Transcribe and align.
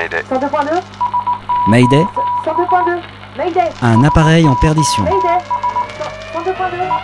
Mayday. 0.00 0.22
102.2 0.22 0.82
Mayday 1.68 2.04
102.2 2.46 3.00
Mayday 3.36 3.68
Un 3.82 4.02
appareil 4.02 4.48
en 4.48 4.54
perdition. 4.54 5.02
Mayday 5.02 5.44
102.2 6.34 6.54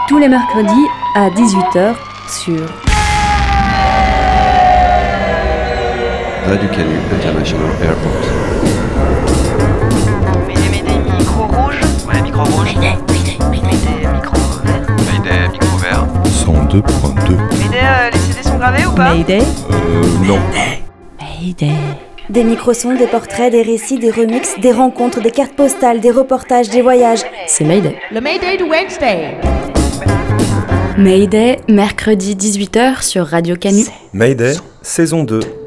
Tous 0.09 0.17
les 0.19 0.29
mercredis 0.29 0.87
à 1.15 1.29
18h 1.29 1.95
sur 2.31 2.63
Radio 6.49 6.69
Canu 6.71 6.97
International 7.13 7.69
Airport. 7.83 8.25
Mayday, 10.47 10.69
Mayday, 10.71 10.99
micro 11.19 11.43
rouge. 11.49 11.81
Ouais, 12.09 12.23
micro 12.23 12.45
rouge. 12.45 12.75
Mayday, 12.77 12.97
micro 14.13 14.37
vert. 14.65 14.87
Mayday, 15.13 15.49
micro 15.53 15.77
vert. 15.79 16.07
102.2. 16.25 17.37
Mayday, 17.59 17.81
euh, 17.83 18.11
les 18.11 18.19
CD 18.19 18.43
sont 18.43 18.57
gravés 18.57 18.87
ou 18.87 18.93
pas? 18.93 19.11
Mayday. 19.13 19.43
Euh, 19.71 20.27
non. 20.27 20.39
Mayday. 21.21 22.06
Des 22.29 22.43
microsons, 22.43 22.95
des 22.95 23.07
portraits, 23.07 23.53
des 23.53 23.63
récits, 23.63 23.99
des 23.99 24.11
remixes, 24.11 24.59
des 24.61 24.73
rencontres, 24.73 25.21
des 25.21 25.31
cartes 25.31 25.55
postales, 25.55 26.01
des 26.01 26.11
reportages, 26.11 26.69
des 26.69 26.83
voyages. 26.83 27.23
C'est 27.47 27.65
Mayday. 27.65 27.97
Le 28.11 28.21
Mayday 28.21 28.57
de 28.57 28.65
Wednesday 28.65 29.37
Mayday, 30.99 31.59
mercredi 31.69 32.35
18h 32.35 33.03
sur 33.05 33.27
Radio 33.27 33.55
Canu. 33.55 33.85
Mayday, 34.13 34.55
saison 34.83 35.23
2. 35.23 35.66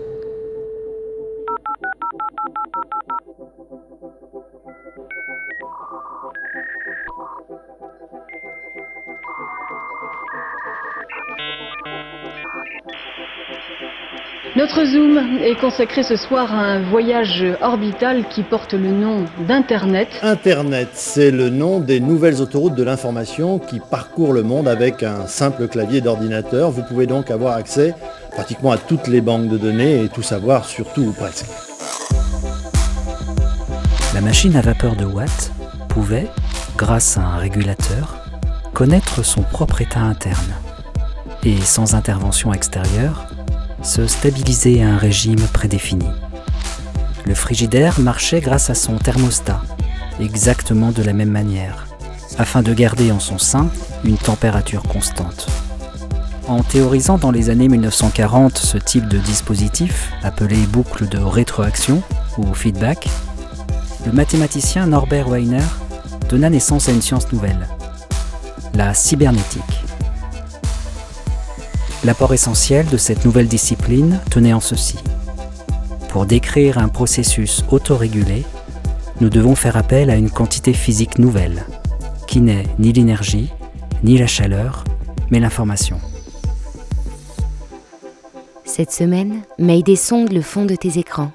Notre 14.59 14.83
Zoom 14.83 15.17
est 15.41 15.57
consacré 15.57 16.03
ce 16.03 16.17
soir 16.17 16.53
à 16.53 16.57
un 16.57 16.81
voyage 16.81 17.45
orbital 17.61 18.27
qui 18.27 18.43
porte 18.43 18.73
le 18.73 18.91
nom 18.91 19.23
d'Internet. 19.47 20.09
Internet, 20.21 20.89
c'est 20.91 21.31
le 21.31 21.49
nom 21.49 21.79
des 21.79 22.01
nouvelles 22.01 22.41
autoroutes 22.41 22.75
de 22.75 22.83
l'information 22.83 23.57
qui 23.57 23.79
parcourent 23.79 24.33
le 24.33 24.43
monde 24.43 24.67
avec 24.67 25.01
un 25.01 25.27
simple 25.27 25.69
clavier 25.69 26.01
d'ordinateur. 26.01 26.71
Vous 26.71 26.83
pouvez 26.83 27.07
donc 27.07 27.31
avoir 27.31 27.55
accès 27.55 27.95
pratiquement 28.31 28.71
à 28.71 28.77
toutes 28.77 29.07
les 29.07 29.21
banques 29.21 29.47
de 29.47 29.57
données 29.57 30.03
et 30.03 30.09
tout 30.09 30.23
savoir 30.23 30.65
sur 30.65 30.91
tout 30.91 31.03
ou 31.03 31.13
presque. 31.13 31.45
La 34.13 34.19
machine 34.19 34.57
à 34.57 34.61
vapeur 34.61 34.97
de 34.97 35.05
Watt 35.05 35.53
pouvait, 35.87 36.27
grâce 36.75 37.17
à 37.17 37.21
un 37.21 37.37
régulateur, 37.37 38.17
connaître 38.73 39.23
son 39.23 39.41
propre 39.41 39.81
état 39.81 40.01
interne 40.01 40.53
et, 41.45 41.61
sans 41.61 41.95
intervention 41.95 42.51
extérieure, 42.53 43.25
se 43.81 44.07
stabiliser 44.07 44.83
à 44.83 44.89
un 44.89 44.97
régime 44.97 45.39
prédéfini. 45.53 46.07
Le 47.25 47.33
frigidaire 47.33 47.99
marchait 47.99 48.41
grâce 48.41 48.69
à 48.69 48.75
son 48.75 48.97
thermostat, 48.97 49.61
exactement 50.19 50.91
de 50.91 51.03
la 51.03 51.13
même 51.13 51.29
manière, 51.31 51.87
afin 52.37 52.61
de 52.61 52.73
garder 52.73 53.11
en 53.11 53.19
son 53.19 53.37
sein 53.37 53.69
une 54.03 54.17
température 54.17 54.83
constante. 54.83 55.47
En 56.47 56.63
théorisant 56.63 57.17
dans 57.17 57.31
les 57.31 57.49
années 57.49 57.67
1940 57.67 58.57
ce 58.57 58.77
type 58.77 59.07
de 59.07 59.19
dispositif, 59.19 60.11
appelé 60.23 60.57
boucle 60.67 61.07
de 61.07 61.19
rétroaction 61.19 62.01
ou 62.37 62.53
feedback, 62.53 63.07
le 64.05 64.11
mathématicien 64.11 64.87
Norbert 64.87 65.29
Weiner 65.29 65.63
donna 66.29 66.49
naissance 66.49 66.89
à 66.89 66.91
une 66.91 67.01
science 67.01 67.31
nouvelle, 67.31 67.67
la 68.73 68.93
cybernétique. 68.93 69.88
L'apport 72.05 72.33
essentiel 72.33 72.85
de 72.85 72.95
cette 72.95 73.25
nouvelle 73.25 73.49
discipline 73.49 74.21
tenait 74.31 74.53
en 74.53 74.61
ceci. 74.61 74.97
Pour 76.07 76.25
décrire 76.25 76.77
un 76.77 76.87
processus 76.87 77.63
autorégulé, 77.69 78.45
nous 79.19 79.29
devons 79.29 79.53
faire 79.53 79.75
appel 79.75 80.09
à 80.09 80.15
une 80.15 80.29
quantité 80.29 80.71
physique 80.71 81.19
nouvelle, 81.19 81.65
qui 82.25 82.39
n'est 82.39 82.63
ni 82.79 82.93
l'énergie, 82.93 83.51
ni 84.01 84.17
la 84.17 84.27
chaleur, 84.27 84.85
mais 85.29 85.41
l'information. 85.41 85.99
Cette 88.63 88.91
semaine, 88.91 89.41
Mayday 89.57 89.97
sonde 89.97 90.31
le 90.31 90.41
fond 90.41 90.63
de 90.63 90.75
tes 90.75 90.99
écrans. 90.99 91.31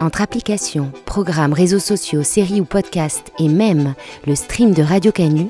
Entre 0.00 0.22
applications, 0.22 0.92
programmes, 1.04 1.52
réseaux 1.52 1.78
sociaux, 1.78 2.22
séries 2.22 2.62
ou 2.62 2.64
podcasts 2.64 3.32
et 3.38 3.48
même 3.48 3.94
le 4.26 4.34
stream 4.34 4.72
de 4.72 4.82
Radio 4.82 5.12
Canu, 5.12 5.48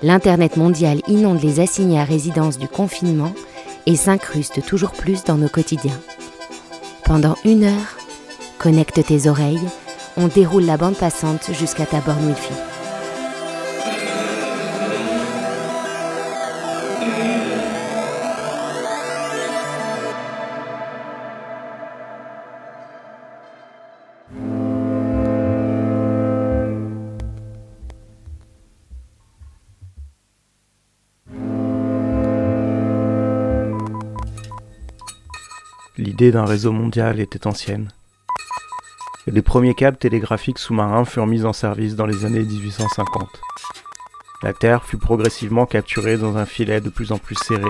l'Internet 0.00 0.56
mondial 0.56 1.00
inonde 1.08 1.42
les 1.42 1.58
assignés 1.58 1.98
à 1.98 2.04
résidence 2.04 2.56
du 2.56 2.68
confinement 2.68 3.32
et 3.86 3.96
s'incruste 3.96 4.64
toujours 4.64 4.92
plus 4.92 5.24
dans 5.24 5.36
nos 5.36 5.48
quotidiens. 5.48 6.00
Pendant 7.04 7.36
une 7.44 7.64
heure, 7.64 7.96
connecte 8.58 9.04
tes 9.04 9.28
oreilles, 9.28 9.68
on 10.16 10.28
déroule 10.28 10.64
la 10.64 10.76
bande 10.76 10.96
passante 10.96 11.50
jusqu'à 11.52 11.86
ta 11.86 12.00
borne 12.00 12.26
Wi-Fi. 12.26 12.73
L'idée 36.14 36.30
d'un 36.30 36.44
réseau 36.44 36.70
mondial 36.70 37.18
était 37.18 37.48
ancienne. 37.48 37.90
Les 39.26 39.42
premiers 39.42 39.74
câbles 39.74 39.96
télégraphiques 39.96 40.60
sous-marins 40.60 41.04
furent 41.04 41.26
mis 41.26 41.44
en 41.44 41.52
service 41.52 41.96
dans 41.96 42.06
les 42.06 42.24
années 42.24 42.44
1850. 42.44 43.28
La 44.44 44.52
Terre 44.52 44.84
fut 44.84 44.96
progressivement 44.96 45.66
capturée 45.66 46.16
dans 46.16 46.36
un 46.36 46.46
filet 46.46 46.80
de 46.80 46.88
plus 46.88 47.10
en 47.10 47.18
plus 47.18 47.34
serré 47.34 47.64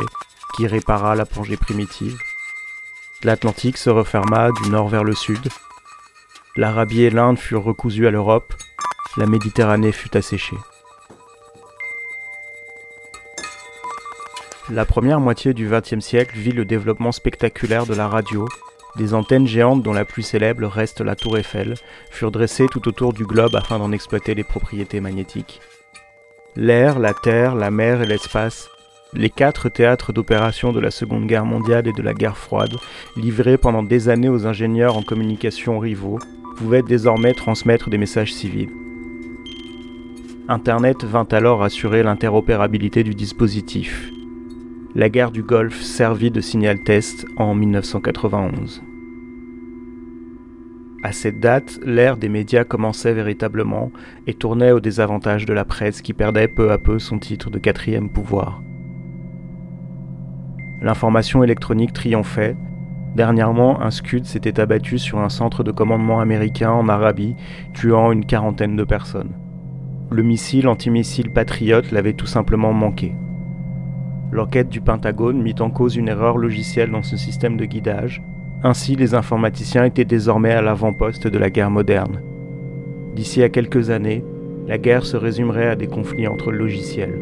qui 0.55 0.67
répara 0.67 1.15
la 1.15 1.25
plongée 1.25 1.57
primitive. 1.57 2.19
L'Atlantique 3.23 3.79
se 3.79 3.89
referma 3.89 4.51
du 4.63 4.69
nord 4.69 4.89
vers 4.89 5.05
le 5.05 5.15
sud. 5.15 5.49
L'Arabie 6.55 7.05
et 7.05 7.11
l'Inde 7.11 7.39
furent 7.39 7.65
recousues 7.65 8.07
à 8.07 8.11
l'Europe. 8.11 8.53
La 9.17 9.25
Méditerranée 9.25 9.93
fut 9.93 10.15
asséchée. 10.19 10.59
La 14.71 14.87
première 14.87 15.21
moitié 15.21 15.53
du 15.53 15.69
XXe 15.69 16.01
siècle 16.03 16.39
vit 16.39 16.53
le 16.53 16.65
développement 16.65 17.13
spectaculaire 17.13 17.85
de 17.85 17.93
la 17.93 18.09
radio. 18.09 18.49
Des 18.97 19.13
antennes 19.13 19.47
géantes 19.47 19.83
dont 19.83 19.93
la 19.93 20.07
plus 20.07 20.23
célèbre 20.23 20.67
reste 20.67 21.03
la 21.03 21.15
tour 21.15 21.37
Eiffel 21.37 21.75
furent 22.11 22.31
dressées 22.31 22.69
tout 22.71 22.89
autour 22.89 23.13
du 23.13 23.27
globe 23.27 23.57
afin 23.57 23.79
d'en 23.79 23.93
exploiter 23.93 24.35
les 24.35 24.43
propriétés 24.43 25.01
magnétiques. 25.01 25.61
L'air, 26.57 26.99
la 26.99 27.13
terre, 27.13 27.55
la 27.55 27.71
mer 27.71 28.01
et 28.01 28.07
l'espace, 28.07 28.71
les 29.13 29.29
quatre 29.29 29.69
théâtres 29.69 30.15
d'opération 30.15 30.73
de 30.73 30.81
la 30.81 30.91
Seconde 30.91 31.27
Guerre 31.27 31.45
mondiale 31.45 31.87
et 31.87 31.93
de 31.93 32.03
la 32.03 32.15
guerre 32.15 32.39
froide, 32.39 32.77
livrés 33.17 33.59
pendant 33.59 33.83
des 33.83 34.09
années 34.09 34.31
aux 34.31 34.47
ingénieurs 34.47 34.97
en 34.97 35.03
communication 35.03 35.79
rivaux, 35.79 36.21
pouvaient 36.57 36.83
désormais 36.83 37.35
transmettre 37.35 37.91
des 37.91 37.99
messages 37.99 38.33
civils. 38.33 38.73
Internet 40.49 41.05
vint 41.05 41.29
alors 41.33 41.63
assurer 41.63 42.03
l'interopérabilité 42.03 43.05
du 43.05 43.15
dispositif. 43.15 44.14
La 44.97 45.09
guerre 45.09 45.33
du 45.33 45.43
Golfe 45.43 45.83
servit 45.83 46.31
de 46.31 46.41
signal 46.41 46.79
test 46.79 47.27
en 47.37 47.57
1991. 47.57 48.81
À 51.03 51.11
cette 51.11 51.41
date, 51.41 51.81
l'ère 51.85 52.17
des 52.17 52.29
médias 52.29 52.63
commençait 52.63 53.13
véritablement 53.13 53.91
et 54.29 54.35
tournait 54.35 54.71
au 54.71 54.79
désavantage 54.79 55.47
de 55.47 55.53
la 55.53 55.65
presse 55.65 56.01
qui 56.01 56.13
perdait 56.13 56.47
peu 56.47 56.71
à 56.71 56.79
peu 56.79 57.01
son 57.01 57.19
titre 57.19 57.51
de 57.51 57.59
quatrième 57.59 58.09
pouvoir. 58.09 58.63
L'information 60.81 61.43
électronique 61.43 61.93
triomphait. 61.93 62.57
Dernièrement, 63.17 63.83
un 63.83 63.91
Scud 63.91 64.27
s'était 64.27 64.61
abattu 64.61 64.99
sur 64.99 65.19
un 65.19 65.29
centre 65.29 65.65
de 65.65 65.73
commandement 65.73 66.21
américain 66.21 66.71
en 66.71 66.89
Arabie, 66.89 67.35
tuant 67.73 68.13
une 68.13 68.27
quarantaine 68.27 68.77
de 68.77 68.85
personnes. 68.85 69.33
Le 70.13 70.23
missile 70.23 70.69
antimissile 70.69 71.33
Patriot 71.33 71.83
l'avait 71.91 72.13
tout 72.13 72.27
simplement 72.27 72.73
manqué. 72.73 73.13
L'enquête 74.35 74.69
du 74.69 74.81
Pentagone 74.81 75.41
mit 75.41 75.55
en 75.61 75.71
cause 75.71 75.95
une 75.95 76.09
erreur 76.09 76.39
logicielle 76.39 76.91
dans 76.91 77.05
ce 77.05 77.17
système 77.17 77.57
de 77.57 77.67
guidage. 77.67 78.21
Ainsi, 78.65 78.97
les 78.97 79.15
informaticiens 79.15 79.85
étaient 79.85 80.05
désormais 80.05 80.51
à 80.51 80.61
l'avant-poste 80.61 81.29
de 81.29 81.39
la 81.39 81.51
guerre 81.51 81.71
moderne. 81.71 82.21
D'ici 83.15 83.45
à 83.45 83.49
quelques 83.49 83.91
années, 83.91 84.25
la 84.67 84.77
guerre 84.77 85.07
se 85.07 85.17
résumerait 85.17 85.69
à 85.69 85.77
des 85.77 85.87
conflits 85.87 86.27
entre 86.27 86.51
logiciels. 86.51 87.17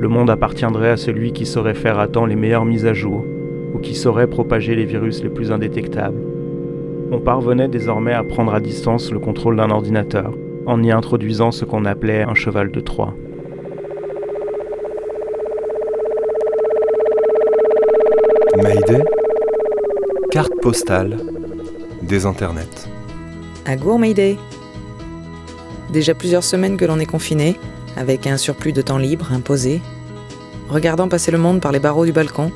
Le 0.00 0.08
monde 0.08 0.30
appartiendrait 0.30 0.90
à 0.90 0.96
celui 0.96 1.32
qui 1.32 1.46
saurait 1.46 1.74
faire 1.74 2.00
à 2.00 2.08
temps 2.08 2.26
les 2.26 2.34
meilleures 2.34 2.64
mises 2.64 2.86
à 2.86 2.92
jour 2.92 3.24
ou 3.72 3.78
qui 3.78 3.94
saurait 3.94 4.26
propager 4.26 4.74
les 4.74 4.84
virus 4.84 5.22
les 5.22 5.30
plus 5.30 5.52
indétectables. 5.52 6.20
On 7.12 7.20
parvenait 7.20 7.68
désormais 7.68 8.14
à 8.14 8.24
prendre 8.24 8.52
à 8.52 8.58
distance 8.58 9.12
le 9.12 9.20
contrôle 9.20 9.54
d'un 9.54 9.70
ordinateur 9.70 10.34
en 10.66 10.82
y 10.82 10.90
introduisant 10.90 11.52
ce 11.52 11.64
qu'on 11.64 11.84
appelait 11.84 12.22
un 12.22 12.34
cheval 12.34 12.72
de 12.72 12.80
Troie. 12.80 13.14
Mayday, 18.62 19.02
carte 20.30 20.52
postale 20.62 21.18
des 22.00 22.26
internets. 22.26 22.88
À 23.66 23.74
Mayday 23.76 24.38
Déjà 25.92 26.14
plusieurs 26.14 26.44
semaines 26.44 26.76
que 26.76 26.84
l'on 26.84 27.00
est 27.00 27.06
confiné, 27.06 27.58
avec 27.96 28.28
un 28.28 28.36
surplus 28.36 28.72
de 28.72 28.80
temps 28.80 28.98
libre 28.98 29.32
imposé, 29.32 29.80
regardant 30.68 31.08
passer 31.08 31.32
le 31.32 31.38
monde 31.38 31.60
par 31.60 31.72
les 31.72 31.80
barreaux 31.80 32.06
du 32.06 32.12
balcon, 32.12 32.52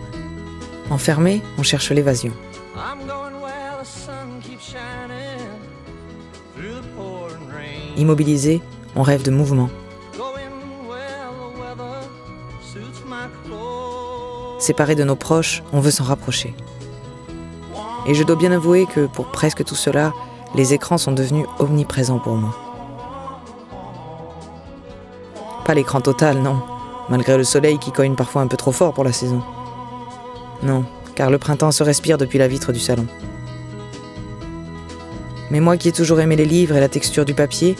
enfermé, 0.90 1.42
on 1.58 1.64
cherche 1.64 1.90
l'évasion. 1.90 2.32
Immobilisé, 7.96 8.60
on 8.94 9.02
rêve 9.02 9.24
de 9.24 9.32
mouvement. 9.32 9.70
Séparé 14.58 14.94
de 14.94 15.04
nos 15.04 15.16
proches, 15.16 15.62
on 15.72 15.80
veut 15.80 15.90
s'en 15.90 16.04
rapprocher. 16.04 16.54
Et 18.06 18.14
je 18.14 18.22
dois 18.22 18.36
bien 18.36 18.52
avouer 18.52 18.86
que 18.86 19.06
pour 19.06 19.26
presque 19.26 19.64
tout 19.64 19.74
cela, 19.74 20.12
les 20.54 20.72
écrans 20.72 20.96
sont 20.96 21.12
devenus 21.12 21.46
omniprésents 21.58 22.18
pour 22.18 22.36
moi. 22.36 22.56
Pas 25.66 25.74
l'écran 25.74 26.00
total, 26.00 26.38
non, 26.38 26.62
malgré 27.08 27.36
le 27.36 27.44
soleil 27.44 27.78
qui 27.78 27.92
cogne 27.92 28.14
parfois 28.14 28.42
un 28.42 28.46
peu 28.46 28.56
trop 28.56 28.72
fort 28.72 28.94
pour 28.94 29.04
la 29.04 29.12
saison. 29.12 29.42
Non, 30.62 30.84
car 31.14 31.30
le 31.30 31.38
printemps 31.38 31.72
se 31.72 31.82
respire 31.82 32.16
depuis 32.16 32.38
la 32.38 32.48
vitre 32.48 32.72
du 32.72 32.80
salon. 32.80 33.06
Mais 35.50 35.60
moi 35.60 35.76
qui 35.76 35.88
ai 35.88 35.92
toujours 35.92 36.20
aimé 36.20 36.36
les 36.36 36.44
livres 36.44 36.76
et 36.76 36.80
la 36.80 36.88
texture 36.88 37.24
du 37.24 37.34
papier, 37.34 37.76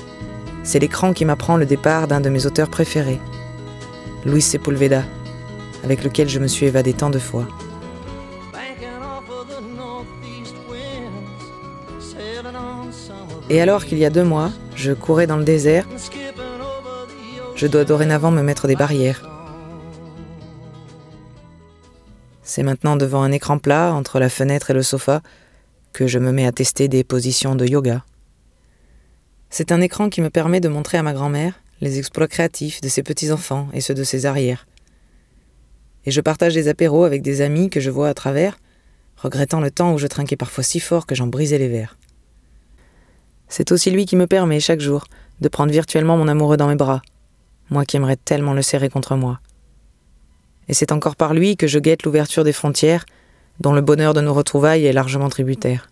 c'est 0.63 0.79
l'écran 0.79 1.13
qui 1.13 1.25
m'apprend 1.25 1.57
le 1.57 1.65
départ 1.65 2.07
d'un 2.07 2.21
de 2.21 2.29
mes 2.29 2.45
auteurs 2.45 2.69
préférés, 2.69 3.21
Luis 4.25 4.43
Sepulveda, 4.43 5.03
avec 5.87 6.03
lequel 6.03 6.29
je 6.29 6.41
me 6.41 6.49
suis 6.49 6.67
évadé 6.67 6.93
tant 6.93 7.11
de 7.11 7.21
fois. 7.21 7.47
Et 13.49 13.61
alors 13.61 13.85
qu'il 13.85 13.99
y 13.99 14.05
a 14.05 14.11
deux 14.11 14.25
mois, 14.25 14.51
je 14.75 14.93
courais 14.93 15.29
dans 15.29 15.37
le 15.37 15.45
désert, 15.45 15.87
je 17.55 17.69
dois 17.69 17.85
dorénavant 17.85 18.33
me 18.33 18.43
mettre 18.43 18.67
des 18.67 18.75
barrières. 18.75 19.31
C'est 22.43 22.65
maintenant 22.65 22.97
devant 22.97 23.23
un 23.23 23.31
écran 23.31 23.59
plat, 23.59 23.95
entre 23.95 24.19
la 24.19 24.29
fenêtre 24.29 24.73
et 24.73 24.75
le 24.75 24.83
sofa, 24.83 25.23
que 25.93 26.09
je 26.09 26.19
me 26.19 26.33
mets 26.33 26.47
à 26.47 26.53
tester 26.53 26.89
des 26.89 27.05
positions 27.05 27.55
de 27.55 27.65
yoga. 27.65 28.05
C'est 29.51 29.71
un 29.71 29.81
écran 29.81 30.11
qui 30.11 30.21
me 30.21 30.31
permet 30.31 30.61
de 30.61 30.69
montrer 30.69 30.99
à 30.99 31.05
ma 31.05 31.13
grand-mère 31.13 31.61
les 31.81 32.01
exploits 32.01 32.27
créatifs 32.27 32.81
de 32.81 32.89
ses 32.89 33.05
petits-enfants 33.05 33.69
et 33.73 33.81
ceux 33.81 33.95
de 33.95 34.03
ses 34.03 34.27
arrières. 34.27 34.67
Et 36.07 36.11
je 36.11 36.21
partage 36.21 36.55
des 36.55 36.69
apéros 36.69 37.05
avec 37.05 37.23
des 37.23 37.41
amis 37.41 37.69
que 37.69 37.81
je 37.81 37.91
vois 37.91 38.09
à 38.09 38.15
travers, 38.15 38.59
regrettant 39.17 39.61
le 39.61 39.71
temps 39.71 39.93
où 39.93 39.99
je 39.99 40.07
trinquais 40.07 40.37
parfois 40.37 40.65
si 40.65 40.81
fort 40.81 41.07
que 41.07 41.15
j'en 41.15 41.27
brisais 41.27 41.59
les 41.59 41.69
verres. 41.69 41.99
C'est 43.49 43.73
aussi 43.73 43.91
lui 43.91 44.07
qui 44.07 44.17
me 44.17 44.27
permet, 44.27 44.61
chaque 44.61 44.81
jour, 44.81 45.07
de 45.41 45.49
prendre 45.49 45.73
virtuellement 45.73 46.17
mon 46.17 46.29
amoureux 46.29 46.57
dans 46.57 46.69
mes 46.69 46.77
bras, 46.77 47.03
moi 47.71 47.85
qui 47.85 47.97
aimerais 47.97 48.17
tellement 48.17 48.55
le 48.55 48.63
serrer 48.63 48.89
contre 48.89 49.17
moi. 49.17 49.41
Et 50.69 50.75
c'est 50.75 50.93
encore 50.93 51.17
par 51.17 51.35
lui 51.35 51.57
que 51.57 51.67
je 51.67 51.79
guette 51.79 52.05
l'ouverture 52.05 52.45
des 52.45 52.53
frontières, 52.53 53.05
dont 53.61 53.73
le 53.73 53.81
bonheur 53.81 54.15
de 54.15 54.21
nos 54.21 54.35
retrouvailles 54.35 54.87
est 54.87 54.93
largement 54.93 55.29
tributaire. 55.29 55.91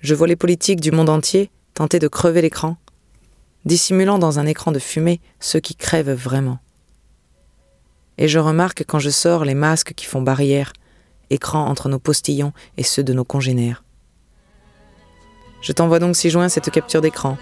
Je 0.00 0.14
vois 0.14 0.26
les 0.26 0.36
politiques 0.36 0.80
du 0.80 0.90
monde 0.90 1.08
entier 1.08 1.50
tenter 1.74 1.98
de 1.98 2.08
crever 2.08 2.42
l'écran, 2.42 2.76
dissimulant 3.64 4.18
dans 4.18 4.38
un 4.38 4.46
écran 4.46 4.72
de 4.72 4.78
fumée 4.78 5.20
ceux 5.40 5.60
qui 5.60 5.74
crèvent 5.74 6.12
vraiment. 6.12 6.58
Et 8.22 8.28
je 8.28 8.38
remarque 8.38 8.84
quand 8.86 9.00
je 9.00 9.10
sors 9.10 9.44
les 9.44 9.56
masques 9.56 9.94
qui 9.94 10.06
font 10.06 10.22
barrière, 10.22 10.72
écran 11.30 11.66
entre 11.66 11.88
nos 11.88 11.98
postillons 11.98 12.52
et 12.76 12.84
ceux 12.84 13.02
de 13.02 13.12
nos 13.12 13.24
congénères. 13.24 13.82
Je 15.60 15.72
t'envoie 15.72 15.98
donc 15.98 16.14
si 16.14 16.30
joint 16.30 16.48
cette 16.48 16.70
capture 16.70 17.00
d'écran, 17.00 17.36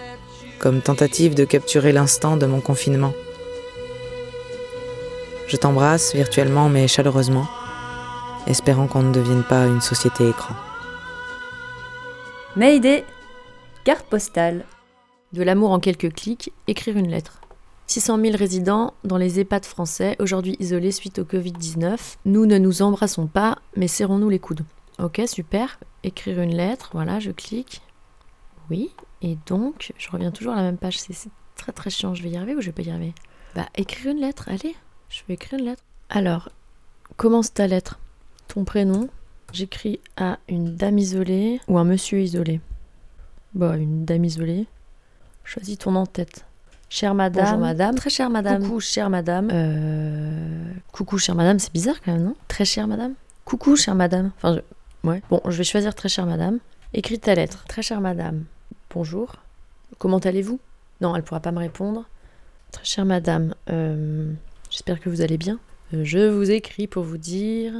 comme 0.59 0.81
tentative 0.81 1.35
de 1.35 1.45
capturer 1.45 1.93
l'instant 1.93 2.39
de 2.39 2.47
mon 2.47 2.63
confinement. 2.63 3.13
Je 5.49 5.59
t'embrasse 5.59 6.15
virtuellement 6.15 6.71
mais 6.71 6.89
chaleureusement, 6.89 7.47
espérant 8.47 8.87
qu'on 8.87 9.03
ne 9.03 9.13
devienne 9.13 9.45
pas 9.45 9.67
une 9.67 9.83
société 9.83 10.31
écran. 10.31 10.55
Mayday 12.57 13.05
Carte 13.85 14.07
postale. 14.07 14.65
De 15.35 15.43
l'amour 15.43 15.73
en 15.73 15.79
quelques 15.79 16.15
clics, 16.15 16.55
écrire 16.67 16.97
une 16.97 17.11
lettre. 17.11 17.40
600 17.91 18.21
000 18.21 18.37
résidents 18.37 18.95
dans 19.03 19.17
les 19.17 19.41
EHPAD 19.41 19.65
français, 19.65 20.15
aujourd'hui 20.21 20.55
isolés 20.61 20.93
suite 20.93 21.19
au 21.19 21.25
Covid-19. 21.25 22.19
Nous 22.25 22.47
ne 22.47 22.57
nous 22.57 22.83
embrassons 22.83 23.27
pas, 23.27 23.59
mais 23.75 23.89
serrons-nous 23.89 24.29
les 24.29 24.39
coudes. 24.39 24.61
Ok, 25.01 25.21
super. 25.27 25.81
Écrire 26.05 26.41
une 26.41 26.55
lettre, 26.55 26.91
voilà, 26.93 27.19
je 27.19 27.33
clique. 27.33 27.83
Oui, 28.71 28.91
et 29.23 29.37
donc, 29.47 29.93
je 29.99 30.09
reviens 30.09 30.31
toujours 30.31 30.53
à 30.53 30.57
la 30.59 30.63
même 30.63 30.77
page. 30.77 31.01
C'est 31.01 31.31
très 31.57 31.73
très 31.73 31.91
chiant. 31.91 32.15
Je 32.15 32.23
vais 32.23 32.31
y 32.31 32.37
arriver 32.37 32.55
ou 32.55 32.61
je 32.61 32.67
vais 32.67 32.73
pas 32.73 32.83
y 32.83 32.91
arriver? 32.91 33.13
Bah, 33.57 33.67
écrire 33.77 34.13
une 34.13 34.21
lettre, 34.21 34.49
allez, 34.49 34.77
je 35.09 35.23
vais 35.27 35.35
écrire 35.35 35.59
une 35.59 35.65
lettre. 35.65 35.83
Alors, 36.11 36.49
commence 37.17 37.53
ta 37.53 37.67
lettre. 37.67 37.99
Ton 38.47 38.63
prénom, 38.63 39.09
j'écris 39.53 39.99
à 40.17 40.39
une 40.49 40.77
dame 40.77 40.99
isolée 40.99 41.61
ou 41.67 41.77
un 41.77 41.85
monsieur 41.85 42.21
isolé? 42.21 42.61
Bah, 43.55 43.77
une 43.77 44.05
dame 44.05 44.25
isolée. 44.25 44.69
Choisis 45.43 45.79
ton 45.79 45.97
en-tête. 45.97 46.47
Chère 46.93 47.15
madame. 47.15 47.45
Bonjour 47.45 47.59
madame. 47.61 47.95
Très 47.95 48.11
chère 48.11 48.31
madame. 48.31 48.63
Coucou, 48.63 48.81
chère 48.81 49.11
madame. 49.11 49.49
Euh... 49.53 50.73
Coucou, 50.91 51.19
chère 51.19 51.37
madame, 51.37 51.61
c'est 51.61 51.73
bizarre 51.73 51.95
quand 52.05 52.13
même, 52.13 52.25
non? 52.25 52.37
Très 52.49 52.65
chère 52.65 52.89
madame. 52.89 53.15
Coucou, 53.45 53.77
chère 53.77 53.95
madame. 53.95 54.33
Enfin, 54.37 54.57
je... 54.57 55.09
ouais. 55.09 55.23
Bon, 55.31 55.41
je 55.47 55.57
vais 55.57 55.63
choisir 55.63 55.95
très 55.95 56.09
chère 56.09 56.27
madame. 56.27 56.59
Écris 56.93 57.21
ta 57.21 57.37
lettre. 57.37 57.65
Très 57.69 57.83
chère 57.83 58.01
madame. 58.01 58.43
Bonjour. 58.93 59.37
Comment 59.99 60.19
allez-vous? 60.19 60.59
Non, 61.01 61.15
elle 61.15 61.23
pourra 61.23 61.39
pas 61.39 61.53
me 61.53 61.61
répondre. 61.61 62.07
Très 62.73 62.85
chère 62.85 63.05
madame, 63.05 63.55
euh... 63.71 64.33
j'espère 64.69 64.99
que 64.99 65.09
vous 65.09 65.21
allez 65.21 65.39
bien. 65.39 65.61
Euh, 65.95 66.03
je 66.05 66.19
vous 66.19 66.51
écris 66.51 66.89
pour 66.89 67.05
vous 67.05 67.19
dire. 67.19 67.73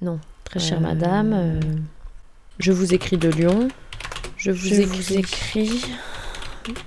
Non, 0.00 0.18
très 0.42 0.58
chère 0.58 0.80
madame, 0.80 1.60
je 2.58 2.72
vous 2.72 2.92
écris 2.92 3.18
de 3.18 3.28
Lyon. 3.28 3.68
Je 4.36 4.50
vous 4.50 4.66
Je 4.66 4.74
écris, 4.74 4.84
vous 4.84 5.12
écris 5.12 5.84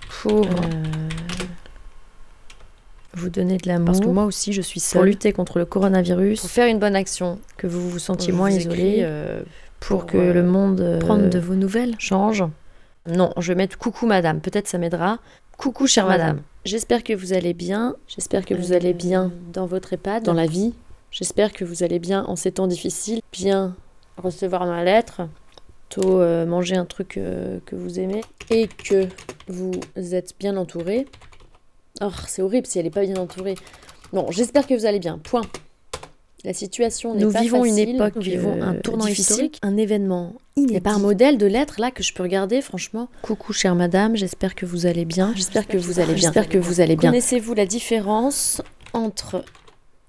pour 0.10 0.46
vous 3.16 3.30
donner 3.30 3.58
de 3.58 3.68
l'amour. 3.68 3.86
Parce 3.88 4.00
que 4.00 4.08
moi 4.08 4.26
aussi, 4.26 4.54
je 4.54 4.62
suis 4.62 4.80
seule. 4.80 5.00
Pour 5.00 5.06
lutter 5.06 5.34
contre 5.34 5.60
le 5.60 5.66
coronavirus. 5.66 6.42
Pour 6.42 6.50
faire 6.50 6.68
une 6.68 6.80
bonne 6.80 6.96
action. 6.96 7.40
Que 7.58 7.68
vous 7.68 7.90
vous 7.90 8.00
sentiez 8.00 8.34
moins 8.34 8.50
isolé. 8.50 8.76
écris, 8.76 8.98
euh, 9.04 9.42
pour, 9.80 10.02
pour, 10.02 10.06
que 10.08 10.18
euh, 10.18 10.34
le 10.34 10.44
monde. 10.44 10.82
euh, 10.82 11.00
prendre 11.00 11.30
de 11.30 11.40
vos 11.40 11.56
nouvelles. 11.56 11.96
Change. 12.00 12.44
Non, 13.08 13.32
je 13.38 13.48
vais 13.54 13.56
mettre 13.56 13.78
coucou 13.78 14.06
madame. 14.06 14.40
Peut-être 14.42 14.68
ça 14.68 14.78
m'aidera. 14.78 15.20
Coucou 15.58 15.88
chère 15.88 16.08
Madame. 16.08 16.28
madame. 16.28 16.42
J'espère 16.66 17.04
que 17.04 17.14
vous 17.14 17.34
allez 17.34 17.54
bien. 17.54 17.96
J'espère 18.08 18.46
que 18.46 18.54
vous 18.54 18.74
allez 18.74 18.94
bien 18.94 19.32
dans 19.54 19.68
votre 19.68 19.94
EHPAD, 19.94 20.24
dans 20.24 20.34
la 20.34 20.48
vie. 20.48 20.74
J'espère 21.12 21.54
que 21.54 21.64
vous 21.64 21.84
allez 21.84 22.00
bien 22.00 22.26
en 22.26 22.36
ces 22.36 22.52
temps 22.52 22.68
difficiles. 22.68 23.22
Bien 23.32 23.76
recevoir 24.18 24.66
ma 24.66 24.84
lettre. 24.84 25.22
Tôt 25.90 26.20
euh, 26.20 26.46
manger 26.46 26.76
un 26.76 26.86
truc 26.86 27.18
euh, 27.18 27.60
que 27.66 27.76
vous 27.76 28.00
aimez. 28.00 28.22
Et 28.50 28.68
que 28.68 29.08
vous 29.48 29.80
êtes 29.96 30.34
bien 30.40 30.58
entouré. 30.58 31.08
Oh, 32.02 32.10
c'est 32.28 32.42
horrible 32.42 32.68
si 32.68 32.80
elle 32.80 32.86
n'est 32.86 32.92
pas 32.92 33.06
bien 33.06 33.18
entourée. 33.18 33.56
Bon, 34.14 34.30
j'espère 34.32 34.68
que 34.68 34.74
vous 34.74 34.86
allez 34.86 35.00
bien. 35.00 35.18
Point. 35.18 35.44
La 36.44 36.54
situation 36.54 37.16
n'est 37.16 37.24
Nous 37.24 37.32
pas 37.32 37.42
vivons 37.42 37.66
une 37.66 37.72
facile. 37.76 37.96
époque, 37.96 38.16
Nous 38.16 38.22
vivons 38.22 38.62
un 38.62 38.76
euh, 38.76 38.80
tournant 38.82 39.08
historique, 39.08 39.60
un 39.64 39.78
événement 39.78 40.36
il 40.58 40.68
n'y 40.68 40.78
a 40.78 40.82
pas 40.82 40.94
un 40.94 41.00
modèle 41.00 41.38
de 41.38 41.46
lettre 41.46 41.76
là 41.80 41.92
que 41.92 42.02
je 42.02 42.14
peux 42.14 42.24
regarder, 42.24 42.62
franchement. 42.62 43.10
Coucou, 43.22 43.52
chère 43.52 43.76
madame, 43.76 44.16
j'espère 44.16 44.56
que 44.56 44.66
vous 44.66 44.86
allez 44.86 45.04
bien. 45.04 45.34
J'espère 45.36 45.68
que 45.68 45.78
vous 45.78 46.00
allez 46.00 46.14
bien. 46.14 46.24
J'espère 46.24 46.48
que 46.48 46.58
vous 46.58 46.80
allez 46.80 46.96
bien. 46.96 47.10
Connaissez-vous 47.10 47.54
la 47.54 47.66
différence 47.66 48.62
entre. 48.94 49.44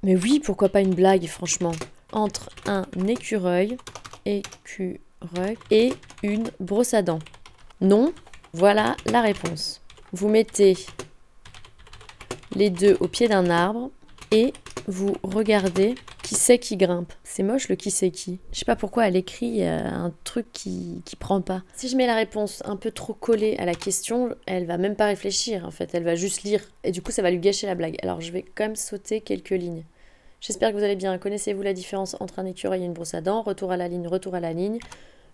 Mais 0.04 0.14
oui, 0.14 0.40
pourquoi 0.44 0.68
pas 0.68 0.80
une 0.80 0.94
blague, 0.94 1.26
franchement. 1.26 1.72
Entre 2.12 2.48
un 2.66 2.84
écureuil, 3.08 3.76
écureuil, 4.24 5.58
et 5.72 5.92
une 6.22 6.44
brosse 6.60 6.94
à 6.94 7.02
dents? 7.02 7.18
Non 7.80 8.12
Voilà 8.52 8.96
la 9.06 9.22
réponse. 9.22 9.80
Vous 10.12 10.28
mettez 10.28 10.76
les 12.56 12.70
deux 12.70 12.96
au 13.00 13.08
pied 13.08 13.28
d'un 13.28 13.50
arbre 13.50 13.90
et 14.32 14.52
vous 14.88 15.14
regardez 15.22 15.94
qui 16.22 16.34
c'est 16.34 16.58
qui 16.58 16.76
grimpe. 16.76 17.12
C'est 17.22 17.42
moche 17.42 17.68
le 17.68 17.76
qui 17.76 17.90
c'est 17.90 18.10
qui. 18.10 18.40
Je 18.52 18.58
sais 18.58 18.64
pas 18.64 18.76
pourquoi 18.76 19.06
elle 19.06 19.16
écrit 19.16 19.62
un 19.64 20.12
truc 20.24 20.46
qui, 20.52 21.02
qui 21.04 21.16
prend 21.16 21.40
pas. 21.40 21.62
Si 21.74 21.88
je 21.88 21.96
mets 21.96 22.06
la 22.06 22.16
réponse 22.16 22.62
un 22.64 22.76
peu 22.76 22.90
trop 22.90 23.12
collée 23.12 23.56
à 23.58 23.66
la 23.66 23.74
question, 23.74 24.34
elle 24.46 24.66
va 24.66 24.78
même 24.78 24.96
pas 24.96 25.06
réfléchir 25.06 25.64
en 25.66 25.70
fait, 25.70 25.90
elle 25.94 26.02
va 26.02 26.14
juste 26.14 26.42
lire. 26.42 26.62
Et 26.82 26.92
du 26.92 27.02
coup 27.02 27.12
ça 27.12 27.22
va 27.22 27.30
lui 27.30 27.38
gâcher 27.38 27.66
la 27.66 27.74
blague. 27.74 27.96
Alors 28.02 28.20
je 28.20 28.32
vais 28.32 28.42
quand 28.42 28.64
même 28.64 28.76
sauter 28.76 29.20
quelques 29.20 29.50
lignes. 29.50 29.84
J'espère 30.40 30.70
que 30.70 30.76
vous 30.76 30.84
allez 30.84 30.96
bien. 30.96 31.16
Connaissez-vous 31.18 31.62
la 31.62 31.72
différence 31.72 32.16
entre 32.20 32.38
un 32.38 32.46
écureuil 32.46 32.82
et 32.82 32.86
une 32.86 32.92
brosse 32.92 33.14
à 33.14 33.20
dents? 33.20 33.42
Retour 33.42 33.72
à 33.72 33.76
la 33.76 33.88
ligne, 33.88 34.06
retour 34.06 34.34
à 34.34 34.40
la 34.40 34.52
ligne. 34.52 34.78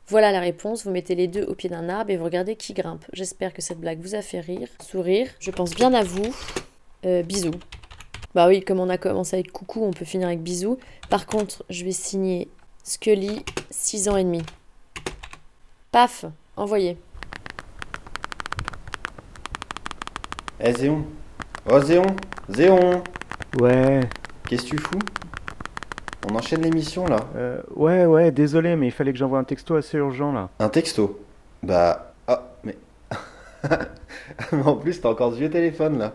Voilà 0.06 0.32
la 0.32 0.40
réponse. 0.40 0.84
Vous 0.84 0.90
mettez 0.90 1.14
les 1.14 1.28
deux 1.28 1.44
au 1.44 1.54
pied 1.54 1.68
d'un 1.68 1.88
arbre 1.88 2.10
et 2.10 2.16
vous 2.16 2.24
regardez 2.24 2.56
qui 2.56 2.72
grimpe. 2.72 3.04
J'espère 3.12 3.52
que 3.52 3.62
cette 3.62 3.78
blague 3.78 4.00
vous 4.00 4.14
a 4.14 4.22
fait 4.22 4.40
rire, 4.40 4.68
sourire. 4.82 5.28
Je 5.38 5.50
pense 5.50 5.74
bien 5.74 5.92
à 5.94 6.02
vous 6.02 6.34
euh, 7.04 7.22
bisous. 7.22 7.52
Bah 8.34 8.48
oui, 8.48 8.62
comme 8.62 8.80
on 8.80 8.88
a 8.88 8.98
commencé 8.98 9.36
avec 9.36 9.52
coucou, 9.52 9.84
on 9.84 9.92
peut 9.92 10.04
finir 10.04 10.28
avec 10.28 10.42
bisous. 10.42 10.78
Par 11.10 11.26
contre, 11.26 11.64
je 11.68 11.84
vais 11.84 11.92
signer 11.92 12.48
Scully, 12.82 13.44
6 13.70 14.08
ans 14.08 14.16
et 14.16 14.24
demi. 14.24 14.42
Paf, 15.90 16.24
envoyé. 16.56 16.96
Eh 20.60 20.72
Zéon 20.72 21.04
Oh 21.70 21.80
Zéon 21.80 22.06
Zéon 22.48 23.02
Ouais. 23.60 24.00
Qu'est-ce 24.48 24.62
que 24.62 24.68
tu 24.68 24.78
fous? 24.78 24.98
On 26.30 26.34
enchaîne 26.36 26.62
l'émission 26.62 27.06
là. 27.06 27.20
Euh, 27.36 27.60
ouais, 27.74 28.06
ouais, 28.06 28.30
désolé, 28.30 28.76
mais 28.76 28.86
il 28.86 28.92
fallait 28.92 29.12
que 29.12 29.18
j'envoie 29.18 29.38
un 29.38 29.44
texto 29.44 29.74
assez 29.74 29.98
urgent 29.98 30.32
là. 30.32 30.48
Un 30.58 30.68
texto? 30.68 31.20
Bah. 31.62 32.14
oh 32.28 32.34
mais. 32.64 32.76
mais 34.52 34.62
en 34.62 34.76
plus, 34.76 35.00
t'as 35.00 35.10
encore 35.10 35.32
ce 35.32 35.38
vieux 35.38 35.50
téléphone 35.50 35.98
là. 35.98 36.14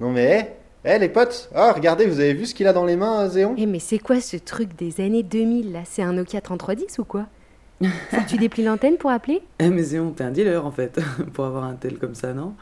Non 0.00 0.10
mais, 0.10 0.56
hé 0.84 0.94
Eh 0.94 0.98
les 0.98 1.08
potes. 1.08 1.50
Ah, 1.54 1.72
regardez, 1.72 2.06
vous 2.06 2.20
avez 2.20 2.34
vu 2.34 2.46
ce 2.46 2.54
qu'il 2.54 2.66
a 2.66 2.72
dans 2.72 2.84
les 2.84 2.96
mains, 2.96 3.28
Zéon? 3.28 3.54
Eh 3.56 3.66
mais 3.66 3.78
c'est 3.78 3.98
quoi 3.98 4.20
ce 4.20 4.36
truc 4.36 4.74
des 4.76 5.00
années 5.00 5.22
2000 5.22 5.72
là? 5.72 5.80
C'est 5.84 6.02
un 6.02 6.12
Nokia 6.12 6.40
3310 6.40 6.98
ou 6.98 7.04
quoi? 7.04 7.26
Faut 8.10 8.20
que 8.20 8.28
tu 8.28 8.36
déplies 8.36 8.62
l'antenne 8.64 8.96
pour 8.96 9.10
appeler? 9.10 9.42
Eh 9.58 9.68
mais 9.70 9.82
Zéon, 9.82 10.10
t'es 10.12 10.24
un 10.24 10.30
dealer 10.30 10.64
en 10.64 10.70
fait, 10.70 11.00
pour 11.34 11.44
avoir 11.44 11.64
un 11.64 11.74
tel 11.74 11.98
comme 11.98 12.14
ça, 12.14 12.32
non? 12.32 12.54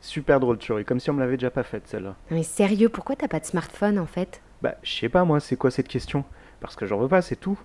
Super 0.00 0.40
drôle, 0.40 0.58
Thury, 0.58 0.84
comme 0.84 1.00
si 1.00 1.10
on 1.10 1.14
me 1.14 1.20
l'avait 1.20 1.36
déjà 1.36 1.50
pas 1.50 1.62
faite 1.62 1.84
celle-là. 1.86 2.14
Non 2.30 2.36
mais 2.36 2.42
sérieux, 2.42 2.88
pourquoi 2.88 3.16
t'as 3.16 3.28
pas 3.28 3.40
de 3.40 3.44
smartphone 3.46 3.98
en 3.98 4.06
fait? 4.06 4.40
Bah, 4.62 4.74
je 4.82 4.92
sais 4.92 5.08
pas 5.08 5.24
moi, 5.24 5.40
c'est 5.40 5.56
quoi 5.56 5.70
cette 5.70 5.88
question? 5.88 6.24
Parce 6.60 6.76
que 6.76 6.86
j'en 6.86 6.98
veux 6.98 7.08
pas, 7.08 7.22
c'est 7.22 7.36
tout. 7.36 7.58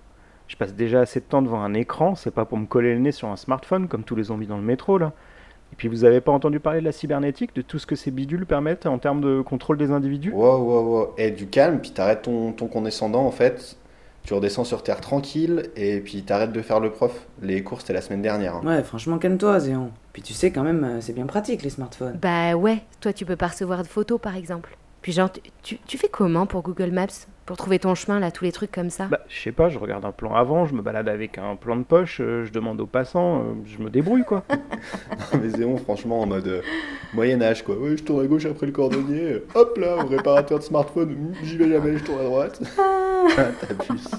Je 0.48 0.56
passe 0.56 0.74
déjà 0.74 1.00
assez 1.00 1.20
de 1.20 1.24
temps 1.24 1.40
devant 1.42 1.62
un 1.62 1.72
écran, 1.74 2.14
c'est 2.14 2.30
pas 2.30 2.44
pour 2.44 2.58
me 2.58 2.66
coller 2.66 2.92
le 2.94 3.00
nez 3.00 3.12
sur 3.12 3.28
un 3.28 3.36
smartphone 3.36 3.88
comme 3.88 4.04
tous 4.04 4.16
les 4.16 4.24
zombies 4.24 4.46
dans 4.46 4.58
le 4.58 4.62
métro 4.64 4.98
là. 4.98 5.12
Et 5.72 5.76
puis 5.76 5.88
vous 5.88 6.04
avez 6.04 6.20
pas 6.20 6.32
entendu 6.32 6.60
parler 6.60 6.80
de 6.80 6.84
la 6.84 6.92
cybernétique, 6.92 7.54
de 7.56 7.62
tout 7.62 7.78
ce 7.78 7.86
que 7.86 7.96
ces 7.96 8.10
bidules 8.10 8.46
permettent 8.46 8.86
en 8.86 8.98
termes 8.98 9.20
de 9.20 9.40
contrôle 9.40 9.78
des 9.78 9.90
individus? 9.90 10.30
Wow, 10.32 10.58
wow, 10.58 10.82
wow. 10.82 11.14
Eh, 11.18 11.30
du 11.30 11.46
calme, 11.48 11.80
puis 11.80 11.90
t'arrêtes 11.92 12.22
ton, 12.22 12.52
ton 12.52 12.66
condescendant 12.68 13.24
en 13.24 13.30
fait. 13.30 13.76
Tu 14.24 14.34
redescends 14.34 14.62
sur 14.62 14.84
terre 14.84 15.00
tranquille 15.00 15.70
et 15.74 15.98
puis 15.98 16.22
t'arrêtes 16.22 16.52
de 16.52 16.62
faire 16.62 16.78
le 16.78 16.90
prof. 16.90 17.26
Les 17.40 17.64
cours 17.64 17.80
c'était 17.80 17.94
la 17.94 18.02
semaine 18.02 18.22
dernière. 18.22 18.56
hein. 18.56 18.62
Ouais, 18.64 18.82
franchement, 18.84 19.18
calme-toi, 19.18 19.58
Zéon. 19.58 19.90
Puis 20.12 20.22
tu 20.22 20.32
sais 20.32 20.52
quand 20.52 20.62
même, 20.62 20.84
euh, 20.84 21.00
c'est 21.00 21.12
bien 21.14 21.26
pratique 21.26 21.62
les 21.62 21.70
smartphones. 21.70 22.18
Bah 22.22 22.54
ouais, 22.54 22.82
toi 23.00 23.12
tu 23.12 23.24
peux 23.24 23.34
pas 23.36 23.48
recevoir 23.48 23.82
de 23.82 23.88
photos 23.88 24.20
par 24.20 24.36
exemple. 24.36 24.76
Puis 25.00 25.10
genre, 25.10 25.32
tu, 25.32 25.40
tu, 25.64 25.78
tu 25.84 25.98
fais 25.98 26.08
comment 26.08 26.46
pour 26.46 26.62
Google 26.62 26.92
Maps? 26.92 27.26
Pour 27.44 27.56
trouver 27.56 27.78
ton 27.80 27.94
chemin 27.96 28.20
là, 28.20 28.30
tous 28.30 28.44
les 28.44 28.52
trucs 28.52 28.70
comme 28.70 28.88
ça? 28.88 29.06
Bah, 29.10 29.18
je 29.28 29.40
sais 29.40 29.50
pas, 29.52 29.68
je 29.68 29.78
regarde 29.78 30.04
un 30.04 30.12
plan 30.12 30.34
avant, 30.34 30.64
je 30.64 30.74
me 30.74 30.80
balade 30.82 31.08
avec 31.08 31.38
un 31.38 31.56
plan 31.56 31.74
de 31.76 31.82
poche, 31.82 32.18
euh, 32.20 32.44
je 32.44 32.52
demande 32.52 32.80
aux 32.80 32.86
passants, 32.86 33.40
euh, 33.40 33.42
je 33.66 33.82
me 33.82 33.90
débrouille 33.90 34.22
quoi. 34.24 34.44
Non, 34.48 34.58
mais 35.42 35.48
Zéon, 35.48 35.76
franchement, 35.76 36.20
en 36.20 36.26
mode 36.26 36.46
euh, 36.46 36.62
Moyen-Âge 37.14 37.64
quoi. 37.64 37.76
Ouais, 37.76 37.96
je 37.96 38.04
tourne 38.04 38.24
à 38.24 38.28
gauche 38.28 38.46
après 38.46 38.66
le 38.66 38.72
cordonnier. 38.72 39.32
euh, 39.32 39.46
hop 39.54 39.76
là, 39.78 39.96
au 39.96 40.06
réparateur 40.06 40.58
de 40.60 40.64
smartphone. 40.64 41.10
hum, 41.10 41.32
J'y 41.42 41.56
vais 41.56 41.68
jamais, 41.68 41.98
je 41.98 42.04
tourne 42.04 42.20
à 42.20 42.24
droite. 42.24 42.60
Ah, 43.38 43.44
T'abuses. 43.60 44.10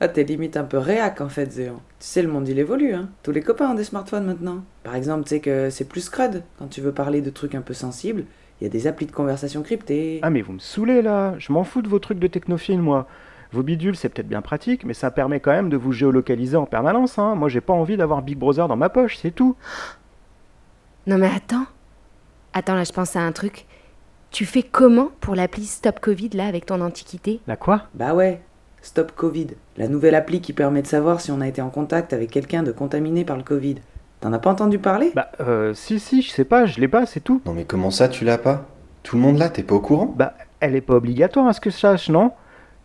Ah, 0.00 0.08
t'es 0.08 0.24
limite 0.24 0.56
un 0.56 0.64
peu 0.64 0.78
réac 0.78 1.20
en 1.20 1.28
fait, 1.28 1.50
Zéon. 1.52 1.76
Tu 2.00 2.06
sais, 2.06 2.22
le 2.22 2.28
monde 2.28 2.48
il 2.48 2.58
évolue, 2.58 2.94
hein. 2.94 3.10
Tous 3.22 3.32
les 3.32 3.42
copains 3.42 3.70
ont 3.70 3.74
des 3.74 3.84
smartphones 3.84 4.24
maintenant. 4.26 4.64
Par 4.82 4.94
exemple, 4.94 5.24
tu 5.24 5.30
sais 5.30 5.40
que 5.40 5.68
c'est 5.70 5.86
plus 5.88 6.08
crud. 6.08 6.42
Quand 6.58 6.68
tu 6.68 6.80
veux 6.80 6.92
parler 6.92 7.20
de 7.20 7.28
trucs 7.30 7.54
un 7.54 7.60
peu 7.60 7.74
sensibles, 7.74 8.24
il 8.60 8.64
y 8.64 8.66
a 8.66 8.70
des 8.70 8.86
applis 8.86 9.06
de 9.06 9.12
conversation 9.12 9.62
cryptées. 9.62 10.20
Ah 10.22 10.30
mais 10.30 10.42
vous 10.42 10.52
me 10.52 10.58
saoulez 10.58 11.02
là, 11.02 11.34
je 11.38 11.52
m'en 11.52 11.64
fous 11.64 11.82
de 11.82 11.88
vos 11.88 11.98
trucs 11.98 12.18
de 12.18 12.26
technophile 12.26 12.80
moi. 12.80 13.06
Vos 13.52 13.62
bidules 13.62 13.96
c'est 13.96 14.08
peut-être 14.08 14.28
bien 14.28 14.42
pratique, 14.42 14.84
mais 14.84 14.94
ça 14.94 15.10
permet 15.10 15.40
quand 15.40 15.52
même 15.52 15.70
de 15.70 15.76
vous 15.76 15.92
géolocaliser 15.92 16.56
en 16.56 16.66
permanence. 16.66 17.18
Hein. 17.18 17.34
Moi 17.34 17.48
j'ai 17.48 17.60
pas 17.60 17.72
envie 17.72 17.96
d'avoir 17.96 18.22
Big 18.22 18.38
Brother 18.38 18.68
dans 18.68 18.76
ma 18.76 18.88
poche, 18.88 19.18
c'est 19.18 19.30
tout. 19.30 19.56
Non 21.06 21.18
mais 21.18 21.30
attends. 21.34 21.66
Attends 22.52 22.74
là, 22.74 22.84
je 22.84 22.92
pense 22.92 23.16
à 23.16 23.20
un 23.20 23.32
truc. 23.32 23.66
Tu 24.30 24.44
fais 24.44 24.62
comment 24.62 25.10
pour 25.20 25.34
l'appli 25.34 25.64
Stop 25.64 26.00
Covid 26.00 26.30
là 26.30 26.46
avec 26.46 26.66
ton 26.66 26.80
antiquité? 26.80 27.40
La 27.46 27.56
quoi? 27.56 27.82
Bah 27.94 28.14
ouais, 28.14 28.40
Stop 28.86 29.12
Covid. 29.16 29.48
La 29.76 29.88
nouvelle 29.88 30.14
appli 30.14 30.40
qui 30.40 30.52
permet 30.52 30.80
de 30.80 30.86
savoir 30.86 31.20
si 31.20 31.32
on 31.32 31.40
a 31.40 31.48
été 31.48 31.60
en 31.60 31.70
contact 31.70 32.12
avec 32.12 32.30
quelqu'un 32.30 32.62
de 32.62 32.70
contaminé 32.70 33.24
par 33.24 33.36
le 33.36 33.42
Covid. 33.42 33.76
T'en 34.26 34.32
as 34.32 34.40
pas 34.40 34.50
entendu 34.50 34.80
parler? 34.80 35.12
Bah 35.14 35.30
euh, 35.38 35.72
si 35.72 36.00
si, 36.00 36.20
je 36.20 36.30
sais 36.30 36.44
pas, 36.44 36.66
je 36.66 36.80
l'ai 36.80 36.88
pas, 36.88 37.06
c'est 37.06 37.20
tout. 37.20 37.40
Non 37.46 37.52
mais 37.52 37.62
comment 37.62 37.92
ça 37.92 38.08
tu 38.08 38.24
l'as 38.24 38.38
pas? 38.38 38.64
Tout 39.04 39.14
le 39.14 39.22
monde 39.22 39.38
l'a, 39.38 39.48
t'es 39.50 39.62
pas 39.62 39.76
au 39.76 39.80
courant? 39.80 40.12
Bah 40.16 40.34
elle 40.58 40.74
est 40.74 40.80
pas 40.80 40.94
obligatoire 40.94 41.46
à 41.46 41.52
ce 41.52 41.60
que 41.60 41.70
je 41.70 41.76
sache, 41.76 42.08
non? 42.08 42.32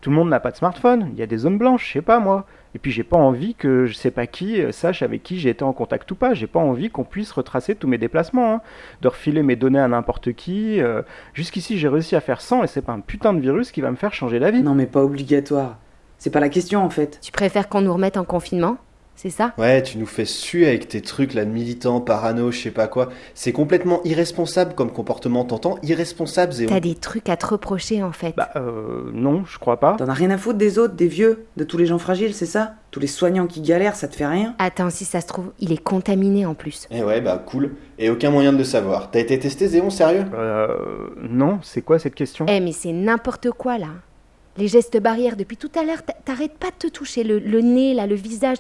Tout 0.02 0.12
le 0.12 0.18
monde 0.18 0.30
n'a 0.30 0.40
pas 0.40 0.52
de 0.52 0.58
smartphone, 0.58 1.10
il 1.14 1.18
y 1.18 1.24
a 1.24 1.26
des 1.26 1.38
zones 1.38 1.58
blanches, 1.58 1.88
je 1.88 1.94
sais 1.94 2.02
pas 2.04 2.20
moi. 2.20 2.46
Et 2.76 2.78
puis 2.78 2.92
j'ai 2.92 3.02
pas 3.04 3.18
envie 3.18 3.56
que 3.56 3.88
je 3.88 3.96
sais 3.96 4.12
pas 4.12 4.28
qui 4.28 4.62
euh, 4.62 4.72
sache 4.72 5.02
avec 5.02 5.24
qui 5.24 5.40
j'ai 5.40 5.50
été 5.50 5.64
en 5.64 5.74
contact 5.74 6.12
ou 6.12 6.16
pas. 6.16 6.36
J'ai 6.36 6.46
pas 6.46 6.60
envie 6.60 6.92
qu'on 6.92 7.06
puisse 7.06 7.32
retracer 7.32 7.74
tous 7.74 7.88
mes 7.88 7.98
déplacements, 7.98 8.54
hein. 8.54 8.62
de 9.02 9.08
refiler 9.08 9.42
mes 9.42 9.56
données 9.56 9.80
à 9.80 9.88
n'importe 9.88 10.34
qui. 10.34 10.80
euh. 10.80 11.02
Jusqu'ici 11.34 11.80
j'ai 11.80 11.88
réussi 11.88 12.16
à 12.16 12.22
faire 12.22 12.40
100 12.40 12.66
et 12.66 12.68
c'est 12.68 12.84
pas 12.84 12.94
un 12.94 13.00
putain 13.00 13.34
de 13.34 13.40
virus 13.40 13.72
qui 13.72 13.82
va 13.82 13.90
me 13.90 13.96
faire 13.96 14.14
changer 14.14 14.38
la 14.38 14.52
vie. 14.52 14.62
Non 14.62 14.76
mais 14.76 14.86
pas 14.86 15.04
obligatoire. 15.04 15.80
C'est 16.20 16.30
pas 16.30 16.40
la 16.40 16.50
question 16.50 16.84
en 16.84 16.92
fait. 16.92 17.18
Tu 17.20 17.32
préfères 17.32 17.68
qu'on 17.68 17.82
nous 17.82 17.94
remette 17.94 18.18
en 18.18 18.26
confinement? 18.26 18.78
C'est 19.22 19.30
ça? 19.30 19.54
Ouais, 19.60 19.84
tu 19.84 20.00
nous 20.00 20.08
fais 20.08 20.26
suer 20.26 20.68
avec 20.68 20.88
tes 20.88 21.02
trucs 21.02 21.36
là 21.36 21.46
de 21.46 21.52
militants, 21.52 22.02
parano, 22.02 22.50
je 22.52 22.58
sais 22.60 22.72
pas 22.72 22.88
quoi. 22.88 23.10
C'est 23.36 23.52
complètement 23.52 24.02
irresponsable 24.04 24.74
comme 24.74 24.92
comportement, 24.92 25.46
t'entends? 25.46 25.78
Irresponsable, 25.84 26.54
Zéon. 26.54 26.70
T'as 26.70 26.80
des 26.80 26.96
trucs 26.96 27.30
à 27.30 27.38
te 27.38 27.46
reprocher 27.46 28.02
en 28.02 28.14
fait. 28.14 28.34
Bah 28.36 28.50
euh, 28.56 29.12
non, 29.14 29.44
je 29.46 29.60
crois 29.60 29.80
pas. 29.80 29.96
T'en 29.98 30.08
as 30.08 30.14
rien 30.14 30.32
à 30.32 30.40
foutre 30.40 30.58
des 30.58 30.80
autres, 30.80 30.96
des 30.96 31.08
vieux, 31.08 31.46
de 31.56 31.64
tous 31.64 31.78
les 31.78 31.86
gens 31.86 32.00
fragiles, 32.00 32.34
c'est 32.34 32.48
ça? 32.48 32.74
Tous 32.90 33.00
les 33.00 33.06
soignants 33.06 33.46
qui 33.46 33.62
galèrent, 33.62 33.96
ça 33.96 34.08
te 34.08 34.16
fait 34.16 34.26
rien? 34.26 34.56
Attends, 34.58 34.90
si 34.90 35.06
ça 35.06 35.22
se 35.22 35.28
trouve, 35.28 35.52
il 35.60 35.72
est 35.72 35.78
contaminé 35.84 36.48
en 36.48 36.56
plus. 36.56 36.88
Eh 36.90 37.04
ouais, 37.04 37.22
bah 37.22 37.38
cool. 37.46 37.76
Et 38.00 38.10
aucun 38.10 38.32
moyen 38.32 38.52
de 38.54 38.58
le 38.58 38.64
savoir. 38.64 39.12
T'as 39.12 39.20
été 39.20 39.38
testé, 39.38 39.68
Zéon, 39.68 39.92
sérieux? 39.92 40.26
Euh. 40.34 41.10
Non, 41.30 41.60
c'est 41.62 41.84
quoi 41.84 42.00
cette 42.00 42.16
question? 42.16 42.48
Eh 42.50 42.60
mais 42.60 42.72
c'est 42.72 42.92
n'importe 42.92 43.52
quoi 43.52 43.78
là. 43.78 43.90
Les 44.58 44.68
gestes 44.68 45.00
barrières 45.00 45.36
depuis 45.38 45.58
tout 45.58 45.70
à 45.80 45.84
l'heure, 45.84 46.02
t'a- 46.04 46.14
t'arrêtes 46.26 46.58
pas 46.58 46.72
de 46.72 46.88
te 46.88 46.88
toucher 46.88 47.24
le, 47.24 47.38
le 47.38 47.62
nez 47.62 47.94
là, 47.94 48.08
le 48.08 48.16
visage. 48.16 48.58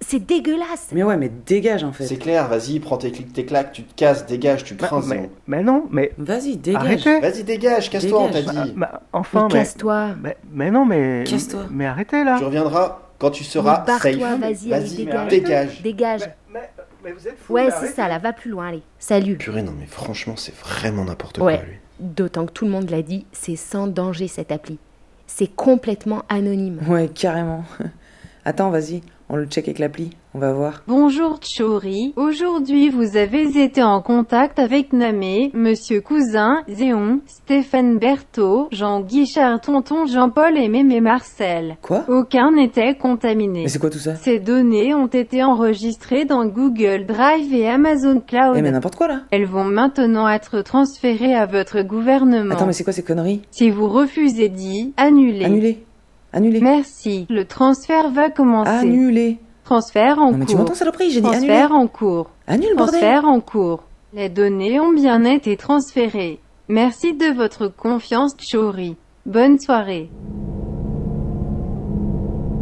C'est 0.00 0.24
dégueulasse. 0.24 0.88
Mais 0.92 1.02
ouais, 1.02 1.16
mais 1.16 1.28
dégage 1.28 1.82
en 1.82 1.92
fait. 1.92 2.06
C'est 2.06 2.16
clair, 2.18 2.46
vas-y, 2.48 2.78
prends 2.78 2.98
tes 2.98 3.10
clics, 3.10 3.32
tes 3.32 3.44
claques, 3.44 3.72
tu 3.72 3.82
te 3.82 3.94
casses, 3.94 4.26
dégage, 4.26 4.62
tu 4.64 4.76
crains, 4.76 5.00
mais, 5.06 5.16
Zéon. 5.16 5.30
mais 5.48 5.62
non, 5.62 5.86
mais 5.90 6.12
Vas-y, 6.18 6.56
dégage. 6.56 7.04
Vas-y, 7.04 7.42
dégage, 7.44 7.90
casse-toi, 7.90 8.20
on 8.22 8.28
t'a 8.30 8.40
Dégage. 8.42 8.64
dit. 8.66 8.72
Bah, 8.76 9.02
enfin, 9.12 9.48
Mais 9.48 9.54
mais, 9.54 9.60
casse-toi. 9.60 10.10
mais, 10.22 10.36
mais 10.52 10.70
non, 10.70 10.86
mais 10.86 11.24
Casse-toi. 11.26 11.64
Mais 11.70 11.86
arrêtez 11.86 12.22
là. 12.22 12.36
Tu 12.38 12.44
reviendras 12.44 13.00
quand 13.18 13.30
tu 13.32 13.42
seras 13.44 13.84
Mais 13.86 13.98
safe. 13.98 14.16
vas-y, 14.40 14.68
Vas-y, 14.70 14.96
dégage. 14.96 15.28
dégage. 15.28 15.82
Dégage. 15.82 16.30
Mais, 16.52 16.70
mais 17.04 17.12
vous 17.12 17.26
êtes 17.26 17.36
fous. 17.38 17.54
Ouais, 17.54 17.64
mais 17.66 17.70
c'est 17.80 17.88
ça, 17.88 18.06
là, 18.08 18.18
va 18.18 18.32
plus 18.32 18.50
loin, 18.52 18.68
allez. 18.68 18.82
Salut. 19.00 19.36
Purée, 19.36 19.62
non 19.62 19.74
mais 19.78 19.86
franchement, 19.86 20.34
c'est 20.36 20.54
vraiment 20.54 21.04
n'importe 21.04 21.38
Ouais. 21.38 21.56
quoi, 21.56 21.64
lui. 21.66 21.76
D'autant 21.98 22.46
que 22.46 22.52
tout 22.52 22.64
le 22.64 22.70
monde 22.70 22.88
l'a 22.90 23.02
dit, 23.02 23.26
c'est 23.32 23.56
sans 23.56 23.88
danger 23.88 24.28
cette 24.28 24.52
appli. 24.52 24.78
C'est 25.26 25.48
complètement 25.52 26.22
anonyme. 26.28 26.78
Ouais, 26.86 27.08
carrément. 27.08 27.64
Attends, 28.44 28.70
vas-y, 28.70 29.02
on 29.30 29.36
le 29.36 29.46
check 29.46 29.68
avec 29.68 29.78
l'appli, 29.78 30.10
on 30.34 30.38
va 30.38 30.52
voir. 30.52 30.82
Bonjour 30.86 31.38
Tchori. 31.38 32.14
Aujourd'hui, 32.16 32.88
vous 32.88 33.16
avez 33.16 33.62
été 33.62 33.82
en 33.82 34.00
contact 34.00 34.58
avec 34.58 34.92
Namé, 34.92 35.50
Monsieur 35.54 36.00
Cousin, 36.00 36.62
Zéon, 36.68 37.20
Stéphane 37.26 37.98
Berthaud, 37.98 38.68
Jean 38.72 39.00
Guichard, 39.00 39.60
Tonton 39.60 40.06
Jean-Paul 40.06 40.56
et 40.56 40.68
Mémé 40.68 41.00
Marcel. 41.00 41.76
Quoi? 41.82 42.04
Aucun 42.08 42.52
n'était 42.52 42.94
contaminé. 42.94 43.62
Mais 43.62 43.68
c'est 43.68 43.78
quoi 43.78 43.90
tout 43.90 43.98
ça? 43.98 44.16
Ces 44.16 44.38
données 44.38 44.94
ont 44.94 45.06
été 45.06 45.42
enregistrées 45.42 46.24
dans 46.24 46.46
Google 46.46 47.04
Drive 47.06 47.52
et 47.52 47.68
Amazon 47.68 48.22
Cloud. 48.26 48.54
Eh 48.56 48.62
mais 48.62 48.70
n'importe 48.70 48.96
quoi 48.96 49.08
là 49.08 49.20
Elles 49.30 49.46
vont 49.46 49.64
maintenant 49.64 50.28
être 50.28 50.62
transférées 50.62 51.34
à 51.34 51.46
votre 51.46 51.82
gouvernement. 51.82 52.54
Attends, 52.54 52.66
mais 52.66 52.72
c'est 52.72 52.84
quoi 52.84 52.92
ces 52.92 53.02
conneries? 53.02 53.42
Si 53.50 53.70
vous 53.70 53.88
refusez 53.88 54.48
d'y, 54.48 54.94
annulez. 54.96 55.44
Annulé 55.44 55.84
Annulé 56.32 56.60
Merci. 56.60 57.26
Le 57.30 57.44
transfert 57.44 58.10
va 58.10 58.30
commencer. 58.30 58.70
Annulé 58.70 59.38
Transfert 59.64 60.18
en 60.18 60.32
Non 60.32 60.38
mais 60.38 60.46
tu 60.46 60.52
cours. 60.52 60.60
m'entends 60.60 60.74
saloperie, 60.74 61.10
j'ai 61.10 61.20
dit 61.20 61.26
annulé 61.26 61.46
Transfert 61.48 61.72
en 61.72 61.86
cours. 61.86 62.30
Annule 62.46 62.74
bordel 62.76 63.00
Transfert 63.00 63.24
en 63.26 63.40
cours. 63.40 63.82
Les 64.14 64.28
données 64.28 64.80
ont 64.80 64.92
bien 64.92 65.24
été 65.24 65.56
transférées. 65.56 66.40
Merci 66.68 67.14
de 67.14 67.34
votre 67.34 67.68
confiance, 67.68 68.34
Chori. 68.38 68.96
Bonne 69.26 69.58
soirée. 69.58 70.10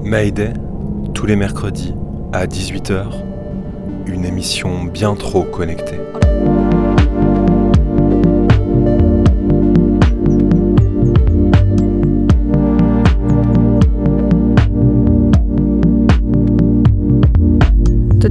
Mayday, 0.03 0.53
tous 1.15 1.27
les 1.27 1.37
mercredis 1.37 1.95
à 2.33 2.47
18h, 2.47 3.05
une 4.07 4.25
émission 4.25 4.85
bien 4.85 5.15
trop 5.15 5.43
connectée. 5.43 5.99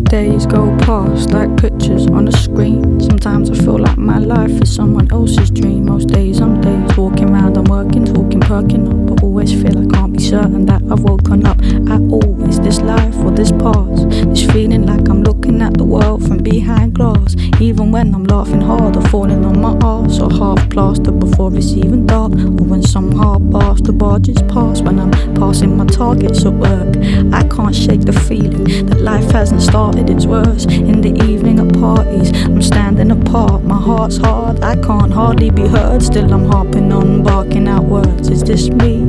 Days 0.05 0.45
go 0.45 0.75
past 0.79 1.31
like 1.31 1.55
pictures 1.57 2.07
on 2.07 2.27
a 2.27 2.31
screen. 2.31 2.99
Sometimes 2.99 3.49
I 3.49 3.55
feel 3.55 3.79
like 3.79 3.97
my 3.97 4.19
life 4.19 4.51
is 4.61 4.73
someone 4.73 5.11
else's 5.11 5.49
dream. 5.49 5.85
Most 5.85 6.09
days 6.09 6.39
I'm 6.39 6.61
days 6.61 6.97
walking 6.97 7.29
around, 7.29 7.57
I'm 7.57 7.65
working, 7.65 8.05
talking, 8.05 8.39
perking 8.39 8.87
up. 8.87 9.07
But 9.07 9.23
always 9.23 9.51
feel 9.51 9.77
I 9.77 9.85
can't 9.93 10.13
be 10.13 10.19
certain 10.19 10.65
that 10.67 10.81
I've 10.91 11.01
woken 11.01 11.45
up 11.45 11.59
at 11.61 12.01
all. 12.11 12.43
Is 12.47 12.59
this 12.59 12.79
life 12.81 13.15
or 13.17 13.31
this 13.31 13.51
past? 13.51 14.09
This 14.29 14.45
feeling 14.51 14.85
like 14.85 15.07
I'm 15.09 15.23
looking 15.23 15.61
at 15.61 15.75
the 15.75 15.83
world 15.83 16.25
from 16.27 16.37
behind 16.37 16.93
glass. 16.93 17.35
Even 17.59 17.91
when 17.91 18.13
I'm 18.13 18.25
laughing 18.25 18.61
hard 18.61 18.95
or 18.95 19.01
falling 19.07 19.43
on 19.43 19.59
my 19.59 19.73
ass 19.81 20.19
or 20.19 20.31
half 20.31 20.69
plastered 20.69 21.19
before 21.19 21.55
it's 21.55 21.71
even 21.71 22.05
dark. 22.05 22.33
Or 22.33 22.65
when 22.71 22.83
some 22.83 23.11
hard 23.11 23.49
bastard 23.49 23.97
barges 23.97 24.41
past 24.43 24.83
when 24.83 24.99
I'm 24.99 25.11
passing 25.35 25.77
my 25.77 25.85
targets 25.85 26.45
at 26.45 26.53
work. 26.53 26.95
I 27.33 27.47
can't 27.47 27.75
shake 27.75 28.01
the 28.01 28.13
feeling 28.13 28.85
that 28.85 29.01
life 29.01 29.31
hasn't 29.31 29.61
started 29.61 29.94
its 29.97 30.25
worse. 30.25 30.65
In 30.65 31.01
the 31.01 31.13
evening 31.25 31.59
at 31.59 31.73
parties. 31.79 32.31
I'm 32.45 32.61
standing 32.61 33.11
apart, 33.11 33.63
my 33.63 33.79
heart's 33.79 34.17
hard. 34.17 34.63
I 34.63 34.75
can't 34.75 35.11
hardly 35.11 35.49
be 35.49 35.67
heard. 35.67 36.01
Still, 36.01 36.31
I'm 36.33 36.45
harping 36.45 36.91
on, 36.91 37.23
barking 37.23 37.67
out 37.67 37.85
words. 37.85 38.29
Is 38.29 38.43
this 38.43 38.69
me? 38.69 39.03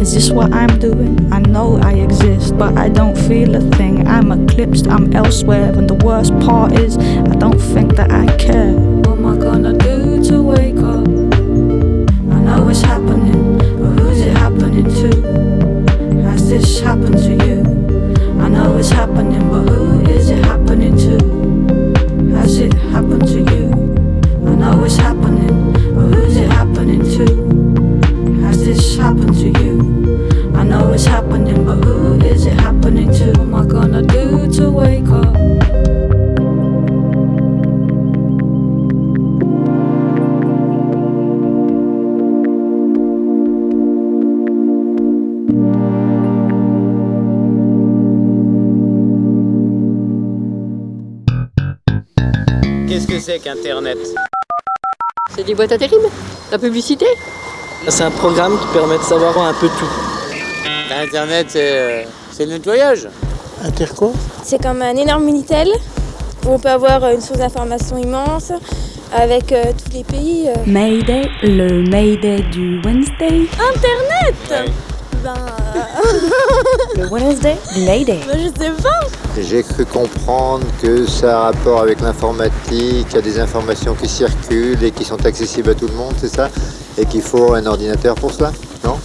Is 0.00 0.14
this 0.14 0.30
what 0.30 0.52
I'm 0.52 0.78
doing? 0.78 1.32
I 1.32 1.38
know 1.38 1.76
I 1.76 1.92
exist, 1.92 2.56
but 2.58 2.76
I 2.76 2.88
don't 2.88 3.16
feel 3.16 3.54
a 3.54 3.60
thing. 3.76 4.06
I'm 4.06 4.32
eclipsed, 4.32 4.88
I'm 4.88 5.12
elsewhere. 5.14 5.72
And 5.78 5.88
the 5.88 5.94
worst 5.94 6.32
part 6.40 6.72
is, 6.72 6.96
I 6.98 7.34
don't 7.36 7.60
think 7.60 7.96
that 7.96 8.10
I 8.10 8.26
care. 8.36 8.72
What 8.72 9.18
am 9.18 9.26
I 9.26 9.36
gonna 9.36 9.74
do 9.78 10.22
to 10.24 10.42
wake 10.42 10.78
up? 10.78 11.06
I 12.34 12.38
know 12.46 12.68
it's 12.68 12.82
happening, 12.82 13.58
but 13.58 14.00
who's 14.00 14.20
it 14.20 14.36
happening 14.36 14.84
to? 14.84 16.22
Has 16.28 16.48
this 16.48 16.80
happened 16.80 17.18
to 17.18 17.32
you? 17.46 17.60
I 18.40 18.48
know 18.48 18.76
it's 18.76 18.90
happening, 18.90 19.48
but 19.50 19.68
who 19.68 19.81
is 20.22 20.30
it 20.30 20.44
happening 20.44 20.96
to? 20.96 22.36
Has 22.36 22.60
it 22.60 22.72
happened 22.74 23.26
to 23.26 23.40
you? 23.40 23.72
I 24.46 24.54
know 24.54 24.84
it's 24.84 24.94
happening, 24.96 25.72
but 25.96 26.14
who's 26.14 26.36
it 26.36 26.48
happening 26.48 27.02
to? 27.16 28.40
Has 28.44 28.64
this 28.64 28.96
happened 28.96 29.34
to 29.34 29.48
you? 29.60 30.54
I 30.54 30.62
know 30.62 30.92
it's 30.92 31.06
happening, 31.06 31.64
but 31.64 31.82
who 31.84 32.20
is 32.20 32.46
it 32.46 32.52
happening 32.60 33.10
to? 33.14 33.32
What 33.32 33.40
am 33.40 33.54
I 33.56 33.66
gonna 33.66 34.02
do 34.02 34.48
to 34.58 34.70
wake 34.70 35.08
up? 35.08 35.61
Qu'Internet 53.26 53.98
C'est 55.34 55.44
des 55.44 55.54
boîtes 55.54 55.70
à 55.70 55.78
terribles 55.78 56.08
La 56.50 56.58
publicité? 56.58 57.06
C'est 57.86 58.02
un 58.02 58.10
programme 58.10 58.58
qui 58.58 58.66
permet 58.72 58.98
de 58.98 59.02
savoir 59.04 59.38
un 59.38 59.54
peu 59.54 59.68
tout. 59.68 59.88
Internet, 60.92 61.46
c'est 61.50 61.70
euh, 61.72 62.02
c'est 62.32 62.46
le 62.46 62.52
nettoyage. 62.54 63.08
Inter 63.64 63.86
quoi? 63.96 64.10
C'est 64.42 64.60
comme 64.60 64.82
un 64.82 64.96
énorme 64.96 65.22
Minitel 65.24 65.68
où 66.44 66.50
on 66.50 66.58
peut 66.58 66.68
avoir 66.70 67.04
euh, 67.04 67.14
une 67.14 67.20
source 67.20 67.38
d'information 67.38 67.96
immense 67.96 68.50
avec 69.14 69.52
euh, 69.52 69.66
tous 69.72 69.92
les 69.96 70.02
pays. 70.04 70.48
euh. 70.48 70.54
Mayday, 70.66 71.28
le 71.44 71.88
Mayday 71.88 72.40
du 72.50 72.80
Wednesday. 72.84 73.46
Internet 73.52 74.66
Ben. 75.22 75.34
Le 76.96 77.06
Wednesday, 77.06 77.56
le 77.76 77.84
Mayday. 77.86 78.18
ben, 78.26 78.36
je 78.38 78.48
sais 78.64 78.70
pas. 78.82 79.06
J'ai 79.40 79.62
cru 79.62 79.86
comprendre 79.86 80.64
que 80.80 81.06
ça 81.06 81.38
a 81.38 81.42
rapport 81.44 81.80
avec 81.80 82.00
l'informatique, 82.00 83.06
il 83.10 83.14
y 83.14 83.16
a 83.16 83.22
des 83.22 83.38
informations 83.40 83.94
qui 83.94 84.06
circulent 84.06 84.82
et 84.84 84.90
qui 84.90 85.04
sont 85.04 85.24
accessibles 85.24 85.70
à 85.70 85.74
tout 85.74 85.88
le 85.88 85.94
monde, 85.94 86.14
c'est 86.18 86.28
ça? 86.28 86.50
Et 86.98 87.06
qu'il 87.06 87.22
faut 87.22 87.54
un 87.54 87.64
ordinateur 87.66 88.14
pour 88.14 88.32
ça, 88.32 88.52
non? 88.84 88.98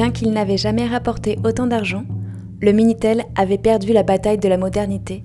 Bien 0.00 0.12
qu'il 0.12 0.32
n'avait 0.32 0.56
jamais 0.56 0.86
rapporté 0.86 1.38
autant 1.44 1.66
d'argent, 1.66 2.04
le 2.62 2.72
Minitel 2.72 3.22
avait 3.36 3.58
perdu 3.58 3.92
la 3.92 4.02
bataille 4.02 4.38
de 4.38 4.48
la 4.48 4.56
modernité 4.56 5.22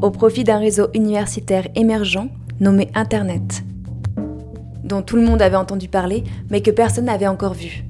au 0.00 0.12
profit 0.12 0.44
d'un 0.44 0.58
réseau 0.58 0.86
universitaire 0.94 1.66
émergent 1.74 2.28
nommé 2.60 2.88
Internet, 2.94 3.64
dont 4.84 5.02
tout 5.02 5.16
le 5.16 5.22
monde 5.22 5.42
avait 5.42 5.56
entendu 5.56 5.88
parler 5.88 6.22
mais 6.50 6.60
que 6.60 6.70
personne 6.70 7.06
n'avait 7.06 7.26
encore 7.26 7.54
vu. 7.54 7.84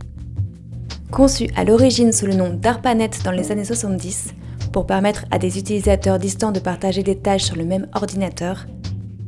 Conçu 1.10 1.50
à 1.54 1.64
l'origine 1.64 2.12
sous 2.12 2.24
le 2.24 2.32
nom 2.32 2.48
d'ARPANET 2.48 3.10
dans 3.24 3.30
les 3.30 3.52
années 3.52 3.66
70 3.66 4.32
pour 4.72 4.86
permettre 4.86 5.26
à 5.30 5.38
des 5.38 5.58
utilisateurs 5.58 6.18
distants 6.18 6.50
de 6.50 6.60
partager 6.60 7.02
des 7.02 7.18
tâches 7.18 7.44
sur 7.44 7.56
le 7.56 7.66
même 7.66 7.88
ordinateur, 7.94 8.64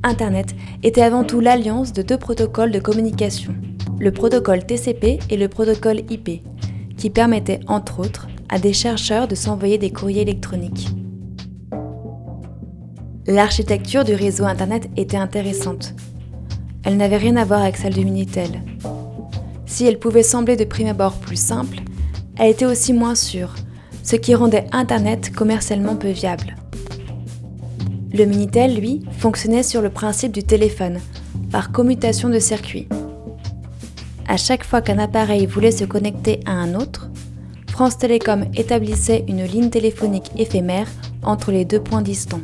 Internet 0.04 0.54
était 0.82 1.02
avant 1.02 1.22
tout 1.22 1.40
l'alliance 1.40 1.92
de 1.92 2.00
deux 2.00 2.16
protocoles 2.16 2.72
de 2.72 2.80
communication, 2.80 3.54
le 3.98 4.10
protocole 4.10 4.64
TCP 4.64 5.18
et 5.28 5.36
le 5.36 5.48
protocole 5.48 6.00
IP, 6.08 6.40
qui 7.04 7.10
permettaient 7.10 7.60
entre 7.66 8.00
autres 8.00 8.28
à 8.48 8.58
des 8.58 8.72
chercheurs 8.72 9.28
de 9.28 9.34
s'envoyer 9.34 9.76
des 9.76 9.90
courriers 9.90 10.22
électroniques. 10.22 10.88
L'architecture 13.26 14.04
du 14.04 14.14
réseau 14.14 14.46
Internet 14.46 14.88
était 14.96 15.18
intéressante. 15.18 15.92
Elle 16.82 16.96
n'avait 16.96 17.18
rien 17.18 17.36
à 17.36 17.44
voir 17.44 17.60
avec 17.60 17.76
celle 17.76 17.92
du 17.92 18.06
Minitel. 18.06 18.62
Si 19.66 19.84
elle 19.84 19.98
pouvait 19.98 20.22
sembler 20.22 20.56
de 20.56 20.64
prime 20.64 20.88
abord 20.88 21.16
plus 21.16 21.36
simple, 21.36 21.80
elle 22.38 22.52
était 22.52 22.64
aussi 22.64 22.94
moins 22.94 23.14
sûre, 23.14 23.54
ce 24.02 24.16
qui 24.16 24.34
rendait 24.34 24.66
Internet 24.72 25.30
commercialement 25.30 25.96
peu 25.96 26.08
viable. 26.08 26.56
Le 28.14 28.24
Minitel, 28.24 28.76
lui, 28.76 29.02
fonctionnait 29.18 29.62
sur 29.62 29.82
le 29.82 29.90
principe 29.90 30.32
du 30.32 30.42
téléphone, 30.42 31.00
par 31.50 31.70
commutation 31.70 32.30
de 32.30 32.38
circuits. 32.38 32.88
À 34.26 34.36
chaque 34.36 34.64
fois 34.64 34.80
qu'un 34.80 34.98
appareil 34.98 35.46
voulait 35.46 35.70
se 35.70 35.84
connecter 35.84 36.40
à 36.46 36.52
un 36.52 36.74
autre, 36.74 37.10
France 37.70 37.98
Télécom 37.98 38.46
établissait 38.54 39.24
une 39.28 39.44
ligne 39.44 39.68
téléphonique 39.68 40.30
éphémère 40.38 40.88
entre 41.22 41.50
les 41.50 41.64
deux 41.64 41.80
points 41.80 42.02
distants. 42.02 42.40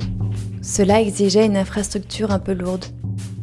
Cela 0.62 1.00
exigeait 1.00 1.46
une 1.46 1.56
infrastructure 1.56 2.32
un 2.32 2.38
peu 2.38 2.52
lourde, 2.52 2.84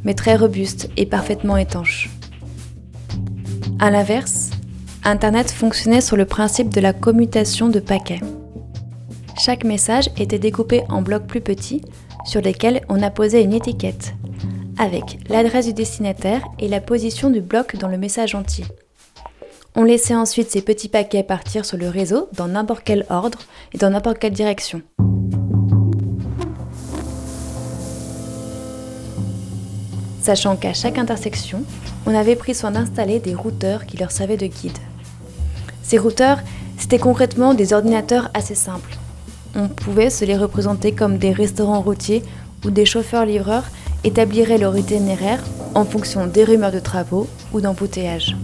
mais 0.04 0.13
très 0.13 0.36
robuste 0.36 0.89
et 0.97 1.06
parfaitement 1.06 1.58
étanche. 1.58 2.10
A 3.80 3.89
l'inverse, 3.89 4.52
Internet 5.04 5.50
fonctionnait 5.50 6.02
sur 6.02 6.17
le 6.17 6.26
principe 6.26 6.69
de 6.69 6.82
la 6.82 6.93
commutation 6.93 7.69
de 7.69 7.80
paquets. 7.80 8.21
Chaque 9.39 9.63
message 9.63 10.10
était 10.17 10.39
découpé 10.39 10.84
en 10.89 11.02
blocs 11.02 11.28
plus 11.28 11.41
petits 11.41 11.82
sur 12.26 12.41
lesquels 12.41 12.82
on 12.89 13.02
apposait 13.02 13.43
une 13.43 13.54
étiquette, 13.54 14.13
avec 14.78 15.20
l'adresse 15.30 15.66
du 15.66 15.74
destinataire 15.74 16.42
et 16.60 16.68
la 16.68 16.82
position 16.82 17.30
du 17.30 17.42
bloc 17.42 17.76
dans 17.76 17.88
le 17.88 17.98
message 17.98 18.36
entier. 18.36 18.66
On 19.76 19.84
laissait 19.84 20.16
ensuite 20.16 20.50
ces 20.50 20.62
petits 20.62 20.90
paquets 20.90 21.24
partir 21.24 21.66
sur 21.66 21.78
le 21.78 21.90
réseau 21.90 22.30
dans 22.34 22.48
n'importe 22.48 22.82
quel 22.84 23.06
ordre 23.10 23.40
et 23.74 23.78
dans 23.78 23.90
n'importe 23.90 24.20
quelle 24.20 24.34
direction. 24.34 24.82
Sachant 30.22 30.56
qu'à 30.56 30.74
chaque 30.74 30.98
intersection, 30.98 31.63
on 32.06 32.16
avait 32.16 32.36
pris 32.36 32.56
soin 32.56 32.72
d'installer 32.72 33.20
des 33.20 33.34
routeurs 33.34 33.86
qui 33.86 33.98
leur 33.98 34.12
servaient 34.12 34.36
de 34.36 34.48
guide. 34.48 34.78
Ces 35.84 35.98
routeurs, 35.98 36.40
c'était 36.78 37.00
concrètement 37.00 37.54
des 37.54 37.72
ordinateurs 37.72 38.30
assez 38.34 38.56
simples. 38.56 38.98
On 39.56 39.70
pouvait 39.70 40.10
se 40.10 40.26
les 40.26 40.36
représenter 40.36 40.92
comme 40.92 41.18
des 41.18 41.32
restaurants 41.32 41.82
routiers 41.82 42.24
où 42.66 42.72
des 42.72 42.86
chauffeurs-livreurs 42.86 43.66
établiraient 44.04 44.58
leur 44.58 44.78
itinéraire 44.78 45.44
en 45.76 45.86
fonction 45.86 46.28
des 46.28 46.44
rumeurs 46.44 46.72
de 46.72 46.80
travaux 46.80 47.28
ou 47.54 47.62
d'embouteillages. 47.62 48.36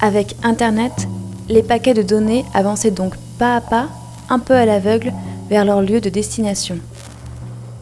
Avec 0.00 0.34
Internet, 0.42 1.08
les 1.48 1.62
paquets 1.62 1.94
de 1.94 2.02
données 2.02 2.44
avançaient 2.54 2.90
donc 2.90 3.14
pas 3.38 3.56
à 3.56 3.60
pas, 3.60 3.88
un 4.28 4.38
peu 4.38 4.54
à 4.54 4.64
l'aveugle, 4.64 5.12
vers 5.48 5.64
leur 5.64 5.82
lieu 5.82 6.00
de 6.00 6.08
destination. 6.08 6.78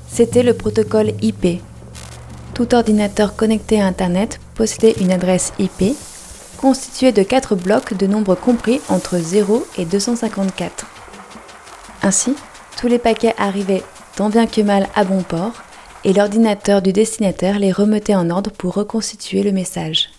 C'était 0.09 0.43
le 0.43 0.55
protocole 0.55 1.13
IP. 1.23 1.61
Tout 2.55 2.75
ordinateur 2.75 3.37
connecté 3.37 3.81
à 3.81 3.87
Internet 3.87 4.41
possédait 4.55 4.97
une 5.01 5.13
adresse 5.13 5.53
IP 5.59 5.95
constituée 6.57 7.13
de 7.13 7.23
quatre 7.23 7.55
blocs 7.55 7.95
de 7.95 8.07
nombres 8.07 8.35
compris 8.35 8.81
entre 8.89 9.19
0 9.19 9.65
et 9.77 9.85
254. 9.85 10.87
Ainsi, 12.03 12.35
tous 12.77 12.89
les 12.89 12.99
paquets 12.99 13.35
arrivaient 13.39 13.85
tant 14.19 14.31
bien 14.31 14.49
que 14.49 14.63
mal 14.63 14.89
à 14.97 15.05
bon 15.05 15.23
port 15.23 15.63
et 16.03 16.13
l'ordinateur 16.13 16.83
du 16.83 16.93
destinataire 16.93 17.61
les 17.61 17.71
remettait 17.71 18.17
en 18.17 18.31
ordre 18.31 18.51
pour 18.51 18.75
reconstituer 18.75 19.45
le 19.45 19.53
message. 19.53 20.11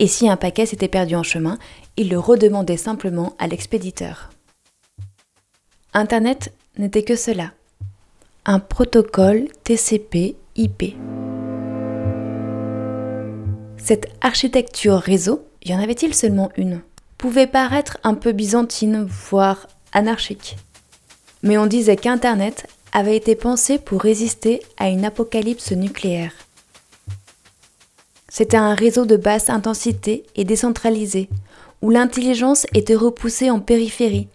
Et 0.00 0.08
si 0.08 0.28
un 0.28 0.36
paquet 0.36 0.66
s'était 0.66 0.88
perdu 0.88 1.14
en 1.14 1.22
chemin, 1.22 1.56
il 1.96 2.08
le 2.08 2.18
redemandait 2.18 2.76
simplement 2.76 3.36
à 3.38 3.46
l'expéditeur. 3.46 4.30
Internet 5.94 6.52
n'était 6.78 7.04
que 7.04 7.14
cela, 7.14 7.52
un 8.44 8.58
protocole 8.58 9.46
TCP/IP. 9.62 10.96
Cette 13.76 14.08
architecture 14.20 14.98
réseau, 14.98 15.46
y 15.64 15.72
en 15.72 15.80
avait-il 15.80 16.12
seulement 16.12 16.50
une, 16.56 16.80
pouvait 17.18 17.46
paraître 17.46 17.98
un 18.02 18.14
peu 18.14 18.32
byzantine, 18.32 19.06
voire 19.08 19.68
anarchique. 19.92 20.56
Mais 21.44 21.56
on 21.56 21.66
disait 21.66 21.94
qu'Internet 21.94 22.66
avait 22.96 23.16
été 23.18 23.36
pensé 23.36 23.78
pour 23.78 24.00
résister 24.00 24.62
à 24.78 24.88
une 24.88 25.04
apocalypse 25.04 25.72
nucléaire. 25.72 26.32
C'était 28.30 28.56
un 28.56 28.74
réseau 28.74 29.04
de 29.04 29.18
basse 29.18 29.50
intensité 29.50 30.24
et 30.34 30.44
décentralisé, 30.44 31.28
où 31.82 31.90
l'intelligence 31.90 32.66
était 32.72 32.94
repoussée 32.94 33.50
en 33.50 33.60
périphérie, 33.60 34.28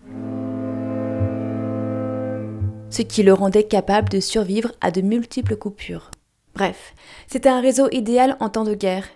ce 2.92 3.02
qui 3.02 3.24
le 3.24 3.34
rendait 3.34 3.64
capable 3.64 4.10
de 4.10 4.20
survivre 4.20 4.72
à 4.80 4.92
de 4.92 5.02
multiples 5.02 5.56
coupures. 5.56 6.12
Bref, 6.54 6.94
c'était 7.26 7.50
un 7.50 7.62
réseau 7.62 7.90
idéal 7.90 8.38
en 8.42 8.50
temps 8.50 8.64
de 8.64 8.76
guerre 8.76 9.08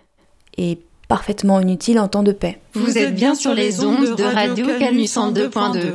et 0.58 0.80
parfaitement 1.06 1.60
inutile 1.60 2.00
en 2.00 2.08
temps 2.08 2.24
de 2.24 2.32
paix. 2.32 2.58
Vous 2.74 2.98
êtes 2.98 3.14
bien 3.14 3.36
sur 3.36 3.54
les 3.54 3.84
ondes 3.84 4.16
de 4.16 4.24
Radio 4.24 4.66
Canus 4.80 5.16
102.2. 5.16 5.92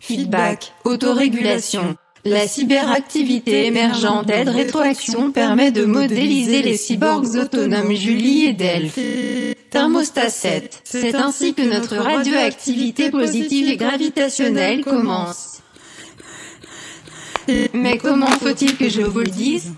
Feedback, 0.00 0.72
autorégulation. 0.84 1.94
La 2.26 2.48
cyberactivité 2.48 3.66
émergente 3.66 4.26
d'aide 4.26 4.48
rétroaction 4.48 5.30
permet 5.30 5.70
de 5.70 5.84
modéliser 5.84 6.60
les 6.60 6.76
cyborgs 6.76 7.36
autonomes 7.36 7.94
Julie 7.94 8.46
et 8.46 8.52
Delphes. 8.52 8.98
Thermostat 9.70 10.30
7. 10.30 10.80
C'est 10.82 11.14
ainsi 11.14 11.54
que 11.54 11.62
notre 11.62 11.94
radioactivité 11.94 13.12
positive 13.12 13.68
et 13.68 13.76
gravitationnelle 13.76 14.82
commence. 14.82 15.62
Mais 17.72 17.96
comment 17.98 18.26
faut-il 18.26 18.76
que 18.76 18.88
je 18.88 19.02
vous 19.02 19.20
le 19.20 19.30
dise? 19.30 19.74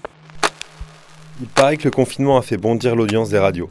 Il 1.43 1.49
paraît 1.49 1.77
que 1.77 1.85
le 1.85 1.91
confinement 1.91 2.39
a 2.39 2.43
fait 2.43 2.57
bondir 2.57 2.97
l'audience 2.97 3.29
des 3.29 3.39
radios. 3.39 3.69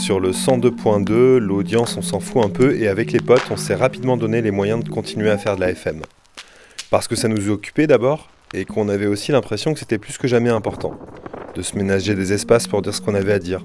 Sur 0.00 0.20
le 0.20 0.30
102.2, 0.30 1.38
l'audience 1.38 1.96
on 1.96 2.02
s'en 2.02 2.20
fout 2.20 2.44
un 2.44 2.50
peu 2.50 2.76
et 2.76 2.86
avec 2.86 3.10
les 3.10 3.20
potes 3.20 3.42
on 3.50 3.56
s'est 3.56 3.74
rapidement 3.74 4.16
donné 4.16 4.42
les 4.42 4.52
moyens 4.52 4.84
de 4.84 4.90
continuer 4.90 5.28
à 5.28 5.38
faire 5.38 5.56
de 5.56 5.62
la 5.62 5.70
FM. 5.70 6.02
Parce 6.92 7.08
que 7.08 7.16
ça 7.16 7.26
nous 7.26 7.48
occupait 7.48 7.86
d'abord 7.86 8.28
et 8.52 8.66
qu'on 8.66 8.90
avait 8.90 9.06
aussi 9.06 9.32
l'impression 9.32 9.72
que 9.72 9.80
c'était 9.80 9.96
plus 9.96 10.18
que 10.18 10.28
jamais 10.28 10.50
important 10.50 10.92
de 11.54 11.62
se 11.62 11.74
ménager 11.74 12.14
des 12.14 12.34
espaces 12.34 12.68
pour 12.68 12.82
dire 12.82 12.94
ce 12.94 13.00
qu'on 13.00 13.14
avait 13.14 13.32
à 13.32 13.38
dire. 13.38 13.64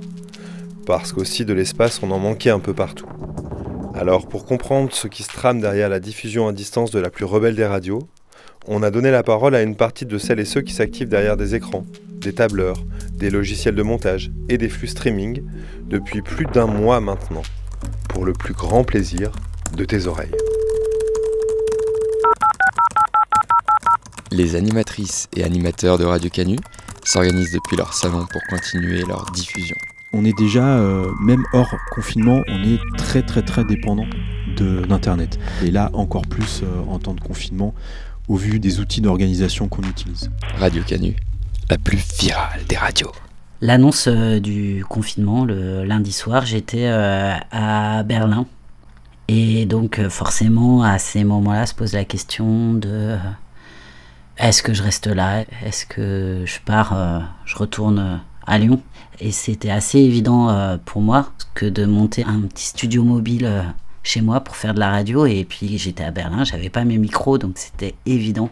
Parce 0.86 1.12
qu'aussi 1.12 1.44
de 1.44 1.52
l'espace 1.54 2.00
on 2.02 2.12
en 2.12 2.20
manquait 2.20 2.52
un 2.52 2.62
peu 2.62 2.74
partout. 2.74 3.06
Alors 3.94 4.30
pour 4.30 4.46
comprendre 4.46 4.94
ce 4.94 5.10
qui 5.10 5.24
se 5.24 5.28
trame 5.28 5.60
derrière 5.60 5.90
la 5.90 6.00
diffusion 6.00 6.48
à 6.48 6.54
distance 6.54 6.90
de 6.92 7.00
la 7.00 7.10
plus 7.10 7.26
rebelle 7.26 7.56
des 7.56 7.66
radios, 7.66 8.08
on 8.66 8.82
a 8.82 8.92
donné 8.92 9.12
la 9.12 9.24
parole 9.24 9.56
à 9.56 9.62
une 9.62 9.76
partie 9.76 10.06
de 10.06 10.18
celles 10.18 10.40
et 10.40 10.46
ceux 10.46 10.62
qui 10.62 10.74
s'activent 10.74 11.10
derrière 11.10 11.36
des 11.36 11.54
écrans, 11.54 11.84
des 12.22 12.32
tableurs, 12.32 12.82
des 13.12 13.30
logiciels 13.30 13.76
de 13.76 13.84
montage 13.84 14.32
et 14.48 14.58
des 14.58 14.70
flux 14.70 14.88
streaming 14.88 15.44
depuis 15.90 16.22
plus 16.22 16.46
d'un 16.46 16.68
mois 16.68 17.02
maintenant, 17.02 17.44
pour 18.08 18.24
le 18.24 18.32
plus 18.32 18.54
grand 18.54 18.86
plaisir 18.86 19.34
de 19.76 19.84
tes 19.84 20.08
oreilles. 20.08 20.32
Les 24.32 24.56
animatrices 24.56 25.28
et 25.36 25.44
animateurs 25.44 25.98
de 25.98 26.06
Radio 26.06 26.30
Canu 26.30 26.58
s'organisent 27.04 27.52
depuis 27.52 27.78
leur 27.78 27.94
salon 27.94 28.26
pour 28.32 28.42
continuer 28.50 29.04
leur 29.04 29.32
diffusion. 29.32 29.76
On 30.14 30.26
est 30.26 30.38
déjà, 30.38 30.78
euh, 30.80 31.12
même 31.22 31.44
hors 31.54 31.74
confinement, 31.92 32.42
on 32.48 32.64
est 32.64 32.80
très 32.98 33.24
très 33.24 33.42
très 33.42 33.64
dépendant 33.64 34.06
d'Internet. 34.58 35.38
Et 35.64 35.72
là, 35.72 35.90
encore 35.94 36.24
plus 36.24 36.62
euh, 36.64 36.84
en 36.88 37.00
temps 37.00 37.14
de 37.14 37.22
confinement, 37.22 37.74
au 38.28 38.36
vu 38.36 38.60
des 38.60 38.80
outils 38.80 39.02
d'organisation 39.02 39.68
qu'on 39.68 39.84
utilise. 39.84 40.30
Radio 40.60 40.84
Canu, 40.84 41.16
la 41.70 41.78
plus 41.78 42.00
virale 42.20 42.62
des 42.68 42.78
radios. 42.78 43.12
L'annonce 43.62 44.08
euh, 44.08 44.40
du 44.40 44.86
confinement 44.88 45.44
le 45.44 45.84
lundi 45.84 46.12
soir, 46.12 46.46
j'étais 46.46 46.86
euh, 46.86 47.34
à 47.52 48.04
Berlin. 48.04 48.46
Et 49.30 49.66
donc 49.66 50.00
forcément, 50.10 50.84
à 50.84 51.00
ces 51.00 51.24
moments-là, 51.24 51.66
se 51.66 51.74
pose 51.74 51.94
la 51.94 52.06
question 52.06 52.74
de 52.74 52.90
euh, 52.90 53.18
est-ce 54.40 54.62
que 54.62 54.74
je 54.74 54.84
reste 54.84 55.08
là? 55.08 55.46
Est-ce 55.66 55.86
que 55.86 56.44
je 56.46 56.60
pars 56.64 56.94
euh, 56.96 57.20
Je 57.46 57.56
retourne 57.56 58.00
euh, 58.00 58.16
à 58.46 58.58
Lyon? 58.58 58.82
Et 59.20 59.32
c'était 59.32 59.72
assez 59.72 60.00
évident 60.00 60.50
euh, 60.50 60.78
pour 60.84 61.02
moi 61.02 61.32
que 61.56 61.66
de 61.66 61.86
monter 61.86 62.24
un 62.24 62.42
petit 62.42 62.68
studio 62.68 63.04
mobile 63.04 63.74
chez 64.04 64.22
moi 64.22 64.42
pour 64.42 64.56
faire 64.56 64.76
de 64.76 64.80
la 64.80 64.92
radio. 64.92 65.26
Et 65.26 65.44
puis 65.44 65.78
j'étais 65.78 66.04
à 66.04 66.12
Berlin, 66.12 66.44
j'avais 66.44 66.70
pas 66.70 66.86
mes 66.86 66.98
micros, 67.00 67.38
donc 67.40 67.54
c'était 67.58 67.96
évident 68.06 68.50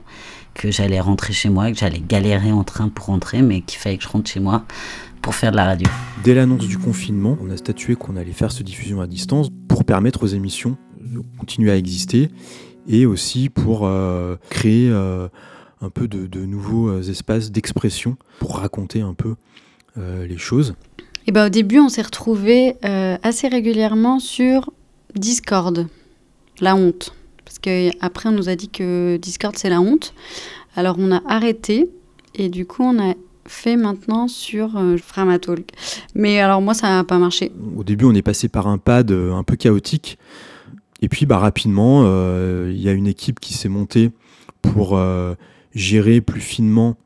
que 0.56 0.72
j'allais 0.72 1.00
rentrer 1.00 1.34
chez 1.34 1.50
moi, 1.50 1.72
que 1.72 1.78
j'allais 1.78 2.00
galérer 2.00 2.52
en 2.52 2.64
train 2.64 2.90
pour 2.90 3.06
rentrer, 3.06 3.42
mais 3.42 3.62
qu'il 3.62 3.78
fallait 3.78 3.98
que 3.98 4.04
je 4.04 4.10
rentre 4.10 4.30
chez 4.30 4.40
moi 4.40 4.64
pour 5.22 5.36
faire 5.36 5.52
de 5.52 5.58
la 5.58 5.66
radio. 5.66 5.88
Dès 6.24 6.34
l'annonce 6.34 6.68
du 6.68 6.80
confinement, 6.80 7.38
on 7.42 7.50
a 7.52 7.58
statué 7.58 7.96
qu'on 7.96 8.16
allait 8.16 8.32
faire 8.32 8.52
cette 8.52 8.66
diffusion 8.66 9.02
à 9.02 9.08
distance 9.08 9.50
pour 9.68 9.84
permettre 9.84 10.24
aux 10.24 10.28
émissions 10.28 10.78
de 11.00 11.22
continuer 11.38 11.72
à 11.72 11.78
exister 11.78 12.30
et 12.88 13.06
aussi 13.06 13.50
pour 13.50 13.90
créer 14.50 14.92
un 15.82 15.90
peu 15.90 16.08
de, 16.08 16.28
de 16.28 16.46
nouveaux 16.46 16.90
euh, 16.90 17.02
espaces 17.02 17.52
d'expression 17.52 18.18
pour 18.40 18.58
raconter 18.58 19.02
un 19.02 19.14
peu 19.14 19.36
euh, 19.98 20.26
les 20.26 20.38
choses. 20.38 20.76
Et 21.28 21.32
ben, 21.32 21.48
au 21.48 21.50
début, 21.50 21.80
on 21.80 21.90
s'est 21.90 22.04
retrouvés 22.04 22.76
euh, 22.86 23.18
assez 23.24 23.48
régulièrement 23.48 24.20
sur 24.20 24.72
Discord, 25.16 25.88
la 26.60 26.76
honte. 26.76 27.16
Parce 27.44 27.60
qu'après, 27.60 28.30
on 28.30 28.34
nous 28.34 28.50
a 28.50 28.56
dit 28.56 28.70
que 28.70 29.18
Discord, 29.18 29.56
c'est 29.58 29.70
la 29.70 29.82
honte. 29.82 30.14
Alors, 30.76 30.98
on 31.00 31.12
a 31.12 31.22
arrêté 31.28 31.90
et 32.36 32.50
du 32.50 32.66
coup, 32.66 32.84
on 32.84 33.00
a 33.00 33.14
fait 33.48 33.76
maintenant 33.76 34.28
sur 34.28 34.78
euh, 34.78 34.98
Framatalk. 34.98 35.70
Mais 36.16 36.40
alors, 36.40 36.62
moi, 36.62 36.74
ça 36.74 36.90
n'a 36.90 37.04
pas 37.04 37.18
marché. 37.18 37.52
Au 37.76 37.84
début, 37.84 38.06
on 38.06 38.14
est 38.14 38.22
passé 38.22 38.50
par 38.50 38.68
un 38.68 38.78
pad 38.78 39.12
euh, 39.12 39.34
un 39.34 39.44
peu 39.44 39.56
chaotique. 39.56 40.18
Et 41.02 41.10
puis, 41.10 41.26
bah, 41.26 41.38
rapidement, 41.38 42.04
euh, 42.06 42.72
il 42.74 42.82
y 42.82 42.90
a 42.90 42.92
une 42.92 43.08
équipe 43.08 43.40
qui 43.40 43.54
s'est 43.54 43.70
montée 43.70 44.12
pour 44.62 45.00
gérer 45.76 46.22
plus 46.22 46.42
finement 46.42 46.98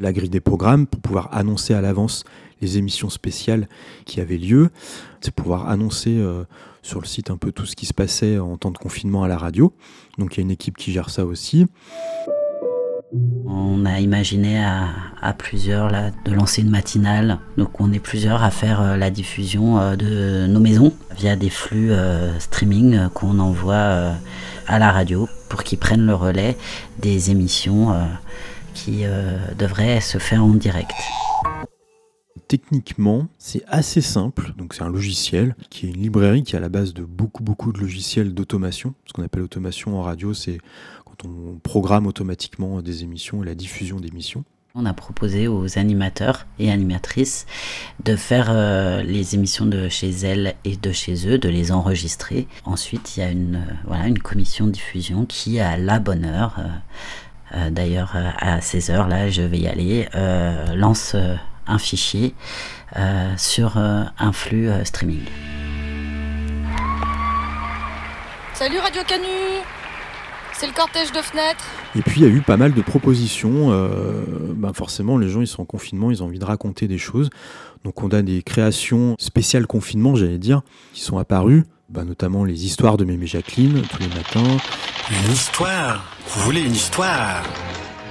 la 0.00 0.12
grille 0.12 0.28
des 0.28 0.40
programmes, 0.40 0.86
pour 0.86 1.00
pouvoir 1.00 1.28
annoncer 1.32 1.74
à 1.74 1.80
l'avance 1.80 2.24
les 2.60 2.78
émissions 2.78 3.10
spéciales 3.10 3.68
qui 4.04 4.20
avaient 4.20 4.38
lieu. 4.38 4.70
C'est 5.20 5.34
pouvoir 5.34 5.68
annoncer 5.68 6.16
euh, 6.18 6.44
sur 6.82 7.00
le 7.00 7.06
site 7.06 7.30
un 7.30 7.36
peu 7.36 7.52
tout 7.52 7.66
ce 7.66 7.76
qui 7.76 7.86
se 7.86 7.94
passait 7.94 8.38
en 8.38 8.56
temps 8.56 8.70
de 8.70 8.78
confinement 8.78 9.22
à 9.22 9.28
la 9.28 9.36
radio. 9.36 9.72
Donc, 10.18 10.34
il 10.34 10.36
y 10.38 10.40
a 10.40 10.42
une 10.42 10.50
équipe 10.50 10.76
qui 10.76 10.92
gère 10.92 11.10
ça 11.10 11.24
aussi. 11.24 11.66
On 13.46 13.86
a 13.86 14.00
imaginé 14.00 14.62
à, 14.62 15.32
plusieurs 15.32 15.90
là, 15.90 16.10
de 16.24 16.32
lancer 16.32 16.62
une 16.62 16.70
matinale. 16.70 17.38
Donc 17.56 17.80
on 17.80 17.92
est 17.92 18.00
plusieurs 18.00 18.42
à 18.42 18.50
faire 18.50 18.80
euh, 18.82 18.96
la 18.96 19.10
diffusion 19.10 19.78
euh, 19.78 19.96
de 19.96 20.46
nos 20.46 20.60
maisons 20.60 20.92
via 21.16 21.36
des 21.36 21.48
flux 21.48 21.92
streaming 22.40 23.08
qu'on 23.14 23.38
envoie 23.38 24.14
à 24.68 24.78
la 24.78 24.92
radio 24.92 25.28
pour 25.48 25.62
qu'ils 25.62 25.78
prennent 25.78 26.06
le 26.06 26.14
relais 26.14 26.56
des 26.98 27.30
émissions 27.30 27.92
euh, 27.92 28.04
qui 28.74 29.04
euh, 29.04 29.38
devraient 29.58 30.00
se 30.00 30.18
faire 30.18 30.44
en 30.44 30.54
direct. 30.54 30.92
Techniquement, 32.48 33.26
c'est 33.38 33.64
assez 33.66 34.00
simple. 34.00 34.52
C'est 34.72 34.82
un 34.82 34.88
logiciel 34.88 35.56
qui 35.68 35.86
est 35.86 35.90
une 35.90 36.00
librairie 36.00 36.44
qui 36.44 36.54
est 36.54 36.58
à 36.58 36.60
la 36.60 36.68
base 36.68 36.94
de 36.94 37.02
beaucoup, 37.02 37.42
beaucoup 37.42 37.72
de 37.72 37.80
logiciels 37.80 38.34
d'automation. 38.34 38.94
Ce 39.06 39.12
qu'on 39.12 39.24
appelle 39.24 39.42
automation 39.42 39.98
en 39.98 40.02
radio, 40.02 40.32
c'est 40.32 40.58
quand 41.04 41.24
on 41.24 41.58
programme 41.58 42.06
automatiquement 42.06 42.82
des 42.82 43.02
émissions 43.02 43.42
et 43.42 43.46
la 43.46 43.56
diffusion 43.56 43.98
d'émissions. 43.98 44.44
On 44.78 44.84
a 44.84 44.92
proposé 44.92 45.48
aux 45.48 45.78
animateurs 45.78 46.44
et 46.58 46.70
animatrices 46.70 47.46
de 48.04 48.14
faire 48.14 48.48
euh, 48.50 49.02
les 49.02 49.34
émissions 49.34 49.64
de 49.64 49.88
chez 49.88 50.10
elles 50.10 50.54
et 50.66 50.76
de 50.76 50.92
chez 50.92 51.26
eux, 51.26 51.38
de 51.38 51.48
les 51.48 51.72
enregistrer. 51.72 52.46
Ensuite, 52.66 53.16
il 53.16 53.20
y 53.20 53.22
a 53.22 53.30
une, 53.30 53.64
euh, 53.90 54.14
commission 54.22 54.66
de 54.66 54.72
diffusion 54.72 55.24
qui, 55.24 55.60
à 55.60 55.78
la 55.78 55.98
bonne 55.98 56.26
heure, 56.26 56.56
euh, 57.54 57.70
d'ailleurs 57.70 58.16
à 58.16 58.58
16h, 58.58 59.08
là 59.08 59.30
je 59.30 59.40
vais 59.40 59.60
y 59.60 59.66
aller, 59.66 60.08
lance 60.74 61.16
un 61.66 61.78
fichier 61.78 62.34
sur 63.38 63.78
un 63.78 64.32
flux 64.32 64.68
streaming. 64.84 65.22
Salut 68.52 68.78
Radio 68.78 69.02
Canu 69.06 69.62
C'est 70.58 70.66
le 70.66 70.72
cortège 70.72 71.12
de 71.12 71.20
fenêtres 71.20 71.66
Et 71.94 72.00
puis, 72.00 72.22
il 72.22 72.26
y 72.26 72.30
a 72.30 72.32
eu 72.32 72.40
pas 72.40 72.56
mal 72.56 72.72
de 72.72 72.80
propositions. 72.80 73.72
Euh, 73.72 74.24
ben 74.54 74.72
forcément, 74.72 75.18
les 75.18 75.28
gens, 75.28 75.42
ils 75.42 75.46
sont 75.46 75.60
en 75.62 75.66
confinement, 75.66 76.10
ils 76.10 76.22
ont 76.22 76.26
envie 76.26 76.38
de 76.38 76.44
raconter 76.46 76.88
des 76.88 76.96
choses. 76.96 77.28
Donc, 77.84 78.02
on 78.02 78.08
a 78.08 78.22
des 78.22 78.42
créations 78.42 79.16
spéciales 79.18 79.66
confinement, 79.66 80.16
j'allais 80.16 80.38
dire, 80.38 80.62
qui 80.94 81.02
sont 81.02 81.18
apparues. 81.18 81.64
Ben, 81.90 82.04
notamment 82.04 82.44
les 82.44 82.64
histoires 82.64 82.96
de 82.96 83.04
Mémé 83.04 83.26
Jacqueline, 83.26 83.82
tous 83.82 84.00
les 84.00 84.08
matins. 84.08 84.56
Une 85.10 85.32
histoire 85.32 86.16
Vous 86.26 86.40
voulez 86.42 86.62
une 86.62 86.72
histoire? 86.72 87.42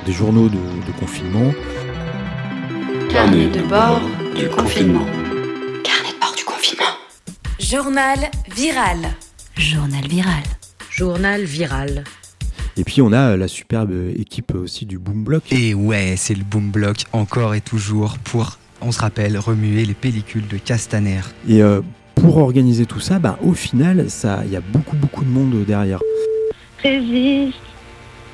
Des 0.06 0.14
journaux 0.14 0.48
de, 0.48 0.56
de 0.56 1.00
confinement. 1.00 1.52
Carnet 3.10 3.48
de 3.48 3.62
bord 3.64 4.02
du 4.36 4.48
confinement. 4.50 5.06
Carnet 5.84 6.14
de 6.14 6.20
bord 6.20 6.36
du 6.38 6.46
confinement. 6.46 6.96
Journal 7.60 8.20
viral. 8.56 9.00
Journal 9.58 10.08
viral. 10.08 10.44
Journal 10.92 11.44
viral. 11.44 12.04
Et 12.78 12.84
puis, 12.84 13.02
on 13.02 13.14
a 13.14 13.38
la 13.38 13.48
superbe 13.48 13.94
équipe 14.18 14.54
aussi 14.54 14.86
du 14.86 14.98
Boom 14.98 15.24
Block. 15.24 15.44
Et 15.52 15.74
ouais, 15.74 16.16
c'est 16.18 16.36
le 16.36 16.44
Boom 16.44 16.72
Block 16.72 16.98
encore 17.14 17.56
et 17.56 17.62
toujours 17.62 18.18
pour, 18.20 18.58
on 18.82 18.92
se 18.92 19.00
rappelle, 19.00 19.38
remuer 19.38 19.86
les 19.86 19.94
pellicules 19.94 20.48
de 20.48 20.58
Castaner. 20.58 21.22
Et 21.48 21.64
euh, 21.64 21.82
pour 22.16 22.38
organiser 22.38 22.86
tout 22.86 23.00
ça, 23.00 23.20
ben, 23.20 23.38
au 23.42 23.54
final, 23.54 24.10
ça, 24.10 24.42
il 24.46 24.52
y 24.52 24.58
a 24.58 24.62
beaucoup, 24.62 24.98
beaucoup 24.98 25.24
de 25.24 25.30
monde 25.30 25.64
derrière. 25.66 26.00
Résiste, 26.84 27.58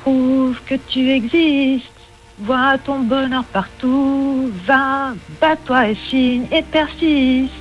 prouve 0.01 0.57
que 0.65 0.75
tu 0.87 1.09
existes, 1.11 1.85
vois 2.39 2.79
ton 2.79 3.01
bonheur 3.01 3.43
partout, 3.45 4.49
va, 4.65 5.13
bats-toi 5.39 5.89
et 5.89 5.97
signe 6.09 6.45
et 6.51 6.63
persiste. 6.63 7.51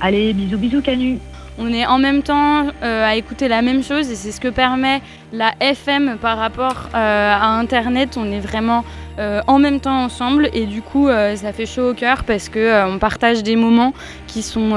Allez, 0.00 0.32
bisous, 0.32 0.56
bisous, 0.56 0.80
Canu. 0.80 1.18
On 1.60 1.72
est 1.72 1.86
en 1.86 1.98
même 1.98 2.22
temps 2.22 2.68
à 2.82 3.14
écouter 3.14 3.46
la 3.46 3.60
même 3.60 3.84
chose 3.84 4.10
et 4.10 4.16
c'est 4.16 4.32
ce 4.32 4.40
que 4.40 4.48
permet 4.48 5.02
la 5.32 5.52
FM 5.60 6.16
par 6.20 6.38
rapport 6.38 6.88
à 6.94 7.58
Internet. 7.58 8.16
On 8.16 8.32
est 8.32 8.40
vraiment 8.40 8.84
en 9.18 9.58
même 9.58 9.78
temps 9.78 10.04
ensemble 10.04 10.48
et 10.54 10.64
du 10.64 10.80
coup 10.80 11.08
ça 11.08 11.52
fait 11.52 11.66
chaud 11.66 11.90
au 11.90 11.94
cœur 11.94 12.24
parce 12.24 12.48
qu'on 12.48 12.98
partage 12.98 13.42
des 13.42 13.56
moments 13.56 13.92
qui 14.26 14.42
sont 14.42 14.70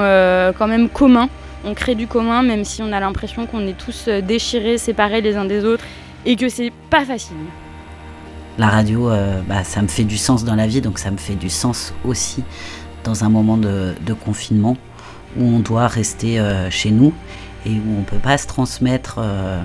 quand 0.58 0.66
même 0.68 0.90
communs. 0.90 1.30
On 1.64 1.72
crée 1.72 1.94
du 1.94 2.06
commun 2.06 2.42
même 2.42 2.64
si 2.64 2.82
on 2.82 2.92
a 2.92 3.00
l'impression 3.00 3.46
qu'on 3.46 3.66
est 3.66 3.78
tous 3.78 4.08
déchirés, 4.22 4.76
séparés 4.76 5.22
les 5.22 5.36
uns 5.36 5.46
des 5.46 5.64
autres 5.64 5.84
et 6.26 6.36
que 6.36 6.50
c'est 6.50 6.72
pas 6.90 7.06
facile. 7.06 7.36
La 8.58 8.68
radio, 8.68 9.10
bah, 9.48 9.64
ça 9.64 9.80
me 9.80 9.88
fait 9.88 10.04
du 10.04 10.18
sens 10.18 10.44
dans 10.44 10.54
la 10.54 10.66
vie, 10.66 10.82
donc 10.82 10.98
ça 10.98 11.10
me 11.10 11.16
fait 11.16 11.34
du 11.34 11.48
sens 11.48 11.94
aussi 12.04 12.44
dans 13.02 13.24
un 13.24 13.30
moment 13.30 13.56
de 13.56 14.12
confinement 14.12 14.76
où 15.36 15.42
on 15.44 15.58
doit 15.58 15.86
rester 15.86 16.38
euh, 16.38 16.70
chez 16.70 16.90
nous 16.90 17.12
et 17.66 17.70
où 17.70 17.96
on 17.96 18.00
ne 18.00 18.04
peut 18.04 18.18
pas 18.18 18.38
se 18.38 18.46
transmettre 18.46 19.16
euh, 19.18 19.60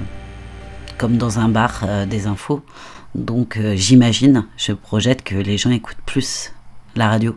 comme 0.98 1.18
dans 1.18 1.40
un 1.40 1.50
bar 1.50 1.82
euh, 1.84 2.06
des 2.06 2.28
infos. 2.28 2.62
Donc 3.16 3.60
j'imagine, 3.74 4.46
je 4.56 4.72
projette 4.72 5.24
que 5.24 5.36
les 5.36 5.58
gens 5.58 5.72
écoutent 5.72 5.98
plus 6.06 6.54
la 6.96 7.10
radio. 7.10 7.36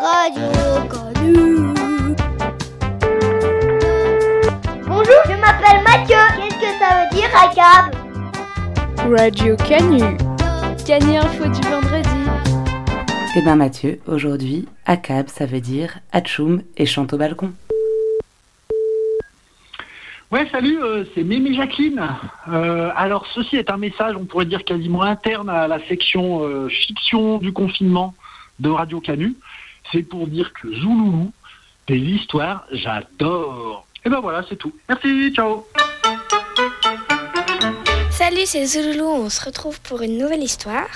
Radio 0.00 0.42
Canu. 0.88 1.74
Bonjour, 4.86 5.20
je 5.26 5.40
m'appelle 5.40 5.82
Mathieu. 5.82 6.16
Qu'est-ce 6.36 6.60
que 6.60 6.78
ça 6.78 7.02
veut 7.02 7.16
dire 7.16 7.28
ACAB 7.34 7.94
Radio 9.18 9.56
Canu. 9.56 10.16
Canu 10.86 11.16
Info 11.16 11.48
du 11.48 11.68
vendredi. 11.68 12.17
Eh 13.40 13.42
ben 13.42 13.54
Mathieu, 13.54 14.00
aujourd'hui, 14.08 14.66
ACAB, 14.84 15.28
ça 15.28 15.46
veut 15.46 15.60
dire 15.60 16.00
Atchoum 16.10 16.64
et 16.76 16.86
chante 16.86 17.12
au 17.12 17.18
balcon. 17.18 17.52
Ouais, 20.32 20.48
salut, 20.50 20.82
euh, 20.82 21.04
c'est 21.14 21.22
Mémé 21.22 21.54
Jacqueline. 21.54 22.04
Euh, 22.48 22.90
alors, 22.96 23.28
ceci 23.32 23.54
est 23.54 23.70
un 23.70 23.76
message, 23.76 24.16
on 24.16 24.24
pourrait 24.24 24.46
dire 24.46 24.64
quasiment 24.64 25.02
interne 25.02 25.48
à 25.50 25.68
la 25.68 25.78
section 25.86 26.42
euh, 26.42 26.68
fiction 26.68 27.38
du 27.38 27.52
confinement 27.52 28.12
de 28.58 28.70
Radio 28.70 29.00
Canu. 29.00 29.36
C'est 29.92 30.02
pour 30.02 30.26
dire 30.26 30.52
que 30.52 30.74
Zouloulou, 30.74 31.30
des 31.86 31.98
histoires, 32.00 32.66
j'adore. 32.72 33.86
Et 33.98 34.00
eh 34.06 34.10
ben 34.10 34.18
voilà, 34.18 34.44
c'est 34.48 34.56
tout. 34.56 34.72
Merci, 34.88 35.32
ciao. 35.32 35.64
Salut, 38.10 38.46
c'est 38.46 38.66
Zouloulou, 38.66 39.06
on 39.06 39.30
se 39.30 39.44
retrouve 39.44 39.80
pour 39.82 40.02
une 40.02 40.18
nouvelle 40.18 40.42
histoire. 40.42 40.88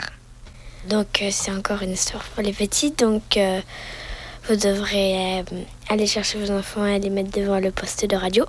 Donc 0.88 1.22
euh, 1.22 1.28
c'est 1.30 1.52
encore 1.52 1.82
une 1.82 1.92
histoire 1.92 2.24
pour 2.24 2.42
les 2.42 2.52
petits. 2.52 2.90
Donc 2.90 3.36
euh, 3.36 3.60
vous 4.48 4.56
devrez 4.56 5.40
euh, 5.40 5.42
aller 5.88 6.06
chercher 6.06 6.38
vos 6.38 6.50
enfants 6.50 6.84
et 6.84 6.98
les 6.98 7.10
mettre 7.10 7.30
devant 7.30 7.60
le 7.60 7.70
poste 7.70 8.04
de 8.06 8.16
radio. 8.16 8.44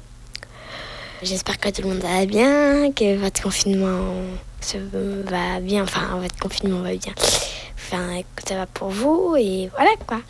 J'espère 1.22 1.60
que 1.60 1.70
tout 1.70 1.84
le 1.84 1.90
monde 1.90 2.00
va 2.00 2.26
bien, 2.26 2.92
que 2.92 3.18
votre 3.18 3.42
confinement 3.42 4.14
se 4.62 4.78
va 4.78 5.60
bien, 5.62 5.84
enfin 5.84 6.20
votre 6.20 6.38
confinement 6.38 6.82
va 6.82 6.96
bien. 6.96 7.14
Enfin, 7.76 8.22
que 8.36 8.48
ça 8.48 8.56
va 8.56 8.66
pour 8.66 8.90
vous 8.90 9.36
et 9.38 9.70
voilà 9.74 9.92
quoi. 10.06 10.22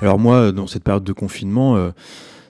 Alors 0.00 0.18
moi, 0.18 0.52
dans 0.52 0.66
cette 0.66 0.84
période 0.84 1.04
de 1.04 1.12
confinement, 1.12 1.92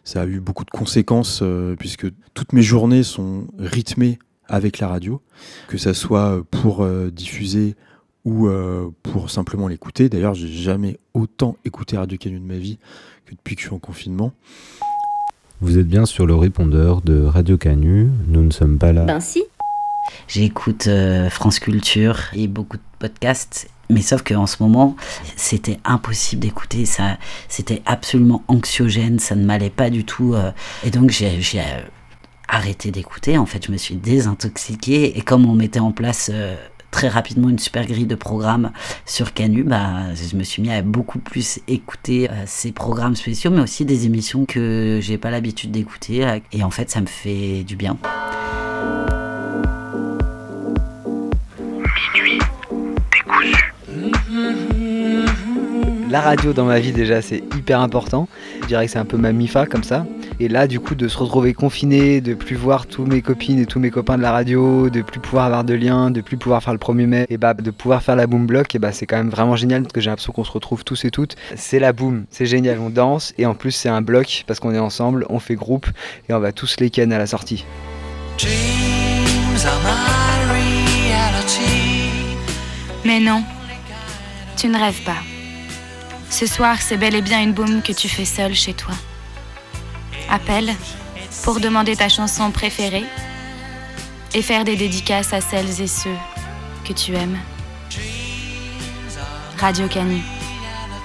ça 0.04 0.22
a 0.22 0.26
eu 0.26 0.38
beaucoup 0.38 0.64
de 0.64 0.70
conséquences 0.70 1.42
puisque 1.78 2.06
toutes 2.34 2.52
mes 2.52 2.62
journées 2.62 3.02
sont 3.02 3.46
rythmées 3.58 4.18
avec 4.48 4.78
la 4.78 4.88
radio, 4.88 5.20
que 5.68 5.78
ça 5.78 5.94
soit 5.94 6.42
pour 6.50 6.82
euh, 6.82 7.10
diffuser 7.10 7.76
ou 8.24 8.48
euh, 8.48 8.88
pour 9.02 9.30
simplement 9.30 9.68
l'écouter. 9.68 10.08
D'ailleurs, 10.08 10.34
j'ai 10.34 10.48
jamais 10.48 10.98
autant 11.14 11.56
écouté 11.64 11.96
Radio 11.96 12.18
Canu 12.18 12.40
de 12.40 12.44
ma 12.44 12.56
vie 12.56 12.78
que 13.26 13.32
depuis 13.32 13.54
que 13.54 13.62
je 13.62 13.66
suis 13.66 13.74
en 13.74 13.78
confinement. 13.78 14.32
Vous 15.60 15.78
êtes 15.78 15.88
bien 15.88 16.06
sur 16.06 16.26
le 16.26 16.34
répondeur 16.34 17.02
de 17.02 17.22
Radio 17.24 17.58
Canu, 17.58 18.08
nous 18.28 18.42
ne 18.42 18.50
sommes 18.50 18.78
pas 18.78 18.92
là. 18.92 19.04
Ben 19.04 19.20
si. 19.20 19.42
J'écoute 20.26 20.86
euh, 20.86 21.28
France 21.28 21.58
Culture 21.58 22.18
et 22.32 22.48
beaucoup 22.48 22.76
de 22.76 22.82
podcasts 22.98 23.68
mais 23.90 24.02
sauf 24.02 24.22
qu'en 24.22 24.46
ce 24.46 24.62
moment, 24.62 24.96
c'était 25.36 25.78
impossible 25.82 26.42
d'écouter, 26.42 26.84
ça, 26.84 27.16
c'était 27.48 27.80
absolument 27.86 28.42
anxiogène, 28.46 29.18
ça 29.18 29.34
ne 29.34 29.46
m'allait 29.46 29.70
pas 29.70 29.88
du 29.88 30.04
tout. 30.04 30.34
et 30.84 30.90
donc 30.90 31.08
j'ai 31.08 31.40
arrêté 32.48 32.90
d'écouter. 32.90 33.38
En 33.38 33.46
fait, 33.46 33.66
je 33.66 33.72
me 33.72 33.76
suis 33.76 33.94
désintoxiqué. 33.94 35.16
Et 35.18 35.20
comme 35.20 35.46
on 35.46 35.54
mettait 35.54 35.80
en 35.80 35.92
place 35.92 36.30
euh, 36.32 36.56
très 36.90 37.08
rapidement 37.08 37.48
une 37.48 37.58
super 37.58 37.86
grille 37.86 38.06
de 38.06 38.14
programmes 38.14 38.72
sur 39.06 39.34
Canu, 39.34 39.62
bah, 39.62 40.14
je 40.14 40.36
me 40.36 40.42
suis 40.42 40.62
mis 40.62 40.72
à 40.72 40.82
beaucoup 40.82 41.18
plus 41.18 41.60
écouter 41.68 42.30
euh, 42.30 42.44
ces 42.46 42.72
programmes 42.72 43.16
spéciaux, 43.16 43.50
mais 43.50 43.60
aussi 43.60 43.84
des 43.84 44.06
émissions 44.06 44.46
que 44.46 44.98
j'ai 45.02 45.18
pas 45.18 45.30
l'habitude 45.30 45.70
d'écouter. 45.70 46.40
Et 46.52 46.64
en 46.64 46.70
fait, 46.70 46.90
ça 46.90 47.00
me 47.00 47.06
fait 47.06 47.64
du 47.64 47.76
bien. 47.76 47.98
Minuit 52.14 52.38
décousu. 53.12 53.68
La 56.10 56.22
radio 56.22 56.54
dans 56.54 56.64
ma 56.64 56.80
vie 56.80 56.92
déjà 56.92 57.20
c'est 57.20 57.42
hyper 57.54 57.80
important. 57.80 58.28
Je 58.62 58.66
dirais 58.68 58.86
que 58.86 58.92
c'est 58.92 58.98
un 58.98 59.04
peu 59.04 59.18
ma 59.18 59.32
mifa 59.32 59.66
comme 59.66 59.82
ça. 59.82 60.06
Et 60.40 60.46
là, 60.46 60.68
du 60.68 60.78
coup, 60.78 60.94
de 60.94 61.08
se 61.08 61.18
retrouver 61.18 61.52
confiné, 61.52 62.20
de 62.20 62.34
plus 62.34 62.54
voir 62.54 62.86
tous 62.86 63.04
mes 63.04 63.22
copines 63.22 63.58
et 63.58 63.66
tous 63.66 63.80
mes 63.80 63.90
copains 63.90 64.16
de 64.16 64.22
la 64.22 64.30
radio, 64.30 64.88
de 64.88 65.02
plus 65.02 65.18
pouvoir 65.18 65.46
avoir 65.46 65.64
de 65.64 65.74
liens, 65.74 66.12
de 66.12 66.20
plus 66.20 66.36
pouvoir 66.36 66.62
faire 66.62 66.72
le 66.72 66.78
1er 66.78 67.06
mai, 67.06 67.26
et 67.28 67.38
bah 67.38 67.54
de 67.54 67.70
pouvoir 67.72 68.02
faire 68.04 68.14
la 68.14 68.28
boom 68.28 68.46
block, 68.46 68.72
et 68.74 68.78
bah 68.78 68.92
c'est 68.92 69.04
quand 69.04 69.16
même 69.16 69.30
vraiment 69.30 69.56
génial 69.56 69.82
parce 69.82 69.92
que 69.92 70.00
j'ai 70.00 70.10
l'impression 70.10 70.32
qu'on 70.32 70.44
se 70.44 70.52
retrouve 70.52 70.84
tous 70.84 71.04
et 71.04 71.10
toutes. 71.10 71.34
C'est 71.56 71.80
la 71.80 71.92
boom, 71.92 72.24
c'est 72.30 72.46
génial, 72.46 72.78
on 72.78 72.88
danse 72.88 73.34
et 73.36 73.46
en 73.46 73.54
plus 73.54 73.72
c'est 73.72 73.88
un 73.88 74.00
bloc 74.00 74.44
parce 74.46 74.60
qu'on 74.60 74.72
est 74.72 74.78
ensemble, 74.78 75.26
on 75.28 75.40
fait 75.40 75.56
groupe 75.56 75.88
et 76.28 76.32
on 76.32 76.38
va 76.38 76.52
tous 76.52 76.76
les 76.78 76.90
ken 76.90 77.12
à 77.12 77.18
la 77.18 77.26
sortie. 77.26 77.64
Mais 83.04 83.18
non, 83.18 83.42
tu 84.56 84.68
ne 84.68 84.78
rêves 84.78 85.02
pas. 85.04 85.16
Ce 86.30 86.46
soir, 86.46 86.76
c'est 86.80 86.96
bel 86.96 87.16
et 87.16 87.22
bien 87.22 87.42
une 87.42 87.52
boom 87.52 87.82
que 87.82 87.92
tu 87.92 88.08
fais 88.08 88.24
seule 88.24 88.54
chez 88.54 88.74
toi. 88.74 88.94
Appelle 90.30 90.70
pour 91.42 91.60
demander 91.60 91.96
ta 91.96 92.08
chanson 92.08 92.50
préférée 92.50 93.04
et 94.34 94.42
faire 94.42 94.64
des 94.64 94.76
dédicaces 94.76 95.32
à 95.32 95.40
celles 95.40 95.80
et 95.80 95.86
ceux 95.86 96.16
que 96.86 96.92
tu 96.92 97.14
aimes. 97.14 97.38
Radio 99.58 99.88
Canu, 99.88 100.20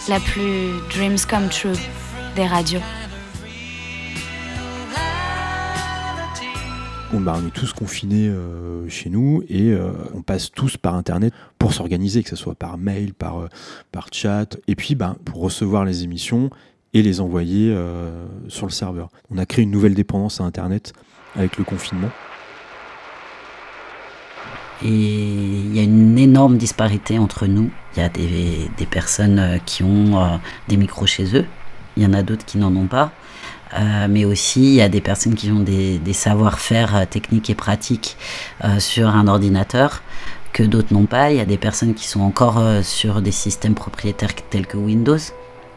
la 0.10 0.20
plus 0.20 0.72
dreams 0.94 1.20
come 1.30 1.50
true 1.50 1.80
des 2.36 2.46
radios. 2.46 2.82
Bah, 7.14 7.36
on 7.42 7.48
est 7.48 7.52
tous 7.52 7.74
confinés 7.74 8.28
euh, 8.28 8.90
chez 8.90 9.10
nous 9.10 9.44
et 9.48 9.70
euh, 9.70 9.92
on 10.16 10.24
passe 10.24 10.52
tous 10.52 10.78
par 10.78 10.96
Internet 10.96 11.32
pour 11.60 11.72
s'organiser, 11.72 12.24
que 12.24 12.30
ce 12.30 12.36
soit 12.36 12.56
par 12.56 12.80
mail, 12.80 13.14
par, 13.14 13.40
euh, 13.40 13.50
par 13.92 14.08
chat, 14.12 14.58
et 14.68 14.76
puis 14.76 14.96
bah, 14.96 15.16
pour 15.24 15.40
recevoir 15.40 15.86
les 15.86 16.04
émissions 16.04 16.50
et 16.94 17.02
les 17.02 17.22
envoyer 17.22 17.72
euh, 17.72 18.26
sur 18.48 18.66
le 18.66 18.72
serveur. 18.72 19.10
On 19.32 19.38
a 19.38 19.46
créé 19.46 19.64
une 19.64 19.72
nouvelle 19.72 19.96
dépendance 19.96 20.42
à 20.42 20.44
Internet 20.44 20.94
avec 21.36 21.58
le 21.58 21.64
confinement. 21.64 22.10
Et 24.84 24.90
il 24.90 25.76
y 25.76 25.80
a 25.80 25.84
une 25.84 26.18
énorme 26.20 26.58
disparité 26.58 27.18
entre 27.18 27.48
nous. 27.48 27.72
Il 27.96 28.02
y 28.02 28.06
a 28.06 28.10
des, 28.10 28.86
personnes 28.90 29.40
euh, 29.40 29.58
qui 29.66 29.84
ont 29.84 30.20
euh, 30.20 30.38
des 30.68 30.78
micros 30.78 31.06
chez 31.06 31.36
eux, 31.36 31.46
il 31.98 32.04
y 32.04 32.06
en 32.06 32.14
a 32.14 32.22
d'autres 32.22 32.46
qui 32.46 32.58
n'en 32.58 32.76
ont 32.76 32.88
pas. 32.88 33.12
mais 34.08 34.26
aussi 34.26 34.62
il 34.62 34.76
y 34.76 34.82
a 34.82 34.90
des 34.90 35.02
personnes 35.02 35.34
qui 35.34 35.50
ont 35.52 35.64
des 35.64 36.14
savoir-faire 36.14 37.08
techniques 37.10 37.50
et 37.50 37.56
pratiques 37.56 38.18
sur 38.78 39.08
un 39.10 39.28
ordinateur 39.28 40.04
que 40.54 40.64
d'autres 40.64 40.94
n'ont 40.94 41.08
pas. 41.08 41.32
Il 41.32 41.38
y 41.38 41.40
a 41.40 41.46
des 41.46 41.58
personnes 41.58 41.96
qui 41.96 42.08
sont 42.08 42.22
encore 42.22 42.62
sur 42.84 43.22
des 43.22 43.32
systèmes 43.32 43.74
propriétaires 43.74 44.36
tels 44.52 44.68
que 44.68 44.78
Windows. 44.78 45.18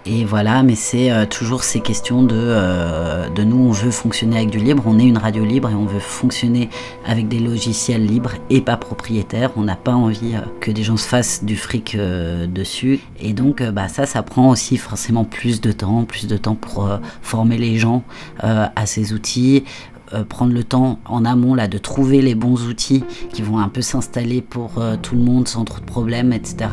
Et 0.08 0.24
voilà, 0.24 0.62
mais 0.62 0.76
c'est 0.76 1.10
euh, 1.10 1.26
toujours 1.26 1.64
ces 1.64 1.80
questions 1.80 2.22
de, 2.22 2.36
euh, 2.36 3.28
de 3.28 3.42
nous, 3.42 3.56
on 3.56 3.72
veut 3.72 3.90
fonctionner 3.90 4.36
avec 4.36 4.50
du 4.50 4.58
libre, 4.58 4.84
on 4.86 5.00
est 5.00 5.04
une 5.04 5.18
radio 5.18 5.44
libre 5.44 5.68
et 5.68 5.74
on 5.74 5.84
veut 5.84 5.98
fonctionner 5.98 6.70
avec 7.04 7.26
des 7.26 7.40
logiciels 7.40 8.06
libres 8.06 8.34
et 8.48 8.60
pas 8.60 8.76
propriétaires. 8.76 9.50
On 9.56 9.62
n'a 9.62 9.74
pas 9.74 9.94
envie 9.94 10.36
euh, 10.36 10.42
que 10.60 10.70
des 10.70 10.84
gens 10.84 10.96
se 10.96 11.08
fassent 11.08 11.42
du 11.42 11.56
fric 11.56 11.96
dessus. 11.96 13.00
Et 13.18 13.32
donc, 13.32 13.62
bah, 13.62 13.88
ça, 13.88 14.06
ça 14.06 14.22
prend 14.22 14.50
aussi 14.50 14.76
forcément 14.76 15.24
plus 15.24 15.60
de 15.60 15.72
temps, 15.72 16.04
plus 16.04 16.28
de 16.28 16.36
temps 16.36 16.54
pour 16.54 16.88
former 17.22 17.58
les 17.58 17.76
gens 17.78 18.04
à 18.40 18.86
ces 18.86 19.12
outils, 19.12 19.64
prendre 20.28 20.52
le 20.52 20.62
temps 20.62 21.00
en 21.04 21.24
amont 21.24 21.54
là 21.54 21.68
de 21.68 21.78
trouver 21.78 22.22
les 22.22 22.34
bons 22.34 22.66
outils 22.66 23.04
qui 23.32 23.42
vont 23.42 23.58
un 23.58 23.68
peu 23.68 23.80
s'installer 23.82 24.42
pour 24.42 24.80
tout 25.02 25.14
le 25.14 25.22
monde 25.22 25.48
sans 25.48 25.64
trop 25.64 25.80
de 25.80 25.86
problèmes, 25.86 26.32
etc 26.32 26.68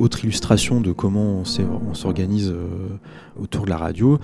autre 0.00 0.24
illustration 0.24 0.80
de 0.80 0.92
comment 0.92 1.42
on 1.44 1.94
s'organise 1.94 2.48
euh, 2.48 2.66
autour 3.40 3.66
de 3.66 3.70
la 3.70 3.76
radio, 3.76 4.18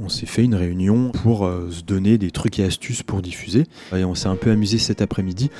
on 0.00 0.08
s'est 0.08 0.26
fait 0.26 0.42
une 0.44 0.54
réunion 0.54 1.10
pour 1.10 1.46
euh, 1.46 1.70
se 1.70 1.82
donner 1.82 2.18
des 2.18 2.30
trucs 2.30 2.58
et 2.58 2.64
astuces 2.64 3.02
pour 3.02 3.22
diffuser. 3.22 3.64
Et 3.96 4.04
on 4.04 4.14
s'est 4.14 4.28
un 4.28 4.36
peu 4.36 4.50
amusé 4.50 4.78
cet 4.78 5.00
après-midi. 5.00 5.50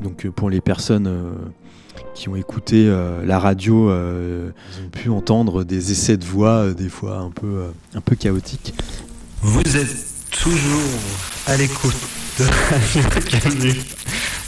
Donc 0.00 0.24
euh, 0.24 0.30
pour 0.30 0.50
les 0.50 0.60
personnes 0.60 1.12
qui 2.14 2.28
ont 2.28 2.36
écouté 2.36 2.90
la 3.24 3.38
radio, 3.38 3.90
ils 3.90 4.84
ont 4.84 4.90
pu 4.90 5.08
entendre 5.10 5.64
des 5.64 5.92
essais 5.92 6.16
de 6.16 6.24
voix, 6.24 6.72
des 6.72 6.88
fois 6.88 7.18
un 7.18 7.30
peu, 7.30 7.64
un 7.94 8.00
peu 8.00 8.16
chaotiques. 8.16 8.74
Vous 9.42 9.76
êtes 9.76 10.06
toujours 10.30 10.80
à 11.46 11.56
l'écoute. 11.56 11.96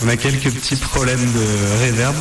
On 0.02 0.08
a 0.08 0.16
quelques 0.16 0.50
petits 0.50 0.76
problèmes 0.76 1.20
de 1.20 1.86
reverb. 1.86 2.14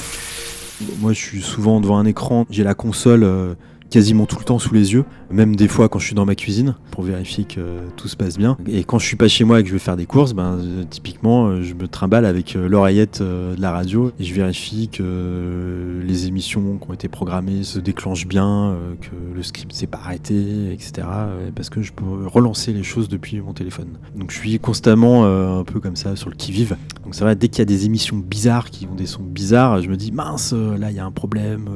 Moi, 1.00 1.14
je 1.14 1.20
suis 1.20 1.42
souvent 1.42 1.82
devant 1.82 1.98
un 1.98 2.06
écran, 2.06 2.46
j'ai 2.50 2.64
la 2.64 2.74
console 2.74 3.24
euh, 3.24 3.56
quasiment 3.94 4.26
tout 4.26 4.40
le 4.40 4.44
temps 4.44 4.58
sous 4.58 4.74
les 4.74 4.94
yeux, 4.94 5.06
même 5.30 5.56
des 5.56 5.68
fois 5.68 5.88
quand 5.88 6.00
je 6.00 6.08
suis 6.08 6.16
dans 6.16 6.26
ma 6.26 6.34
cuisine, 6.34 6.74
pour 6.90 7.04
vérifier 7.04 7.44
que 7.44 7.62
tout 7.96 8.08
se 8.08 8.16
passe 8.16 8.40
bien. 8.40 8.58
Et 8.68 8.84
quand 8.84 8.98
je 8.98 9.06
suis 9.06 9.16
pas 9.16 9.28
chez 9.28 9.44
moi 9.44 9.60
et 9.60 9.64
que 9.64 9.70
je 9.70 9.74
vais 9.74 9.80
faire 9.80 9.96
des 9.96 10.08
courses, 10.08 10.34
ben, 10.34 10.58
euh, 10.58 10.84
typiquement, 10.90 11.46
euh, 11.46 11.62
je 11.62 11.76
me 11.76 11.88
trimballe 11.88 12.26
avec 12.26 12.56
euh, 12.56 12.68
l'oreillette 12.68 13.22
de 13.22 13.62
la 13.62 13.72
radio 13.72 14.12
et 14.20 14.24
je 14.24 14.34
vérifie 14.34 14.88
que 14.88 16.02
les 16.04 16.26
émissions 16.26 16.80
qui 16.80 16.90
ont 16.90 16.94
été 16.94 17.08
programmées 17.08 17.62
se 17.62 17.78
déclenchent 17.78 18.26
bien, 18.26 18.76
que 19.00 19.36
le 19.36 19.44
script 19.44 19.72
s'est 19.74 19.86
pas 19.86 20.00
arrêté, 20.04 20.74
etc. 20.74 21.08
Parce 21.56 21.70
que 21.70 21.84
je 21.84 21.94
peux 21.94 22.26
relancer 22.26 22.74
les 22.74 22.84
choses 22.84 23.10
depuis 23.10 23.40
mon 23.42 23.54
téléphone. 23.54 23.90
Donc 24.16 24.32
je 24.32 24.38
suis 24.38 24.58
constamment 24.58 25.26
un 25.26 25.64
peu 25.64 25.80
comme 25.80 25.96
ça 25.96 26.16
sur 26.16 26.30
le 26.30 26.36
qui-vive. 26.36 26.78
Donc 27.04 27.14
c'est 27.14 27.24
vrai, 27.24 27.36
dès 27.36 27.48
qu'il 27.48 27.60
y 27.60 27.62
a 27.62 27.66
des 27.66 27.86
émissions 27.86 28.18
bizarres 28.18 28.72
qui 28.72 28.88
ont 28.92 28.96
des 28.96 29.06
sons 29.06 29.24
bizarres, 29.24 29.82
je 29.82 29.90
me 29.90 29.98
dis 29.98 30.12
mince, 30.12 30.54
là 30.54 30.90
il 30.90 30.96
y 30.96 31.00
a 31.00 31.06
un 31.06 31.12
problème, 31.12 31.70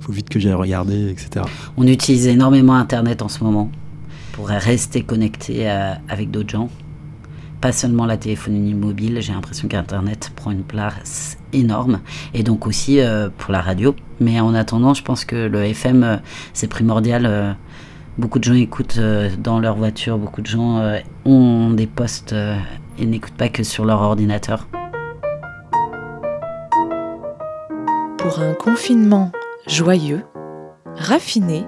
faut 0.00 0.12
vite 0.12 0.30
que 0.30 0.40
j'aille 0.40 0.54
regarder, 0.54 1.10
etc. 1.10 1.49
On 1.76 1.86
utilise 1.86 2.26
énormément 2.26 2.74
Internet 2.74 3.22
en 3.22 3.28
ce 3.28 3.42
moment 3.44 3.70
pour 4.32 4.48
rester 4.48 5.02
connecté 5.02 5.70
euh, 5.70 5.92
avec 6.08 6.30
d'autres 6.30 6.50
gens. 6.50 6.70
Pas 7.60 7.72
seulement 7.72 8.06
la 8.06 8.16
téléphonie 8.16 8.72
mobile, 8.72 9.18
j'ai 9.20 9.34
l'impression 9.34 9.68
qu'Internet 9.68 10.32
prend 10.34 10.50
une 10.50 10.62
place 10.62 11.36
énorme. 11.52 12.00
Et 12.32 12.42
donc 12.42 12.66
aussi 12.66 13.00
euh, 13.00 13.28
pour 13.36 13.52
la 13.52 13.60
radio. 13.60 13.94
Mais 14.18 14.40
en 14.40 14.54
attendant, 14.54 14.94
je 14.94 15.02
pense 15.02 15.26
que 15.26 15.36
le 15.36 15.64
FM, 15.64 16.02
euh, 16.02 16.16
c'est 16.54 16.68
primordial. 16.68 17.56
beaucoup 18.16 18.38
de 18.38 18.44
gens 18.44 18.54
écoutent 18.54 18.98
dans 19.38 19.58
leur 19.60 19.76
voiture, 19.76 20.16
beaucoup 20.18 20.40
de 20.40 20.46
gens 20.46 20.82
ont 21.24 21.70
des 21.70 21.86
postes 21.86 22.34
et 22.98 23.06
n'écoutent 23.06 23.34
pas 23.34 23.48
que 23.48 23.62
sur 23.62 23.84
leur 23.84 24.00
ordinateur. 24.00 24.66
Pour 28.18 28.38
un 28.40 28.54
confinement 28.54 29.32
joyeux, 29.66 30.24
raffiné 30.96 31.64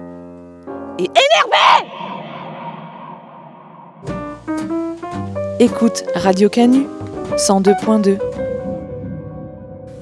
et 0.99 1.03
énervé 1.03 1.89
Écoute 5.59 6.03
Radio 6.15 6.49
Canu 6.49 6.87
102.2. 7.37 8.17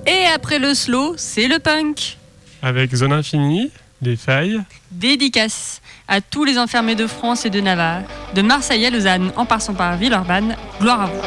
Et 0.08 0.26
après 0.34 0.60
le 0.60 0.74
slow, 0.74 1.14
c'est 1.18 1.48
le 1.48 1.60
punk. 1.60 2.18
Avec 2.62 2.94
Zone 2.96 3.14
Infini, 3.14 3.72
Les 4.02 4.16
Failles, 4.16 4.62
Dédicace 4.92 5.82
à 6.08 6.20
tous 6.22 6.44
les 6.44 6.58
enfermés 6.58 6.96
de 6.96 7.08
France 7.08 7.46
et 7.46 7.50
de 7.50 7.62
Navarre, 7.62 8.02
de 8.36 8.42
Marseille 8.42 8.86
à 8.86 8.90
Lausanne 8.90 9.32
en 9.38 9.46
passant 9.46 9.74
par 9.74 9.98
Villeurbanne, 9.98 10.56
gloire 10.80 11.02
à 11.02 11.06
vous. 11.06 11.22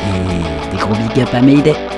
Et 0.00 0.70
des 0.70 0.76
gros 0.78 0.94
big 0.94 1.20
up 1.20 1.34
à 1.34 1.42
Mayday. 1.42 1.93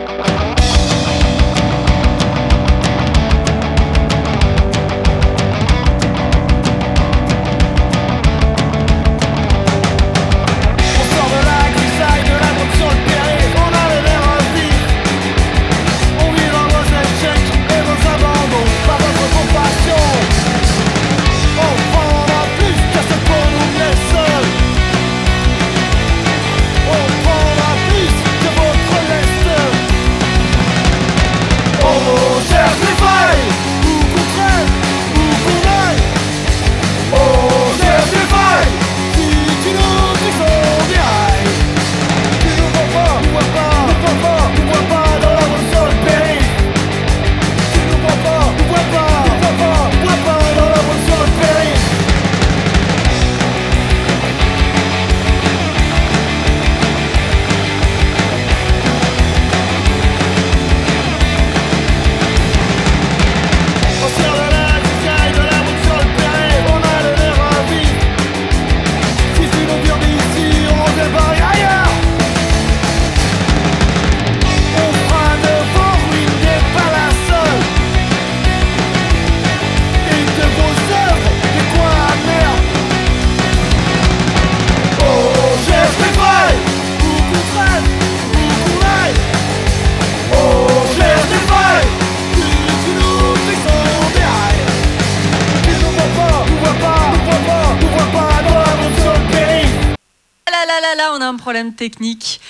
Là, 101.57 101.63
on 101.63 101.65
a 101.65 101.69
un 101.69 101.71
problème 101.71 101.75
technique. 101.75 102.41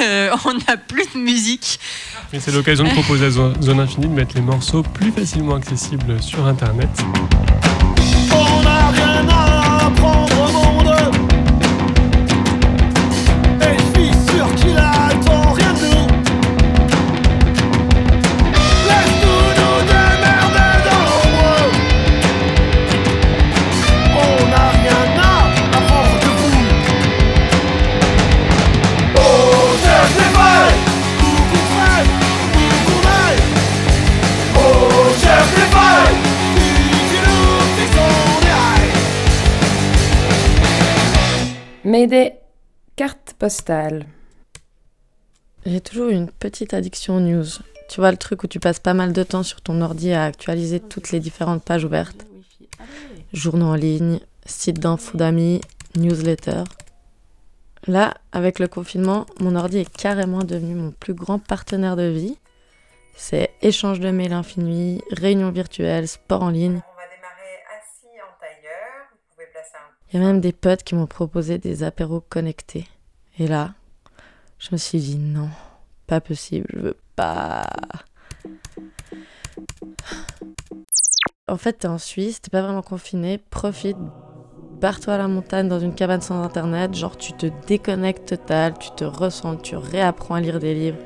Euh, 0.00 0.30
on 0.44 0.54
n'a 0.54 0.76
plus 0.76 1.06
de 1.14 1.18
musique. 1.18 1.78
mais 2.32 2.40
c'est 2.40 2.52
l'occasion 2.52 2.84
de 2.84 2.90
proposer 2.90 3.26
à 3.26 3.30
Zo- 3.30 3.52
Zone 3.62 3.80
Infini 3.80 4.06
de 4.06 4.12
mettre 4.12 4.34
les 4.34 4.40
morceaux 4.42 4.82
plus 4.82 5.12
facilement 5.12 5.54
accessibles 5.56 6.22
sur 6.22 6.46
Internet. 6.46 6.88
Postale. 43.50 44.06
J'ai 45.66 45.80
toujours 45.80 46.10
une 46.10 46.30
petite 46.30 46.72
addiction 46.72 47.16
aux 47.16 47.20
news. 47.20 47.46
Tu 47.88 47.98
vois 47.98 48.12
le 48.12 48.16
truc 48.16 48.44
où 48.44 48.46
tu 48.46 48.60
passes 48.60 48.78
pas 48.78 48.94
mal 48.94 49.12
de 49.12 49.24
temps 49.24 49.42
sur 49.42 49.60
ton 49.60 49.80
ordi 49.80 50.12
à 50.12 50.22
actualiser 50.22 50.78
toutes 50.78 51.10
les 51.10 51.18
différentes 51.18 51.64
pages 51.64 51.84
ouvertes. 51.84 52.24
Journaux 53.32 53.66
en 53.66 53.74
ligne, 53.74 54.20
sites 54.46 54.78
d'infos 54.78 55.18
d'amis, 55.18 55.62
newsletter. 55.96 56.62
Là, 57.88 58.14
avec 58.30 58.60
le 58.60 58.68
confinement, 58.68 59.26
mon 59.40 59.56
ordi 59.56 59.78
est 59.78 59.96
carrément 59.96 60.44
devenu 60.44 60.76
mon 60.76 60.92
plus 60.92 61.14
grand 61.14 61.40
partenaire 61.40 61.96
de 61.96 62.08
vie. 62.08 62.38
C'est 63.16 63.50
échange 63.62 63.98
de 63.98 64.12
mails 64.12 64.32
infini, 64.32 65.02
réunions 65.10 65.50
virtuelles, 65.50 66.06
sport 66.06 66.44
en 66.44 66.50
ligne. 66.50 66.82
Il 70.12 70.20
y 70.20 70.22
a 70.22 70.24
même 70.24 70.40
des 70.40 70.52
potes 70.52 70.84
qui 70.84 70.94
m'ont 70.94 71.08
proposé 71.08 71.58
des 71.58 71.82
apéros 71.82 72.20
connectés. 72.20 72.86
Et 73.40 73.46
là, 73.46 73.72
je 74.58 74.68
me 74.72 74.76
suis 74.76 74.98
dit 74.98 75.16
non, 75.16 75.48
pas 76.06 76.20
possible, 76.20 76.66
je 76.74 76.78
veux 76.78 76.96
pas. 77.16 77.66
En 81.48 81.56
fait, 81.56 81.72
t'es 81.72 81.88
en 81.88 81.96
Suisse, 81.96 82.42
t'es 82.42 82.50
pas 82.50 82.60
vraiment 82.60 82.82
confiné, 82.82 83.38
profite, 83.38 83.96
pars-toi 84.82 85.14
à 85.14 85.18
la 85.18 85.26
montagne 85.26 85.68
dans 85.68 85.80
une 85.80 85.94
cabane 85.94 86.20
sans 86.20 86.42
internet, 86.42 86.94
genre 86.94 87.16
tu 87.16 87.32
te 87.32 87.46
déconnectes 87.66 88.28
total, 88.28 88.78
tu 88.78 88.90
te 88.90 89.04
ressens, 89.04 89.56
tu 89.56 89.74
réapprends 89.74 90.34
à 90.34 90.40
lire 90.42 90.58
des 90.58 90.74
livres. 90.74 90.98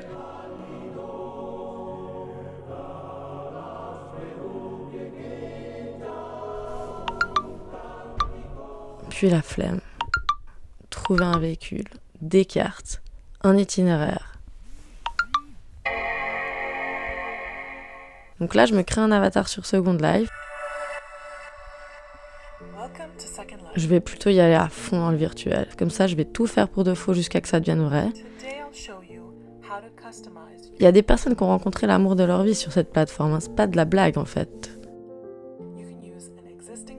Puis 9.09 9.29
la 9.29 9.41
flemme. 9.41 9.79
Trouver 10.89 11.23
un 11.23 11.39
véhicule, 11.39 11.85
des 12.25 12.45
cartes, 12.45 13.01
un 13.43 13.57
itinéraire. 13.57 14.39
Donc 18.39 18.53
là, 18.55 18.65
je 18.65 18.73
me 18.73 18.81
crée 18.81 19.01
un 19.01 19.11
avatar 19.11 19.47
sur 19.47 19.65
Second 19.65 19.93
Life. 19.93 20.29
Je 23.75 23.87
vais 23.87 23.99
plutôt 23.99 24.29
y 24.29 24.39
aller 24.39 24.55
à 24.55 24.69
fond 24.69 24.99
dans 24.99 25.11
le 25.11 25.17
virtuel. 25.17 25.67
Comme 25.77 25.89
ça, 25.89 26.07
je 26.07 26.15
vais 26.15 26.25
tout 26.25 26.47
faire 26.47 26.67
pour 26.67 26.83
de 26.83 26.93
faux 26.93 27.13
jusqu'à 27.13 27.41
que 27.41 27.47
ça 27.47 27.59
devienne 27.59 27.83
vrai. 27.83 28.07
Il 30.79 30.83
y 30.83 30.87
a 30.87 30.91
des 30.91 31.03
personnes 31.03 31.35
qui 31.35 31.43
ont 31.43 31.47
rencontré 31.47 31.87
l'amour 31.87 32.15
de 32.15 32.23
leur 32.23 32.43
vie 32.43 32.55
sur 32.55 32.71
cette 32.71 32.91
plateforme. 32.91 33.33
hein. 33.33 33.39
C'est 33.39 33.55
pas 33.55 33.67
de 33.67 33.77
la 33.77 33.85
blague 33.85 34.17
en 34.17 34.25
fait. 34.25 34.71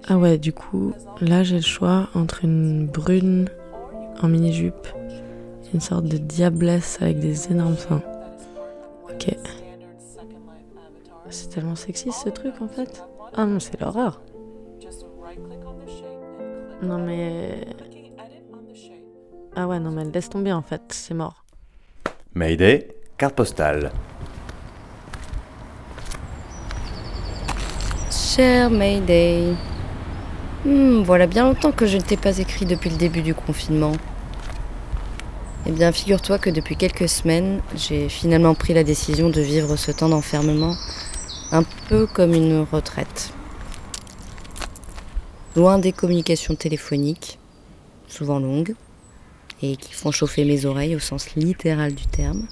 Ah 0.09 0.17
ouais, 0.19 0.39
du 0.39 0.53
coup, 0.53 0.93
là 1.21 1.43
j'ai 1.43 1.57
le 1.57 1.63
choix 1.63 2.09
entre 2.15 2.45
une 2.45 2.87
brune 2.87 3.49
en 4.23 4.29
mini-jupe, 4.29 4.89
une 5.75 5.81
sorte 5.81 6.05
de 6.05 6.17
diablesse 6.17 6.99
avec 7.01 7.19
des 7.19 7.51
énormes 7.51 7.77
seins. 7.77 8.03
Ok. 9.11 9.35
C'est 11.31 11.51
tellement 11.51 11.75
sexy 11.77 12.13
ce 12.13 12.29
truc 12.29 12.55
en 12.61 12.69
fait. 12.69 13.03
Ah 13.35 13.47
non, 13.47 13.61
c'est 13.61 13.81
l'horreur. 13.81 14.21
Non 16.83 16.99
mais. 16.99 17.67
Ah 19.55 19.67
ouais, 19.67 19.81
non 19.81 19.91
mais 19.91 20.05
laisse 20.05 20.29
tomber 20.29 20.53
en 20.53 20.63
fait, 20.63 20.83
c'est 20.91 21.15
mort. 21.15 21.45
Mayday, 22.35 22.89
carte 23.17 23.35
postale. 23.35 23.91
Cher 28.11 28.71
Mayday. 28.71 29.55
Hmm, 30.67 31.03
voilà 31.03 31.29
bien 31.29 31.45
longtemps 31.45 31.71
que 31.71 31.87
je 31.87 31.97
ne 31.97 32.03
t'ai 32.03 32.17
pas 32.17 32.39
écrit 32.39 32.67
depuis 32.67 32.91
le 32.91 32.97
début 32.97 33.23
du 33.23 33.35
confinement. 33.35 33.93
Eh 35.65 35.71
bien, 35.71 35.93
figure-toi 35.93 36.41
que 36.41 36.51
depuis 36.51 36.75
quelques 36.75 37.09
semaines, 37.09 37.61
j'ai 37.77 38.09
finalement 38.09 38.53
pris 38.57 38.75
la 38.75 38.83
décision 38.83 39.31
de 39.31 39.41
vivre 39.41 39.77
ce 39.77 39.93
temps 39.93 40.09
d'enfermement 40.09 40.75
un 41.53 41.63
peu 41.89 42.09
comme 42.09 42.35
une 42.35 42.67
retraite. 42.73 43.33
Loin 45.55 45.79
des 45.79 45.93
communications 45.93 46.57
téléphoniques, 46.57 47.39
souvent 48.09 48.41
longues, 48.41 48.75
et 49.63 49.77
qui 49.77 49.93
font 49.93 50.11
chauffer 50.11 50.45
mes 50.45 50.65
oreilles 50.65 50.97
au 50.97 51.01
sens 51.01 51.37
littéral 51.37 51.95
du 51.95 52.09
terme. 52.09 52.49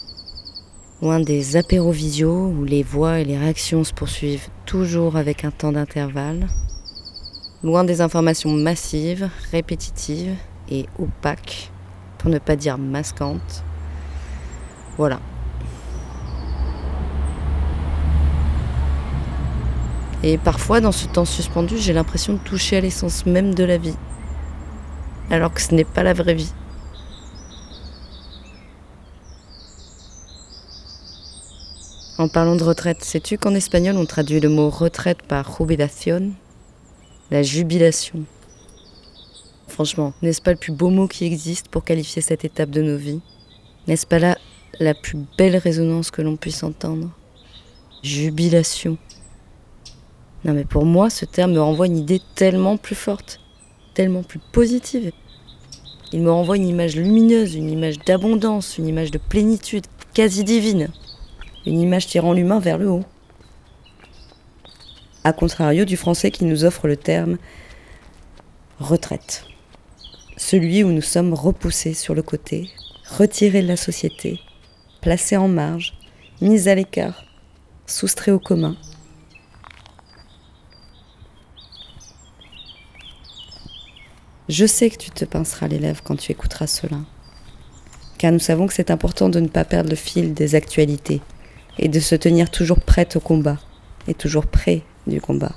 Loin 1.03 1.19
des 1.19 1.57
apérovisio 1.57 2.47
où 2.47 2.63
les 2.63 2.85
voix 2.85 3.19
et 3.19 3.25
les 3.25 3.37
réactions 3.37 3.83
se 3.83 3.93
poursuivent 3.93 4.51
toujours 4.67 5.17
avec 5.17 5.45
un 5.45 5.51
temps 5.51 5.73
d'intervalle. 5.73 6.47
Loin 7.65 7.83
des 7.83 8.03
informations 8.03 8.51
massives, 8.51 9.31
répétitives 9.51 10.37
et 10.71 10.85
opaques, 10.99 11.73
pour 12.19 12.29
ne 12.29 12.39
pas 12.39 12.57
dire 12.57 12.77
masquantes. 12.77 13.65
Voilà. 14.99 15.19
Et 20.23 20.37
parfois, 20.37 20.83
dans 20.83 20.93
ce 20.93 21.07
temps 21.07 21.25
suspendu, 21.25 21.79
j'ai 21.79 21.95
l'impression 21.95 22.35
de 22.35 22.39
toucher 22.39 22.77
à 22.77 22.81
l'essence 22.83 23.25
même 23.25 23.55
de 23.55 23.65
la 23.65 23.79
vie. 23.79 23.97
Alors 25.31 25.55
que 25.55 25.63
ce 25.63 25.75
n'est 25.75 25.85
pas 25.85 26.03
la 26.03 26.13
vraie 26.13 26.35
vie. 26.35 26.53
En 32.19 32.29
parlant 32.29 32.57
de 32.57 32.63
retraite, 32.63 33.03
sais-tu 33.03 33.39
qu'en 33.39 33.55
espagnol 33.55 33.97
on 33.97 34.05
traduit 34.05 34.41
le 34.41 34.51
mot 34.51 34.69
retraite 34.69 35.23
par 35.23 35.51
jubilación? 35.57 36.35
La 37.31 37.43
jubilation. 37.43 38.25
Franchement, 39.67 40.13
n'est-ce 40.21 40.43
pas 40.43 40.53
le 40.53 40.59
plus 40.59 40.73
beau 40.73 40.91
mot 40.91 41.09
qui 41.09 41.25
existe 41.25 41.69
pour 41.69 41.83
qualifier 41.83 42.21
cette 42.21 42.45
étape 42.45 42.69
de 42.69 42.83
nos 42.83 42.99
vies? 42.99 43.23
N'est-ce 43.89 44.07
pas 44.07 44.19
là 44.19 44.37
la 44.79 44.93
plus 44.93 45.19
belle 45.39 45.57
résonance 45.57 46.11
que 46.11 46.21
l'on 46.21 46.37
puisse 46.37 46.63
entendre? 46.63 47.11
Jubilation. 48.03 48.99
Non 50.45 50.53
mais 50.53 50.67
pour 50.67 50.85
moi, 50.85 51.09
ce 51.09 51.25
terme 51.25 51.53
me 51.53 51.63
renvoie 51.63 51.87
une 51.87 51.97
idée 51.97 52.21
tellement 52.35 52.77
plus 52.77 52.95
forte, 52.95 53.41
tellement 53.95 54.23
plus 54.23 54.41
positive. 54.53 55.11
Il 56.13 56.21
me 56.21 56.31
renvoie 56.31 56.59
une 56.59 56.69
image 56.69 56.95
lumineuse, 56.95 57.55
une 57.55 57.71
image 57.71 57.99
d'abondance, 58.01 58.77
une 58.77 58.87
image 58.87 59.11
de 59.11 59.19
plénitude, 59.19 59.87
quasi 60.13 60.45
divine. 60.45 60.91
Une 61.65 61.81
image 61.81 62.07
tirant 62.07 62.35
l'humain 62.35 62.61
vers 62.61 62.77
le 62.77 62.91
haut. 62.91 63.05
A 65.27 65.33
contrario 65.33 65.87
du 65.87 65.97
français 65.97 66.31
qui 66.31 66.45
nous 66.45 66.65
offre 66.67 66.87
le 66.87 66.99
terme 66.99 67.39
retraite. 68.79 69.47
Celui 70.37 70.85
où 70.85 70.93
nous 70.93 71.01
sommes 71.01 71.33
repoussés 71.33 71.95
sur 71.95 72.15
le 72.15 72.21
côté, 72.21 72.69
retirés 73.09 73.63
de 73.63 73.69
la 73.69 73.79
société, 73.79 74.39
placés 75.01 75.39
en 75.39 75.49
marge, 75.49 75.95
mis 76.43 76.69
à 76.69 76.75
l'écart, 76.75 77.25
soustraits 77.87 78.35
au 78.35 78.39
commun. 78.39 78.77
Je 84.51 84.67
sais 84.67 84.91
que 84.91 84.99
tu 84.99 85.11
te 85.11 85.25
pinceras 85.25 85.69
les 85.69 85.79
lèvres 85.79 86.03
quand 86.05 86.17
tu 86.17 86.33
écouteras 86.33 86.67
cela, 86.67 86.99
car 88.19 88.31
nous 88.31 88.39
savons 88.39 88.67
que 88.67 88.75
c'est 88.75 88.91
important 88.91 89.31
de 89.31 89.41
ne 89.41 89.49
pas 89.49 89.65
perdre 89.65 89.89
le 89.89 89.97
fil 89.97 90.35
des 90.35 90.55
actualités 90.55 91.23
et 91.79 91.89
de 91.89 91.99
se 91.99 92.15
tenir 92.15 92.51
toujours 92.51 92.81
prête 92.81 93.17
au 93.17 93.21
combat 93.21 93.59
et 94.07 94.13
toujours 94.13 94.47
près 94.47 94.83
du 95.07 95.21
combat. 95.21 95.53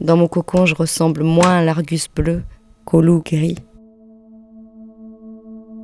Dans 0.00 0.16
mon 0.16 0.28
cocon, 0.28 0.66
je 0.66 0.74
ressemble 0.74 1.22
moins 1.22 1.58
à 1.58 1.64
l'argus 1.64 2.08
bleu 2.14 2.42
qu'au 2.84 3.00
loup 3.00 3.22
gris. 3.24 3.58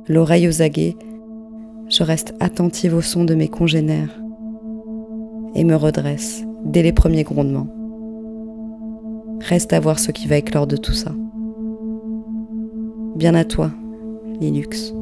L'oreille 0.07 0.47
aux 0.47 0.61
aguets, 0.61 0.95
je 1.89 2.03
reste 2.03 2.33
attentive 2.39 2.95
au 2.95 3.01
son 3.01 3.25
de 3.25 3.35
mes 3.35 3.47
congénères 3.47 4.17
et 5.55 5.63
me 5.63 5.75
redresse 5.75 6.43
dès 6.65 6.83
les 6.83 6.93
premiers 6.93 7.23
grondements. 7.23 7.67
Reste 9.41 9.73
à 9.73 9.79
voir 9.79 9.99
ce 9.99 10.11
qui 10.11 10.27
va 10.27 10.37
éclore 10.37 10.67
de 10.67 10.77
tout 10.77 10.93
ça. 10.93 11.11
Bien 13.15 13.35
à 13.35 13.43
toi, 13.43 13.71
Linux. 14.39 14.93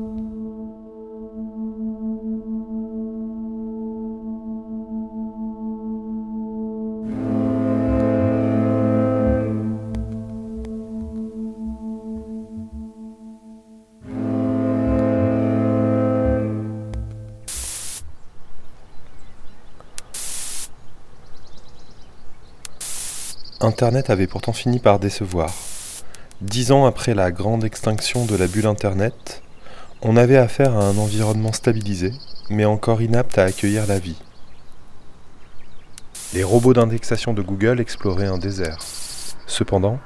Internet 23.71 24.09
avait 24.09 24.27
pourtant 24.27 24.51
fini 24.51 24.79
par 24.79 24.99
décevoir. 24.99 25.49
Dix 26.41 26.73
ans 26.73 26.85
après 26.85 27.13
la 27.13 27.31
grande 27.31 27.63
extinction 27.63 28.25
de 28.25 28.35
la 28.35 28.47
bulle 28.47 28.65
Internet, 28.65 29.41
on 30.01 30.17
avait 30.17 30.35
affaire 30.35 30.77
à 30.77 30.83
un 30.83 30.97
environnement 30.97 31.53
stabilisé, 31.53 32.11
mais 32.49 32.65
encore 32.65 33.01
inapte 33.01 33.37
à 33.37 33.45
accueillir 33.45 33.87
la 33.87 33.97
vie. 33.97 34.17
Les 36.33 36.43
robots 36.43 36.73
d'indexation 36.73 37.33
de 37.33 37.41
Google 37.41 37.79
exploraient 37.79 38.27
un 38.27 38.37
désert. 38.37 38.79
Cependant, 39.47 39.99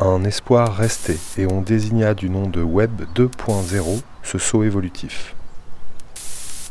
un 0.00 0.24
espoir 0.24 0.74
restait 0.74 1.18
et 1.38 1.46
on 1.46 1.60
désigna 1.60 2.12
du 2.12 2.28
nom 2.28 2.48
de 2.48 2.60
Web 2.60 3.02
2.0 3.14 4.00
ce 4.24 4.38
saut 4.38 4.64
évolutif. 4.64 5.36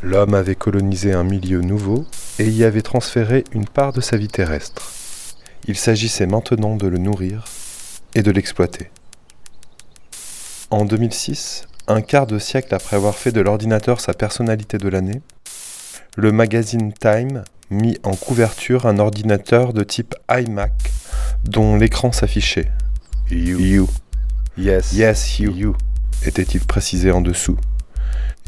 L'homme 0.02 0.34
avait 0.34 0.54
colonisé 0.54 1.14
un 1.14 1.24
milieu 1.24 1.62
nouveau 1.62 2.04
et 2.38 2.46
y 2.46 2.62
avait 2.62 2.82
transféré 2.82 3.44
une 3.52 3.66
part 3.66 3.94
de 3.94 4.02
sa 4.02 4.18
vie 4.18 4.28
terrestre. 4.28 4.92
Il 5.68 5.76
s'agissait 5.76 6.26
maintenant 6.26 6.76
de 6.76 6.86
le 6.86 6.98
nourrir 6.98 7.44
et 8.14 8.22
de 8.22 8.30
l'exploiter. 8.30 8.90
En 10.70 10.84
2006, 10.84 11.66
un 11.88 12.02
quart 12.02 12.26
de 12.26 12.38
siècle 12.38 12.74
après 12.74 12.96
avoir 12.96 13.16
fait 13.16 13.32
de 13.32 13.40
l'ordinateur 13.40 14.00
sa 14.00 14.14
personnalité 14.14 14.78
de 14.78 14.88
l'année, 14.88 15.22
le 16.16 16.32
magazine 16.32 16.92
Time 16.92 17.42
mit 17.70 17.98
en 18.04 18.14
couverture 18.14 18.86
un 18.86 18.98
ordinateur 18.98 19.72
de 19.72 19.82
type 19.82 20.14
iMac 20.30 20.72
dont 21.44 21.76
l'écran 21.76 22.12
s'affichait. 22.12 22.70
You. 23.30 23.58
you. 23.58 23.88
Yes. 24.56 24.92
Yes, 24.92 25.38
you. 25.40 25.52
you. 25.52 25.76
Était-il 26.24 26.64
précisé 26.64 27.10
en 27.10 27.20
dessous. 27.20 27.58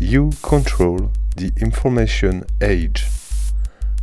You 0.00 0.30
control 0.40 1.08
the 1.36 1.50
information 1.60 2.42
age. 2.62 3.06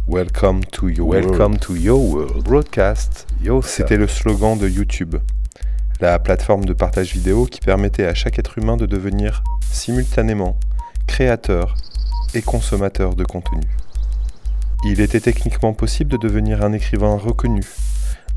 Welcome 0.07 0.63
to 0.65 0.87
your 0.87 1.07
Welcome 1.07 1.53
world. 1.53 1.61
to 1.61 1.75
your 1.75 1.99
world. 1.99 2.43
Broadcast. 2.43 3.25
C'était 3.63 3.97
le 3.97 4.07
slogan 4.07 4.55
de 4.55 4.67
YouTube, 4.67 5.15
la 5.99 6.19
plateforme 6.19 6.65
de 6.65 6.73
partage 6.73 7.13
vidéo 7.13 7.45
qui 7.45 7.59
permettait 7.59 8.05
à 8.05 8.13
chaque 8.13 8.37
être 8.37 8.59
humain 8.59 8.77
de 8.77 8.85
devenir 8.85 9.41
simultanément 9.61 10.57
créateur 11.07 11.75
et 12.35 12.43
consommateur 12.43 13.15
de 13.15 13.23
contenu. 13.23 13.63
Il 14.85 15.01
était 15.01 15.19
techniquement 15.19 15.73
possible 15.73 16.11
de 16.11 16.17
devenir 16.17 16.63
un 16.63 16.73
écrivain 16.73 17.17
reconnu, 17.17 17.63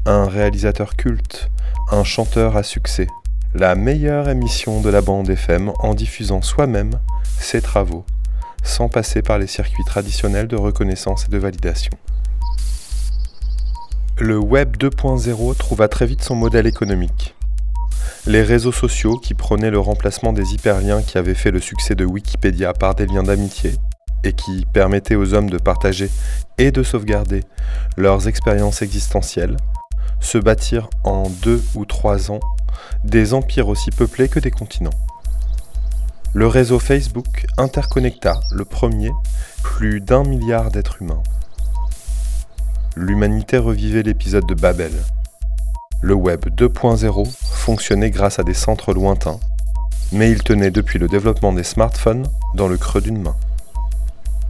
un 0.07 0.27
réalisateur 0.27 0.97
culte, 0.97 1.51
un 1.93 2.03
chanteur 2.03 2.57
à 2.57 2.63
succès, 2.63 3.09
la 3.55 3.75
meilleure 3.75 4.31
émission 4.31 4.81
de 4.81 4.89
la 4.89 5.03
bande 5.03 5.29
FM 5.29 5.71
en 5.81 5.95
diffusant 5.95 6.41
soi-même 6.41 6.99
ses 7.39 7.61
travaux, 7.61 8.07
sans 8.69 8.89
passer 8.89 9.23
par 9.23 9.39
les 9.39 9.47
circuits 9.47 9.85
traditionnels 9.85 10.47
de 10.47 10.57
reconnaissance 10.57 11.25
et 11.25 11.31
de 11.31 11.39
validation. 11.39 11.93
Le 14.19 14.39
Web 14.39 14.77
2.0 14.77 15.57
trouva 15.57 15.89
très 15.89 16.07
vite 16.07 16.23
son 16.23 16.35
modèle 16.35 16.67
économique. 16.67 17.35
Les 18.27 18.43
réseaux 18.43 18.73
sociaux 18.73 19.17
qui 19.17 19.35
prônaient 19.35 19.71
le 19.71 19.79
remplacement 19.79 20.33
des 20.33 20.55
hyperliens 20.55 21.03
qui 21.03 21.19
avaient 21.19 21.35
fait 21.35 21.51
le 21.51 21.61
succès 21.61 21.95
de 21.95 22.05
Wikipédia 22.05 22.73
par 22.73 22.95
des 22.95 23.07
liens 23.07 23.23
d'amitié 23.23 23.73
et 24.25 24.33
qui 24.33 24.67
permettaient 24.73 25.15
aux 25.15 25.35
hommes 25.35 25.51
de 25.51 25.59
partager 25.59 26.11
et 26.59 26.71
de 26.71 26.83
sauvegarder 26.83 27.45
leurs 27.97 28.29
expériences 28.29 28.83
existentielles, 28.83 29.57
se 30.21 30.39
bâtirent 30.39 30.91
en 31.05 31.31
deux 31.43 31.63
ou 31.75 31.85
trois 31.85 32.31
ans 32.31 32.41
des 33.05 33.35
empires 33.35 33.69
aussi 33.69 33.91
peuplés 33.91 34.29
que 34.29 34.41
des 34.41 34.51
continents. 34.51 34.91
Le 36.35 36.47
réseau 36.47 36.79
Facebook 36.79 37.47
interconnecta 37.57 38.41
le 38.53 38.65
premier 38.65 39.11
plus 39.63 40.01
d'un 40.01 40.25
milliard 40.25 40.71
d'êtres 40.71 41.03
humains 41.03 41.23
l'humanité 42.99 43.59
revivait 43.59 44.03
l'épisode 44.03 44.47
de 44.47 44.55
Babel. 44.55 44.91
Le 46.03 46.15
Web 46.15 46.47
2.0 46.47 47.29
fonctionnait 47.29 48.11
grâce 48.11 48.41
à 48.41 48.43
des 48.43 48.55
centres 48.55 48.93
lointains, 48.93 49.39
mais 50.11 50.33
il 50.33 50.43
tenait 50.43 50.73
depuis 50.73 50.99
le 50.99 51.07
développement 51.07 51.53
des 51.53 51.63
smartphones 51.63 52.27
dans 52.55 52.67
le 52.67 52.77
creux 52.77 53.01
d'une 53.01 53.23
main. 53.23 53.37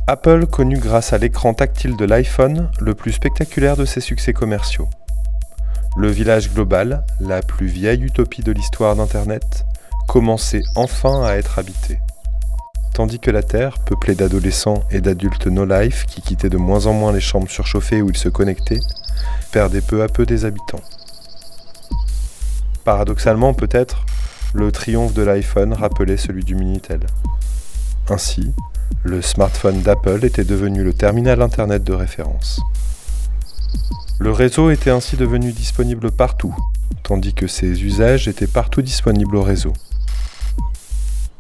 Apple 0.07 0.47
connut 0.47 0.79
grâce 0.79 1.13
à 1.13 1.19
l'écran 1.19 1.53
tactile 1.53 1.97
de 1.97 2.07
l'iPhone 2.07 2.71
le 2.81 2.95
plus 2.95 3.13
spectaculaire 3.13 3.77
de 3.77 3.85
ses 3.85 4.01
succès 4.01 4.33
commerciaux. 4.33 4.89
Le 5.99 6.09
village 6.09 6.51
global, 6.53 7.05
la 7.21 7.43
plus 7.43 7.67
vieille 7.67 8.03
utopie 8.03 8.43
de 8.43 8.53
l'histoire 8.53 8.97
d'Internet, 8.97 9.67
commençait 10.09 10.65
enfin 10.75 11.23
à 11.23 11.35
être 11.35 11.61
habité 11.61 12.01
tandis 12.99 13.21
que 13.21 13.31
la 13.31 13.45
Terre, 13.45 13.79
peuplée 13.79 14.17
d'adolescents 14.17 14.83
et 14.91 15.01
d'adultes 15.01 15.47
no-life 15.47 16.05
qui 16.07 16.21
quittaient 16.21 16.49
de 16.49 16.57
moins 16.57 16.87
en 16.87 16.93
moins 16.93 17.13
les 17.13 17.21
chambres 17.21 17.49
surchauffées 17.49 18.03
où 18.03 18.11
ils 18.11 18.17
se 18.17 18.29
connectaient, 18.29 18.81
perdait 19.53 19.81
peu 19.81 20.03
à 20.03 20.09
peu 20.09 20.27
des 20.27 20.45
habitants. 20.45 20.83
Paradoxalement 22.83 23.55
peut-être, 23.55 24.05
le 24.53 24.73
triomphe 24.73 25.15
de 25.15 25.23
l'iPhone 25.23 25.75
rappelait 25.75 26.17
celui 26.17 26.43
du 26.43 26.57
Minitel. 26.57 26.99
Ainsi, 28.11 28.53
le 29.05 29.23
smartphone 29.23 29.81
d'Apple 29.81 30.25
était 30.25 30.43
devenu 30.43 30.83
le 30.83 30.93
terminal 30.93 31.41
Internet 31.41 31.85
de 31.85 31.93
référence. 31.93 32.61
Le 34.19 34.33
réseau 34.33 34.73
était 34.73 34.91
ainsi 34.91 35.17
devenu 35.17 35.53
disponible 35.53 36.11
partout, 36.11 36.57
tandis 37.05 37.33
que 37.33 37.47
ses 37.47 37.85
usages 37.85 38.27
étaient 38.27 38.49
partout 38.49 38.83
disponibles 38.83 39.37
au 39.37 39.43
réseau 39.45 39.73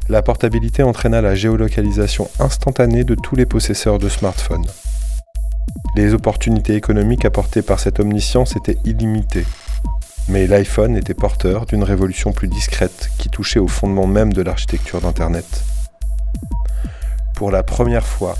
la 0.08 0.22
portabilité 0.22 0.82
entraîna 0.82 1.20
la 1.20 1.34
géolocalisation 1.34 2.30
instantanée 2.40 3.04
de 3.04 3.14
tous 3.14 3.36
les 3.36 3.44
possesseurs 3.44 3.98
de 3.98 4.08
smartphones. 4.08 4.66
Les 5.96 6.14
opportunités 6.14 6.74
économiques 6.76 7.26
apportées 7.26 7.62
par 7.62 7.78
cette 7.78 8.00
omniscience 8.00 8.56
étaient 8.56 8.78
illimitées, 8.84 9.44
mais 10.28 10.46
l'iPhone 10.46 10.96
était 10.96 11.14
porteur 11.14 11.66
d'une 11.66 11.82
révolution 11.82 12.32
plus 12.32 12.48
discrète 12.48 13.10
qui 13.18 13.28
touchait 13.28 13.58
au 13.58 13.68
fondement 13.68 14.06
même 14.06 14.32
de 14.32 14.42
l'architecture 14.42 15.00
d'Internet. 15.00 15.64
Pour 17.34 17.50
la 17.50 17.62
première 17.62 18.06
fois, 18.06 18.36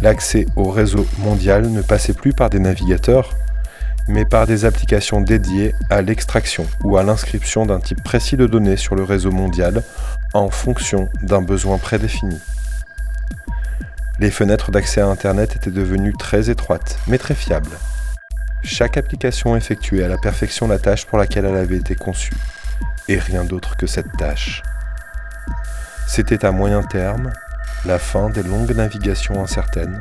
l'accès 0.00 0.46
au 0.56 0.70
réseau 0.70 1.06
mondial 1.18 1.70
ne 1.70 1.82
passait 1.82 2.14
plus 2.14 2.32
par 2.32 2.48
des 2.48 2.58
navigateurs, 2.58 3.30
mais 4.08 4.24
par 4.24 4.46
des 4.46 4.64
applications 4.64 5.20
dédiées 5.20 5.74
à 5.90 6.02
l'extraction 6.02 6.66
ou 6.82 6.96
à 6.96 7.02
l'inscription 7.02 7.66
d'un 7.66 7.80
type 7.80 8.02
précis 8.02 8.36
de 8.36 8.46
données 8.46 8.76
sur 8.76 8.94
le 8.94 9.04
réseau 9.04 9.30
mondial 9.30 9.82
en 10.34 10.50
fonction 10.50 11.08
d'un 11.22 11.42
besoin 11.42 11.78
prédéfini. 11.78 12.38
Les 14.20 14.30
fenêtres 14.30 14.70
d'accès 14.70 15.00
à 15.00 15.08
Internet 15.08 15.56
étaient 15.56 15.70
devenues 15.70 16.14
très 16.16 16.48
étroites, 16.50 16.98
mais 17.08 17.18
très 17.18 17.34
fiables. 17.34 17.76
Chaque 18.62 18.96
application 18.96 19.56
effectuait 19.56 20.04
à 20.04 20.08
la 20.08 20.18
perfection 20.18 20.68
la 20.68 20.78
tâche 20.78 21.04
pour 21.06 21.18
laquelle 21.18 21.44
elle 21.44 21.56
avait 21.56 21.76
été 21.76 21.94
conçue, 21.96 22.36
et 23.08 23.18
rien 23.18 23.44
d'autre 23.44 23.76
que 23.76 23.86
cette 23.86 24.16
tâche. 24.16 24.62
C'était 26.06 26.44
à 26.44 26.52
moyen 26.52 26.82
terme 26.82 27.32
la 27.84 27.98
fin 27.98 28.30
des 28.30 28.42
longues 28.42 28.74
navigations 28.74 29.42
incertaines 29.42 29.98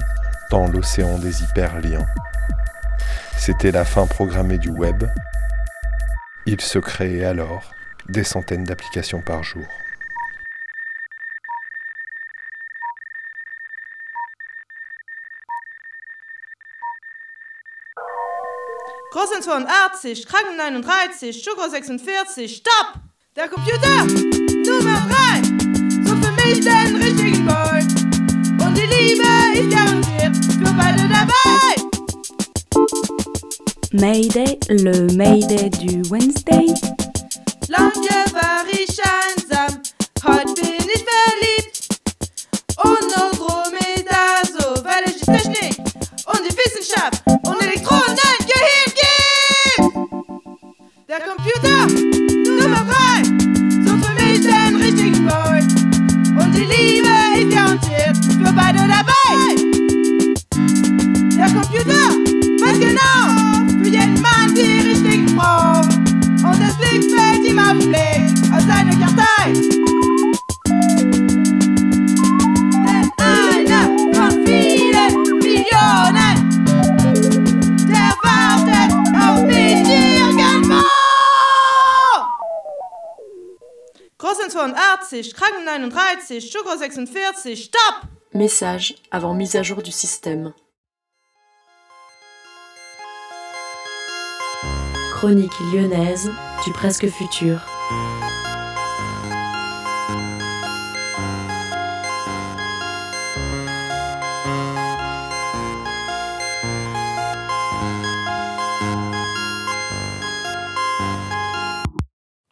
dans 0.52 0.68
l'océan 0.68 1.18
des 1.18 1.44
hyperliens. 1.44 2.06
C'était 3.38 3.72
la 3.72 3.86
fin 3.86 4.08
programmée 4.08 4.58
du 4.58 4.70
web. 4.70 5.04
Il 6.46 6.60
se 6.62 6.80
créait 6.80 7.26
alors 7.26 7.74
des 8.10 8.24
centaines 8.24 8.64
d'applications 8.64 9.22
par 9.22 9.44
jour. 9.44 9.66
Großen 19.12 19.42
82, 19.42 20.26
Kranken 20.26 20.58
39, 20.58 21.32
Sugar 21.32 21.70
46, 21.70 22.48
Stopp! 22.48 22.96
Der 23.36 23.48
Computer! 23.48 24.06
Nummer 24.66 25.08
3! 25.08 25.44
So 26.04 26.16
für 26.16 26.32
mich 26.32 26.62
den 26.62 26.96
richtigen 26.96 27.46
Boy! 27.46 27.82
Und 28.66 28.76
die 28.76 28.88
Liebe 28.88 29.28
ist 29.54 29.70
garantiert 29.70 30.36
für 30.36 30.74
beide 30.74 31.08
dabei! 31.08 31.34
Mayday, 33.94 34.58
le 34.70 35.08
Mayday 35.16 35.70
du 35.70 36.02
Wednesday. 36.10 36.66
Lange 37.68 38.26
war 38.34 38.66
ich 38.72 38.98
einsam, 39.00 39.80
heute 40.24 40.62
bin 40.62 40.90
ich 40.90 41.06
verliebt. 41.06 42.02
Und 42.84 43.16
Andromeda, 43.16 44.42
so 44.46 44.84
weil 44.84 45.04
ich 45.06 45.18
die 45.18 45.26
Technik 45.26 45.78
und 46.26 46.42
die 46.44 46.58
Wissenschaft 46.58 47.22
und 47.28 47.62
Elektronen 47.62 48.18
Gehirn 48.50 48.90
gibt. 48.98 49.94
Der 51.08 51.20
Computer, 51.20 51.86
Nummer 52.50 52.84
3, 52.90 53.24
sucht 53.86 54.06
für 54.06 54.14
mich 54.24 54.42
den 54.42 54.76
richtigen 54.76 55.24
Boy. 55.24 55.60
Und 56.44 56.52
die 56.56 56.66
Liebe 56.66 57.14
ist 57.38 57.56
garantiert 57.56 58.18
für 58.26 58.54
beide 58.54 58.88
dabei. 58.88 59.23
39, 85.22 86.40
Sugar 86.40 86.80
46, 86.80 87.56
Stopp! 87.56 88.10
Message 88.34 88.96
avant 89.12 89.36
mise 89.36 89.56
à 89.56 89.62
jour 89.62 89.84
du 89.84 89.92
système. 89.92 90.54
Chronique 95.12 95.52
lyonnaise 95.72 96.32
du 96.66 96.72
presque 96.72 97.08
futur. 97.10 97.62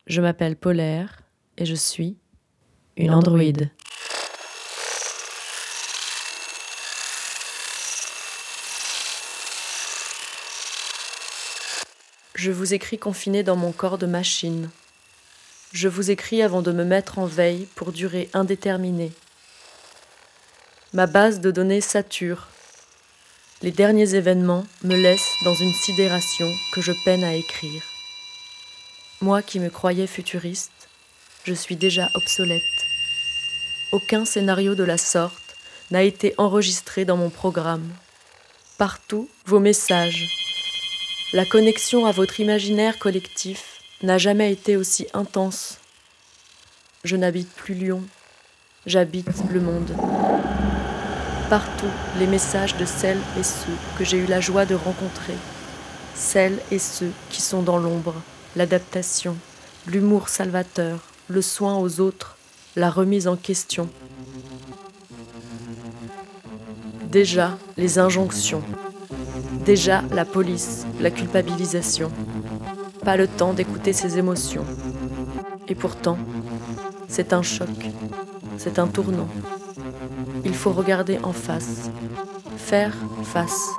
Je 0.05 0.21
m'appelle 0.21 0.57
Polaire 0.57 1.23
et 1.57 1.65
je 1.65 1.73
suis 1.73 2.17
une 3.01 3.13
androïde. 3.13 3.69
Je 12.35 12.51
vous 12.51 12.73
écris 12.73 12.97
confiné 12.97 13.43
dans 13.43 13.55
mon 13.55 13.71
corps 13.71 13.97
de 13.97 14.05
machine. 14.05 14.69
Je 15.73 15.87
vous 15.87 16.11
écris 16.11 16.41
avant 16.41 16.61
de 16.61 16.71
me 16.71 16.83
mettre 16.83 17.19
en 17.19 17.25
veille 17.25 17.67
pour 17.75 17.91
durée 17.91 18.29
indéterminée. 18.33 19.11
Ma 20.93 21.07
base 21.07 21.39
de 21.39 21.51
données 21.51 21.81
sature. 21.81 22.49
Les 23.61 23.71
derniers 23.71 24.15
événements 24.15 24.65
me 24.83 24.95
laissent 24.95 25.35
dans 25.43 25.55
une 25.55 25.73
sidération 25.73 26.49
que 26.73 26.81
je 26.81 26.91
peine 27.05 27.23
à 27.23 27.33
écrire. 27.33 27.83
Moi 29.21 29.41
qui 29.41 29.59
me 29.59 29.69
croyais 29.69 30.07
futuriste, 30.07 30.89
je 31.43 31.53
suis 31.53 31.75
déjà 31.75 32.09
obsolète. 32.15 32.80
Aucun 33.91 34.23
scénario 34.23 34.73
de 34.73 34.85
la 34.85 34.97
sorte 34.97 35.57
n'a 35.91 36.03
été 36.03 36.33
enregistré 36.37 37.03
dans 37.03 37.17
mon 37.17 37.29
programme. 37.29 37.89
Partout, 38.77 39.27
vos 39.45 39.59
messages. 39.59 40.29
La 41.33 41.45
connexion 41.45 42.05
à 42.05 42.13
votre 42.13 42.39
imaginaire 42.39 42.99
collectif 42.99 43.81
n'a 44.01 44.17
jamais 44.17 44.49
été 44.49 44.77
aussi 44.77 45.07
intense. 45.13 45.77
Je 47.03 47.17
n'habite 47.17 47.49
plus 47.49 47.73
Lyon, 47.73 48.01
j'habite 48.85 49.27
le 49.49 49.59
monde. 49.59 49.93
Partout, 51.49 51.91
les 52.17 52.27
messages 52.27 52.77
de 52.77 52.85
celles 52.85 53.21
et 53.37 53.43
ceux 53.43 53.75
que 53.97 54.05
j'ai 54.05 54.19
eu 54.19 54.25
la 54.25 54.39
joie 54.39 54.65
de 54.65 54.75
rencontrer, 54.75 55.35
celles 56.15 56.61
et 56.71 56.79
ceux 56.79 57.11
qui 57.29 57.41
sont 57.41 57.61
dans 57.61 57.77
l'ombre, 57.77 58.15
l'adaptation, 58.55 59.35
l'humour 59.85 60.29
salvateur, 60.29 60.99
le 61.27 61.41
soin 61.41 61.75
aux 61.75 61.99
autres, 61.99 62.30
la 62.75 62.89
remise 62.89 63.27
en 63.27 63.35
question. 63.35 63.89
Déjà 67.09 67.57
les 67.75 67.99
injonctions, 67.99 68.61
déjà 69.65 70.01
la 70.11 70.23
police, 70.23 70.85
la 71.01 71.11
culpabilisation. 71.11 72.09
Pas 73.03 73.17
le 73.17 73.27
temps 73.27 73.53
d'écouter 73.53 73.93
ses 73.93 74.17
émotions. 74.17 74.65
Et 75.67 75.75
pourtant, 75.75 76.17
c'est 77.07 77.33
un 77.33 77.41
choc, 77.41 77.67
c'est 78.57 78.79
un 78.79 78.87
tournant. 78.87 79.27
Il 80.45 80.53
faut 80.53 80.71
regarder 80.71 81.19
en 81.23 81.33
face, 81.33 81.89
faire 82.55 82.95
face. 83.23 83.69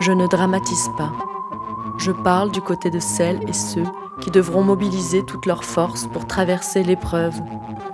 Je 0.00 0.12
ne 0.12 0.28
dramatise 0.28 0.90
pas. 0.96 1.12
Je 1.98 2.12
parle 2.12 2.52
du 2.52 2.60
côté 2.60 2.90
de 2.90 3.00
celles 3.00 3.40
et 3.48 3.52
ceux 3.52 3.84
qui 4.20 4.30
devront 4.30 4.62
mobiliser 4.62 5.24
toutes 5.24 5.46
leurs 5.46 5.64
forces 5.64 6.06
pour 6.06 6.26
traverser 6.26 6.82
l'épreuve. 6.82 7.40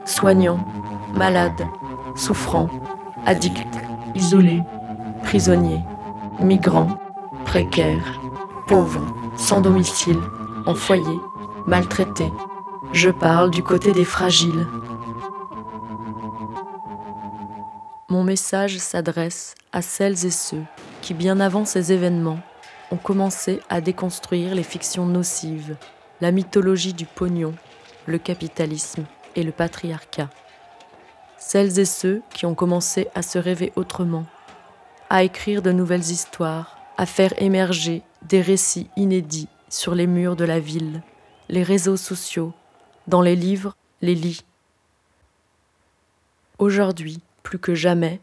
Soignants, 0.04 0.64
malades, 1.14 1.66
souffrants, 2.14 2.70
addicts, 3.26 3.78
isolés, 4.14 4.62
prisonniers, 5.22 5.82
migrants, 6.40 6.98
précaires, 7.44 8.20
pauvres, 8.66 9.06
sans 9.36 9.60
domicile, 9.60 10.20
en 10.66 10.74
foyer, 10.74 11.18
maltraités. 11.66 12.32
Je 12.92 13.10
parle 13.10 13.50
du 13.50 13.62
côté 13.62 13.92
des 13.92 14.04
fragiles. 14.04 14.66
Mon 18.08 18.22
message 18.22 18.78
s'adresse 18.78 19.54
à 19.72 19.82
celles 19.82 20.24
et 20.24 20.30
ceux 20.30 20.62
qui, 21.02 21.14
bien 21.14 21.40
avant 21.40 21.64
ces 21.64 21.92
événements, 21.92 22.38
ont 22.90 22.96
commencé 22.96 23.60
à 23.68 23.80
déconstruire 23.80 24.54
les 24.54 24.62
fictions 24.62 25.06
nocives, 25.06 25.76
la 26.20 26.30
mythologie 26.30 26.94
du 26.94 27.06
pognon, 27.06 27.54
le 28.06 28.18
capitalisme 28.18 29.04
et 29.36 29.42
le 29.42 29.52
patriarcat. 29.52 30.30
Celles 31.38 31.78
et 31.78 31.84
ceux 31.84 32.22
qui 32.32 32.46
ont 32.46 32.54
commencé 32.54 33.08
à 33.14 33.22
se 33.22 33.38
rêver 33.38 33.72
autrement, 33.76 34.26
à 35.10 35.22
écrire 35.24 35.62
de 35.62 35.72
nouvelles 35.72 36.10
histoires, 36.10 36.78
à 36.96 37.06
faire 37.06 37.34
émerger 37.42 38.02
des 38.22 38.40
récits 38.40 38.88
inédits 38.96 39.48
sur 39.68 39.94
les 39.94 40.06
murs 40.06 40.36
de 40.36 40.44
la 40.44 40.60
ville, 40.60 41.02
les 41.48 41.62
réseaux 41.62 41.96
sociaux, 41.96 42.52
dans 43.06 43.20
les 43.20 43.36
livres, 43.36 43.76
les 44.00 44.14
lits. 44.14 44.44
Aujourd'hui, 46.58 47.20
plus 47.42 47.58
que 47.58 47.74
jamais, 47.74 48.20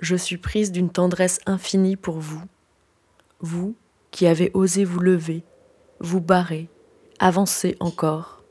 je 0.00 0.14
suis 0.14 0.36
prise 0.36 0.70
d'une 0.70 0.90
tendresse 0.90 1.40
infinie 1.46 1.96
pour 1.96 2.18
vous, 2.18 2.42
vous 3.40 3.74
qui 4.10 4.26
avez 4.26 4.50
osé 4.54 4.84
vous 4.84 5.00
lever, 5.00 5.42
vous 6.00 6.20
barrer, 6.20 6.68
avancer 7.18 7.76
encore. 7.80 8.42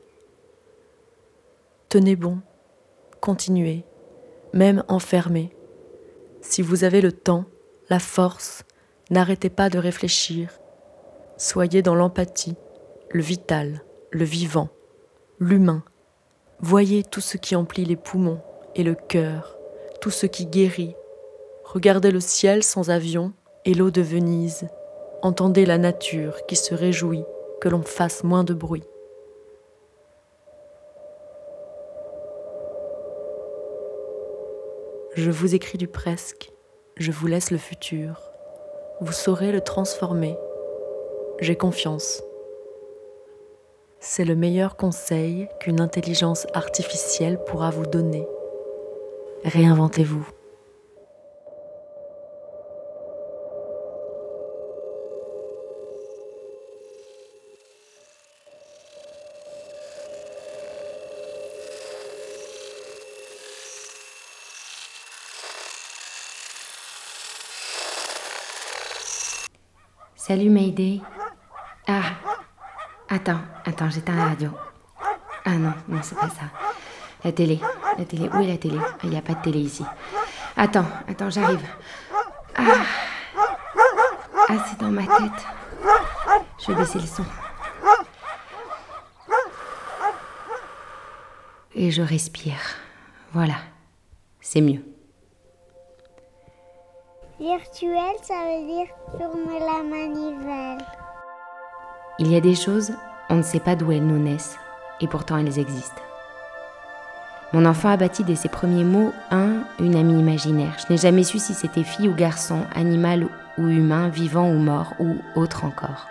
Tenez 1.88 2.16
bon, 2.16 2.38
continuez, 3.20 3.84
même 4.52 4.84
enfermé. 4.88 5.54
Si 6.42 6.60
vous 6.62 6.84
avez 6.84 7.00
le 7.00 7.12
temps, 7.12 7.44
la 7.88 7.98
force, 7.98 8.64
n'arrêtez 9.10 9.48
pas 9.48 9.70
de 9.70 9.78
réfléchir. 9.78 10.50
Soyez 11.38 11.82
dans 11.82 11.94
l'empathie, 11.94 12.56
le 13.10 13.22
vital, 13.22 13.82
le 14.10 14.24
vivant, 14.24 14.68
l'humain. 15.38 15.82
Voyez 16.60 17.04
tout 17.04 17.20
ce 17.20 17.36
qui 17.38 17.56
emplit 17.56 17.84
les 17.84 17.96
poumons 17.96 18.40
et 18.74 18.82
le 18.82 18.94
cœur, 18.94 19.56
tout 20.00 20.10
ce 20.10 20.26
qui 20.26 20.46
guérit. 20.46 20.94
Regardez 21.64 22.10
le 22.10 22.20
ciel 22.20 22.62
sans 22.62 22.90
avion 22.90 23.32
et 23.64 23.74
l'eau 23.74 23.90
de 23.90 24.02
Venise. 24.02 24.66
Entendez 25.22 25.64
la 25.64 25.78
nature 25.78 26.44
qui 26.46 26.56
se 26.56 26.74
réjouit 26.74 27.24
que 27.60 27.68
l'on 27.68 27.82
fasse 27.82 28.24
moins 28.24 28.44
de 28.44 28.54
bruit. 28.54 28.84
Je 35.14 35.30
vous 35.30 35.54
écris 35.54 35.78
du 35.78 35.88
presque, 35.88 36.52
je 36.96 37.10
vous 37.10 37.26
laisse 37.26 37.50
le 37.50 37.58
futur. 37.58 38.30
Vous 39.00 39.12
saurez 39.12 39.52
le 39.52 39.60
transformer. 39.60 40.36
J'ai 41.40 41.56
confiance. 41.56 42.22
C'est 44.00 44.24
le 44.24 44.36
meilleur 44.36 44.76
conseil 44.76 45.48
qu'une 45.60 45.80
intelligence 45.80 46.46
artificielle 46.54 47.42
pourra 47.46 47.70
vous 47.70 47.86
donner. 47.86 48.26
Réinventez-vous. 49.44 50.37
Salut 70.28 70.50
Mayday. 70.50 71.00
Ah, 71.86 72.02
attends, 73.08 73.40
attends, 73.64 73.88
j'éteins 73.88 74.14
la 74.14 74.24
radio. 74.26 74.50
Ah 75.46 75.54
non, 75.54 75.72
non, 75.88 76.00
c'est 76.02 76.18
pas 76.18 76.28
ça. 76.28 76.44
La 77.24 77.32
télé, 77.32 77.58
la 77.96 78.04
télé, 78.04 78.28
où 78.28 78.36
est 78.36 78.46
la 78.46 78.58
télé? 78.58 78.76
Il 79.04 79.08
n'y 79.08 79.16
a 79.16 79.22
pas 79.22 79.32
de 79.32 79.40
télé 79.40 79.60
ici. 79.60 79.86
Attends, 80.54 80.84
attends, 81.08 81.30
j'arrive. 81.30 81.66
Ah, 82.54 82.62
ah 84.50 84.66
c'est 84.68 84.78
dans 84.78 84.90
ma 84.90 85.06
tête. 85.06 85.46
Je 86.58 86.72
vais 86.72 86.74
baisser 86.74 86.98
le 86.98 87.06
son. 87.06 87.24
Et 91.74 91.90
je 91.90 92.02
respire. 92.02 92.60
Voilà, 93.32 93.54
c'est 94.42 94.60
mieux. 94.60 94.84
Il 102.18 102.32
y 102.32 102.36
a 102.36 102.40
des 102.40 102.54
choses, 102.54 102.92
on 103.28 103.36
ne 103.36 103.42
sait 103.42 103.60
pas 103.60 103.76
d'où 103.76 103.92
elles 103.92 104.06
nous 104.06 104.18
naissent, 104.18 104.56
et 105.00 105.06
pourtant 105.06 105.36
elles 105.36 105.58
existent. 105.58 106.02
Mon 107.52 107.64
enfant 107.64 107.88
a 107.88 107.96
bâti 107.96 108.24
dès 108.24 108.34
ses 108.34 108.48
premiers 108.48 108.84
mots 108.84 109.12
un, 109.30 109.62
une 109.78 109.96
amie 109.96 110.18
imaginaire. 110.18 110.76
Je 110.78 110.92
n'ai 110.92 110.98
jamais 110.98 111.24
su 111.24 111.38
si 111.38 111.54
c'était 111.54 111.84
fille 111.84 112.08
ou 112.08 112.14
garçon, 112.14 112.62
animal 112.74 113.26
ou 113.56 113.68
humain, 113.68 114.08
vivant 114.08 114.50
ou 114.50 114.58
mort, 114.58 114.94
ou 114.98 115.16
autre 115.34 115.64
encore. 115.64 116.08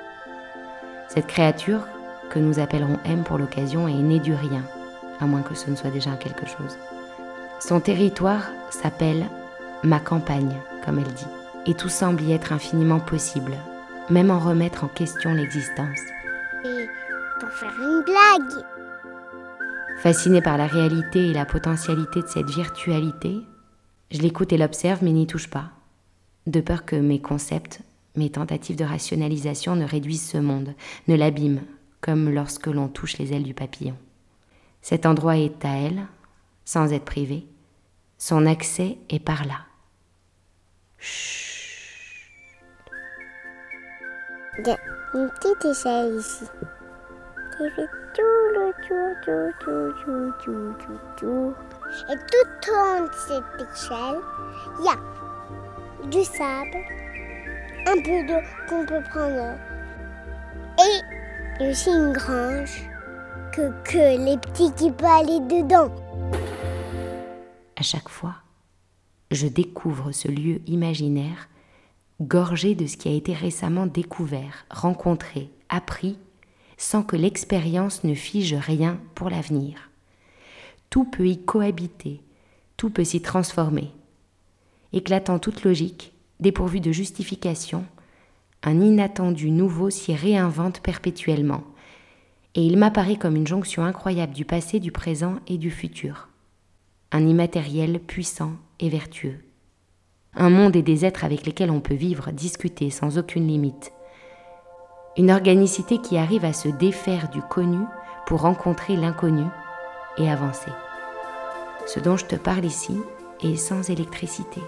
Cette 1.10 1.28
créature, 1.28 1.82
que 2.30 2.40
nous 2.40 2.60
appellerons 2.60 3.00
M 3.06 3.24
pour 3.24 3.38
l'occasion, 3.38 3.88
est 3.88 3.94
née 3.94 4.20
du 4.20 4.34
rien, 4.34 4.64
à 5.22 5.26
moins 5.26 5.42
que 5.42 5.56
ce 5.56 5.70
ne 5.70 5.76
soit 5.76 5.92
déjà 5.92 6.12
quelque 6.12 6.46
chose. 6.46 6.78
Son 7.60 7.80
territoire 7.80 8.44
s'appelle 8.70 9.26
ma 9.84 10.00
campagne, 10.00 10.56
comme 10.86 11.00
elle 11.00 11.14
dit, 11.14 11.26
et 11.68 11.74
tout 11.74 11.90
semble 11.90 12.24
y 12.24 12.32
être 12.32 12.54
infiniment 12.54 13.00
possible, 13.00 13.54
même 14.10 14.32
en 14.32 14.40
remettre 14.40 14.84
en 14.84 14.88
question 14.88 15.34
l'existence. 15.34 16.00
Et 16.64 16.88
pour 17.40 17.50
faire 17.50 17.74
une 17.80 18.04
blague. 18.04 18.66
Fascinée 20.00 20.42
par 20.42 20.58
la 20.58 20.68
réalité 20.68 21.28
et 21.28 21.34
la 21.34 21.46
potentialité 21.46 22.22
de 22.22 22.28
cette 22.28 22.50
virtualité, 22.50 23.42
je 24.12 24.22
l'écoute 24.22 24.54
et 24.54 24.58
l'observe 24.58 25.04
mais 25.04 25.12
n'y 25.12 25.28
touche 25.28 25.50
pas, 25.50 25.72
de 26.46 26.62
peur 26.62 26.86
que 26.86 26.96
mes 26.96 27.20
concepts, 27.20 27.82
mes 28.16 28.30
tentatives 28.30 28.78
de 28.78 28.86
rationalisation 28.86 29.76
ne 29.76 29.86
réduisent 29.86 30.30
ce 30.30 30.38
monde, 30.38 30.74
ne 31.08 31.16
l'abîment, 31.16 31.64
comme 32.00 32.30
lorsque 32.30 32.68
l'on 32.68 32.88
touche 32.88 33.18
les 33.18 33.34
ailes 33.34 33.44
du 33.44 33.54
papillon. 33.54 33.98
Cet 34.82 35.06
endroit 35.06 35.38
est 35.38 35.66
à 35.66 35.76
elle, 35.76 36.08
sans 36.64 36.94
être 36.94 37.06
privé, 37.06 37.46
son 38.18 38.46
accès 38.46 38.98
est 39.10 39.20
par 39.20 39.46
là. 39.46 39.66
Il 44.60 44.68
y 44.68 44.72
a 44.72 44.78
une 45.14 45.30
petite 45.30 45.66
échelle 45.66 46.16
ici. 46.16 46.46
Qui 47.58 47.70
fait 47.76 47.88
tout 48.16 48.44
le 48.56 48.74
tour, 48.88 49.14
tour, 49.24 49.52
tour, 49.60 50.34
tour, 50.44 50.78
tour, 50.80 51.00
tour. 51.16 51.54
Et 52.10 52.16
tout 52.16 52.72
au 52.72 52.76
long 52.76 53.06
de 53.06 53.14
cette 53.14 53.62
échelle, 53.62 54.20
il 54.80 54.86
y 54.86 54.90
a 54.90 56.08
du 56.08 56.24
sable, 56.24 56.78
un 57.86 58.02
peu 58.02 58.26
d'eau 58.28 58.42
qu'on 58.68 58.86
peut 58.86 59.04
prendre. 59.12 59.58
Et 60.80 61.02
il 61.60 61.66
y 61.66 61.68
a 61.68 61.72
aussi 61.72 61.90
une 61.92 62.14
grange 62.14 62.90
que, 63.54 63.72
que 63.84 64.26
les 64.26 64.38
petits 64.38 64.72
qui 64.74 64.92
peuvent 64.92 65.08
aller 65.08 65.40
dedans. 65.42 65.92
À 67.76 67.84
chaque 67.84 68.10
fois, 68.10 68.36
je 69.30 69.46
découvre 69.46 70.12
ce 70.12 70.28
lieu 70.28 70.62
imaginaire 70.66 71.48
gorgé 72.22 72.76
de 72.76 72.88
ce 72.88 72.98
qui 72.98 73.08
a 73.08 73.14
été 73.14 73.34
récemment 73.34 73.86
découvert, 73.86 74.66
rencontré, 74.70 75.50
appris, 75.70 76.18
sans 76.78 77.04
que 77.04 77.16
l'expérience 77.16 78.04
ne 78.04 78.14
fige 78.14 78.54
rien 78.56 79.00
pour 79.16 79.30
l'avenir. 79.30 79.90
Tout 80.90 81.06
peut 81.06 81.28
y 81.28 81.44
cohabiter, 81.44 82.22
tout 82.78 82.90
peut 82.90 83.04
s'y 83.04 83.22
transformer. 83.22 83.92
Éclatant 84.94 85.40
toute 85.40 85.64
logique, 85.64 86.14
dépourvu 86.40 86.80
de 86.80 86.92
justification, 86.92 87.86
un 88.64 88.80
inattendu 88.82 89.52
nouveau 89.52 89.90
s'y 89.90 90.16
réinvente 90.16 90.80
perpétuellement, 90.80 91.64
et 92.56 92.66
il 92.66 92.78
m'apparaît 92.78 93.18
comme 93.18 93.36
une 93.36 93.48
jonction 93.48 93.84
incroyable 93.84 94.34
du 94.34 94.46
passé, 94.46 94.80
du 94.80 94.92
présent 94.92 95.36
et 95.48 95.58
du 95.58 95.70
futur. 95.70 96.30
Un 97.12 97.28
immatériel 97.28 98.00
puissant 98.00 98.54
et 98.80 98.90
vertueux. 98.90 99.47
Un 100.40 100.52
monde 100.52 100.76
et 100.76 100.84
des 100.84 101.04
êtres 101.04 101.24
avec 101.24 101.48
lesquels 101.48 101.72
on 101.72 101.80
peut 101.80 101.96
vivre, 101.96 102.32
discuter 102.32 102.92
sans 102.92 103.18
aucune 103.18 103.48
limite. 103.48 103.92
Une 105.18 105.32
organicité 105.32 105.98
qui 105.98 106.16
arrive 106.16 106.46
à 106.46 106.54
se 106.54 106.68
défaire 106.68 107.30
du 107.32 107.42
connu 107.42 107.80
pour 108.28 108.42
rencontrer 108.42 108.96
l'inconnu 108.96 109.46
et 110.20 110.30
avancer. 110.30 110.72
Ce 111.88 112.00
dont 112.00 112.18
je 112.18 112.26
te 112.26 112.36
parle 112.36 112.66
ici 112.66 112.96
est 113.42 113.56
sans 113.56 113.90
électricité, 113.90 114.62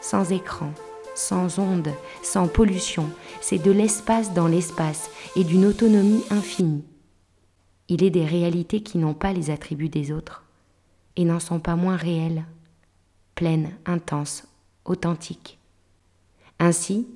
sans 0.00 0.32
écran, 0.32 0.72
sans 1.14 1.58
ondes, 1.58 1.92
sans 2.22 2.48
pollution. 2.48 3.10
C'est 3.42 3.62
de 3.62 3.70
l'espace 3.70 4.32
dans 4.32 4.46
l'espace 4.46 5.10
et 5.36 5.44
d'une 5.44 5.66
autonomie 5.66 6.24
infinie. 6.30 6.84
Il 7.88 8.02
est 8.02 8.10
des 8.10 8.24
réalités 8.24 8.82
qui 8.82 8.96
n'ont 8.96 9.12
pas 9.12 9.34
les 9.34 9.50
attributs 9.50 9.90
des 9.90 10.10
autres 10.10 10.44
et 11.16 11.26
n'en 11.26 11.40
sont 11.40 11.60
pas 11.60 11.76
moins 11.76 11.96
réelles, 11.96 12.44
pleines, 13.34 13.72
intenses, 13.84 14.44
authentiques. 14.84 15.58
Ainsi, 16.58 17.06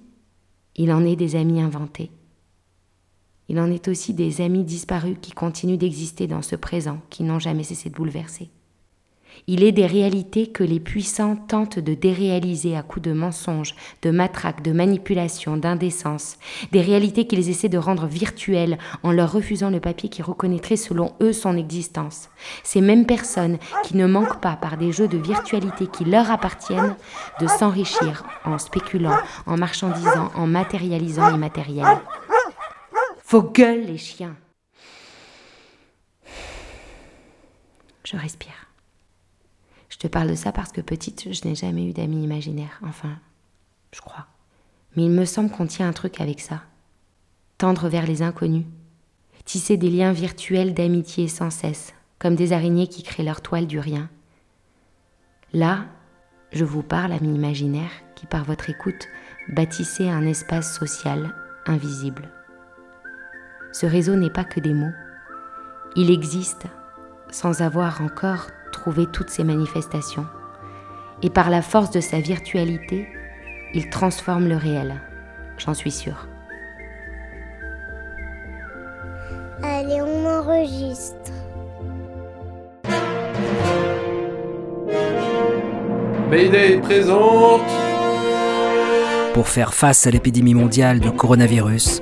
il 0.74 0.92
en 0.92 1.04
est 1.04 1.16
des 1.16 1.36
amis 1.36 1.60
inventés. 1.60 2.10
Il 3.48 3.60
en 3.60 3.70
est 3.70 3.88
aussi 3.88 4.12
des 4.12 4.40
amis 4.40 4.64
disparus 4.64 5.16
qui 5.20 5.32
continuent 5.32 5.78
d'exister 5.78 6.26
dans 6.26 6.42
ce 6.42 6.56
présent, 6.56 7.00
qui 7.10 7.22
n'ont 7.22 7.38
jamais 7.38 7.62
cessé 7.62 7.90
de 7.90 7.94
bouleverser. 7.94 8.50
Il 9.46 9.62
est 9.62 9.72
des 9.72 9.86
réalités 9.86 10.48
que 10.48 10.64
les 10.64 10.80
puissants 10.80 11.36
tentent 11.36 11.78
de 11.78 11.94
déréaliser 11.94 12.76
à 12.76 12.82
coups 12.82 13.06
de 13.06 13.12
mensonges, 13.12 13.74
de 14.02 14.10
matraques, 14.10 14.62
de 14.62 14.72
manipulations, 14.72 15.56
d'indécence, 15.56 16.38
des 16.72 16.80
réalités 16.80 17.26
qu'ils 17.26 17.48
essaient 17.48 17.68
de 17.68 17.78
rendre 17.78 18.06
virtuelles 18.06 18.78
en 19.02 19.12
leur 19.12 19.32
refusant 19.32 19.70
le 19.70 19.80
papier 19.80 20.08
qui 20.08 20.22
reconnaîtrait 20.22 20.76
selon 20.76 21.14
eux 21.22 21.32
son 21.32 21.56
existence. 21.56 22.28
Ces 22.64 22.80
mêmes 22.80 23.06
personnes 23.06 23.58
qui 23.84 23.96
ne 23.96 24.06
manquent 24.06 24.40
pas 24.40 24.56
par 24.56 24.76
des 24.76 24.92
jeux 24.92 25.08
de 25.08 25.18
virtualité 25.18 25.86
qui 25.86 26.04
leur 26.04 26.30
appartiennent 26.30 26.96
de 27.40 27.46
s'enrichir 27.46 28.24
en 28.44 28.58
spéculant, 28.58 29.16
en 29.46 29.56
marchandisant, 29.56 30.30
en 30.34 30.46
matérialisant 30.46 31.30
l'immatériel. 31.30 31.86
Vos 33.28 33.42
gueules, 33.42 33.86
les 33.86 33.98
chiens. 33.98 34.36
Je 38.04 38.16
respire. 38.16 38.65
Je 39.96 40.00
te 40.00 40.08
parle 40.08 40.28
de 40.28 40.34
ça 40.34 40.52
parce 40.52 40.72
que 40.72 40.82
petite, 40.82 41.32
je 41.32 41.48
n'ai 41.48 41.54
jamais 41.54 41.86
eu 41.86 41.94
d'amis 41.94 42.22
imaginaires. 42.22 42.78
Enfin, 42.84 43.18
je 43.92 44.02
crois. 44.02 44.26
Mais 44.94 45.04
il 45.04 45.10
me 45.10 45.24
semble 45.24 45.50
qu'on 45.50 45.66
tient 45.66 45.88
un 45.88 45.94
truc 45.94 46.20
avec 46.20 46.40
ça. 46.40 46.60
Tendre 47.56 47.88
vers 47.88 48.06
les 48.06 48.20
inconnus. 48.20 48.66
Tisser 49.46 49.78
des 49.78 49.88
liens 49.88 50.12
virtuels 50.12 50.74
d'amitié 50.74 51.28
sans 51.28 51.48
cesse, 51.48 51.94
comme 52.18 52.34
des 52.34 52.52
araignées 52.52 52.88
qui 52.88 53.02
créent 53.02 53.24
leur 53.24 53.40
toile 53.40 53.66
du 53.66 53.78
rien. 53.78 54.10
Là, 55.54 55.86
je 56.52 56.66
vous 56.66 56.82
parle, 56.82 57.12
amis 57.12 57.34
imaginaires, 57.34 58.02
qui 58.16 58.26
par 58.26 58.44
votre 58.44 58.68
écoute 58.68 59.08
bâtissez 59.48 60.10
un 60.10 60.26
espace 60.26 60.76
social 60.78 61.34
invisible. 61.64 62.28
Ce 63.72 63.86
réseau 63.86 64.14
n'est 64.14 64.28
pas 64.28 64.44
que 64.44 64.60
des 64.60 64.74
mots. 64.74 64.92
Il 65.94 66.10
existe 66.10 66.66
sans 67.30 67.62
avoir 67.62 68.02
encore 68.02 68.48
trouvé 68.72 69.06
toutes 69.06 69.30
ces 69.30 69.44
manifestations. 69.44 70.26
Et 71.22 71.30
par 71.30 71.50
la 71.50 71.62
force 71.62 71.90
de 71.90 72.00
sa 72.00 72.20
virtualité, 72.20 73.08
il 73.74 73.90
transforme 73.90 74.48
le 74.48 74.56
réel, 74.56 75.00
j'en 75.58 75.74
suis 75.74 75.90
sûre. 75.90 76.28
Allez, 79.62 80.02
on 80.02 80.26
enregistre. 80.26 81.32
Mayday 86.30 86.78
présente 86.78 87.62
Pour 89.32 89.48
faire 89.48 89.74
face 89.74 90.06
à 90.06 90.10
l'épidémie 90.10 90.54
mondiale 90.54 91.00
de 91.00 91.08
coronavirus, 91.08 92.00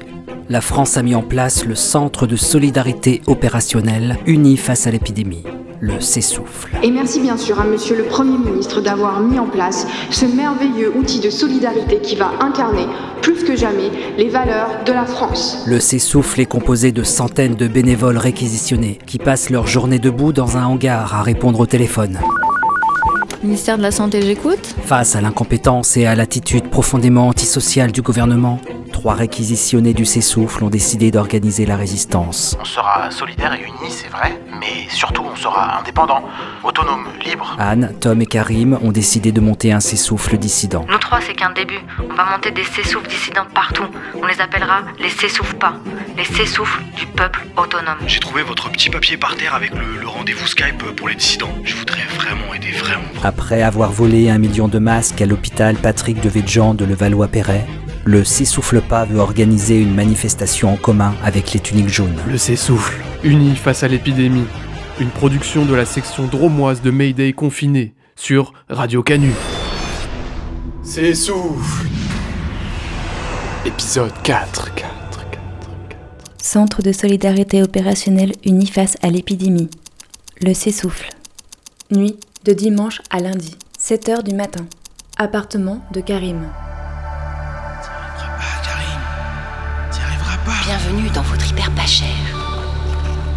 la 0.49 0.61
France 0.61 0.97
a 0.97 1.03
mis 1.03 1.15
en 1.15 1.23
place 1.23 1.65
le 1.65 1.75
Centre 1.75 2.27
de 2.27 2.37
solidarité 2.37 3.23
opérationnelle 3.27 4.19
uni 4.27 4.57
face 4.57 4.87
à 4.87 4.91
l'épidémie, 4.91 5.45
le 5.85 6.01
CESouffle. 6.01 6.78
Et 6.82 6.91
merci 6.91 7.20
bien 7.20 7.37
sûr 7.37 7.61
à 7.61 7.64
Monsieur 7.64 7.95
le 7.95 8.05
Premier 8.05 8.39
ministre 8.39 8.80
d'avoir 8.80 9.20
mis 9.20 9.39
en 9.39 9.47
place 9.47 9.87
ce 10.11 10.24
merveilleux 10.24 10.91
outil 10.97 11.20
de 11.20 11.28
solidarité 11.28 11.99
qui 11.99 12.16
va 12.16 12.32
incarner 12.41 12.87
plus 13.20 13.45
que 13.45 13.55
jamais 13.55 13.91
les 14.16 14.30
valeurs 14.30 14.85
de 14.87 14.93
la 14.93 15.05
France. 15.05 15.62
Le 15.66 15.78
CESouffle 15.78 16.41
est 16.41 16.47
composé 16.47 16.91
de 16.91 17.03
centaines 17.03 17.55
de 17.55 17.68
bénévoles 17.68 18.16
réquisitionnés 18.16 18.99
qui 19.05 19.18
passent 19.18 19.51
leur 19.51 19.66
journée 19.66 19.99
debout 19.99 20.32
dans 20.32 20.57
un 20.57 20.64
hangar 20.64 21.14
à 21.14 21.22
répondre 21.22 21.61
au 21.61 21.66
téléphone. 21.66 22.18
Ministère 23.43 23.76
de 23.76 23.82
la 23.82 23.91
Santé, 23.91 24.22
j'écoute. 24.22 24.74
Face 24.87 25.16
à 25.16 25.20
l'incompétence 25.20 25.99
et 25.99 26.07
à 26.07 26.14
l'attitude 26.14 26.70
profondément 26.70 27.28
antisociale 27.28 27.93
du 27.93 28.01
gouvernement, 28.01 28.59
trois 28.95 29.15
réquisitionnés 29.15 29.93
du 29.93 30.05
Cessouffle 30.05 30.63
ont 30.63 30.71
décidé 30.71 31.11
d'organiser 31.11 31.67
la 31.67 31.77
résistance. 31.77 32.57
On 32.61 32.65
sera 32.65 33.11
solidaire 33.11 33.53
et 33.53 33.61
unis, 33.61 33.91
c'est 33.91 34.09
vrai, 34.09 34.41
mais 34.61 34.89
surtout 34.89 35.25
on 35.31 35.35
sera 35.35 35.81
indépendant, 35.81 36.23
autonome, 36.63 37.05
libre. 37.27 37.57
Anne, 37.59 37.93
Tom 38.01 38.23
et 38.23 38.27
Karim 38.27 38.79
ont 38.83 38.93
décidé 38.93 39.33
de 39.33 39.41
monter 39.41 39.73
un 39.73 39.81
Cessouffle 39.81 40.39
dissident. 40.39 40.87
Nous 40.89 40.99
trois, 40.99 41.21
c'est 41.21 41.35
qu'un 41.35 41.51
début. 41.51 41.81
On 42.09 42.15
va 42.15 42.25
monter 42.25 42.53
des 42.53 42.63
Cessouffles 42.63 43.09
dissidents 43.09 43.47
partout. 43.53 43.85
On 44.23 44.27
les 44.27 44.41
appellera 44.41 44.83
les 45.01 45.11
Cessouffles 45.11 45.57
pas. 45.57 45.75
Les 46.17 46.25
Cessouffles 46.25 46.83
du 46.97 47.07
peuple 47.07 47.47
autonome. 47.57 47.99
J'ai 48.07 48.21
trouvé 48.21 48.45
votre 48.45 48.71
petit 48.71 48.91
papier 48.91 49.17
par 49.17 49.35
terre 49.37 49.57
avec 49.57 49.75
le, 49.75 50.01
le 50.01 50.07
rendez-vous 50.07 50.47
Skype 50.47 50.83
pour 50.97 51.09
les 51.09 51.17
dissidents. 51.17 51.53
Je 51.65 51.75
voudrais 51.75 52.07
vraiment 52.17 52.55
aider, 52.55 52.71
vraiment. 52.71 53.03
Après 53.25 53.61
avoir 53.63 53.91
volé 53.91 54.31
un 54.31 54.39
million 54.39 54.69
de 54.69 54.79
masques 54.79 55.21
à 55.21 55.27
l'hôpital 55.27 55.75
Patrick 55.75 56.21
de 56.21 56.29
Védjan 56.29 56.75
de 56.75 56.85
Levallois-Perret, 56.85 57.67
le 58.05 58.23
S'essouffle 58.23 58.83
pas 58.83 59.05
veut 59.07 59.19
organiser 59.19 59.81
une 59.81 59.95
manifestation 59.95 60.73
en 60.73 60.77
commun 60.77 61.15
avec 61.25 61.53
les 61.53 61.61
tuniques 61.61 61.89
jaunes. 61.89 62.17
Le 62.29 62.37
S'essouffle, 62.37 63.03
unis 63.23 63.57
face 63.57 63.83
à 63.83 63.89
l'épidémie. 63.89 64.47
Une 65.01 65.09
production 65.09 65.65
de 65.65 65.75
la 65.75 65.87
section 65.87 66.27
dromoise 66.27 66.83
de 66.83 66.91
Mayday 66.91 67.33
confiné 67.33 67.95
sur 68.15 68.53
Radio 68.69 69.03
Canu. 69.03 69.33
S'essouffle. 70.83 71.89
Épisode 73.65 74.13
4. 74.23 74.75
4. 74.75 74.91
Centre 76.37 76.83
de 76.83 76.93
solidarité 76.93 77.63
opérationnelle 77.63 78.33
uni 78.45 78.67
face 78.67 78.97
à 79.03 79.09
l'épidémie. 79.09 79.71
Le 80.43 80.53
s'essouffle. 80.53 81.09
Nuit 81.91 82.19
de 82.45 82.53
dimanche 82.53 83.01
à 83.09 83.21
lundi, 83.21 83.57
7 83.79 84.09
h 84.11 84.23
du 84.23 84.35
matin. 84.35 84.67
Appartement 85.17 85.83
de 85.93 86.03
Karim. 86.03 86.43
Bienvenue 90.47 91.09
dans 91.11 91.23
votre 91.23 91.47
hyper 91.49 91.71
pas 91.71 91.87
cher. 91.87 92.09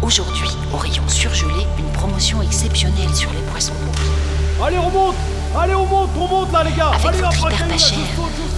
Aujourd'hui, 0.02 0.48
au 0.72 0.76
rayon 0.76 1.02
surgelé, 1.08 1.66
une 1.78 1.90
promotion 1.92 2.42
exceptionnelle 2.42 3.14
sur 3.14 3.30
les 3.32 3.40
poissons. 3.50 3.72
Rouges. 3.86 4.66
Allez, 4.66 4.78
on 4.78 4.90
monte. 4.90 5.14
Allez, 5.58 5.74
on 5.74 5.86
monte, 5.86 6.10
on 6.18 6.28
monte 6.28 6.52
là, 6.52 6.64
les 6.64 6.72
gars. 6.72 6.88
Avec 6.94 7.06
Allez, 7.06 7.18
votre 7.18 7.46
hyper 7.52 7.66
pas 7.68 7.78
cher, 7.78 7.98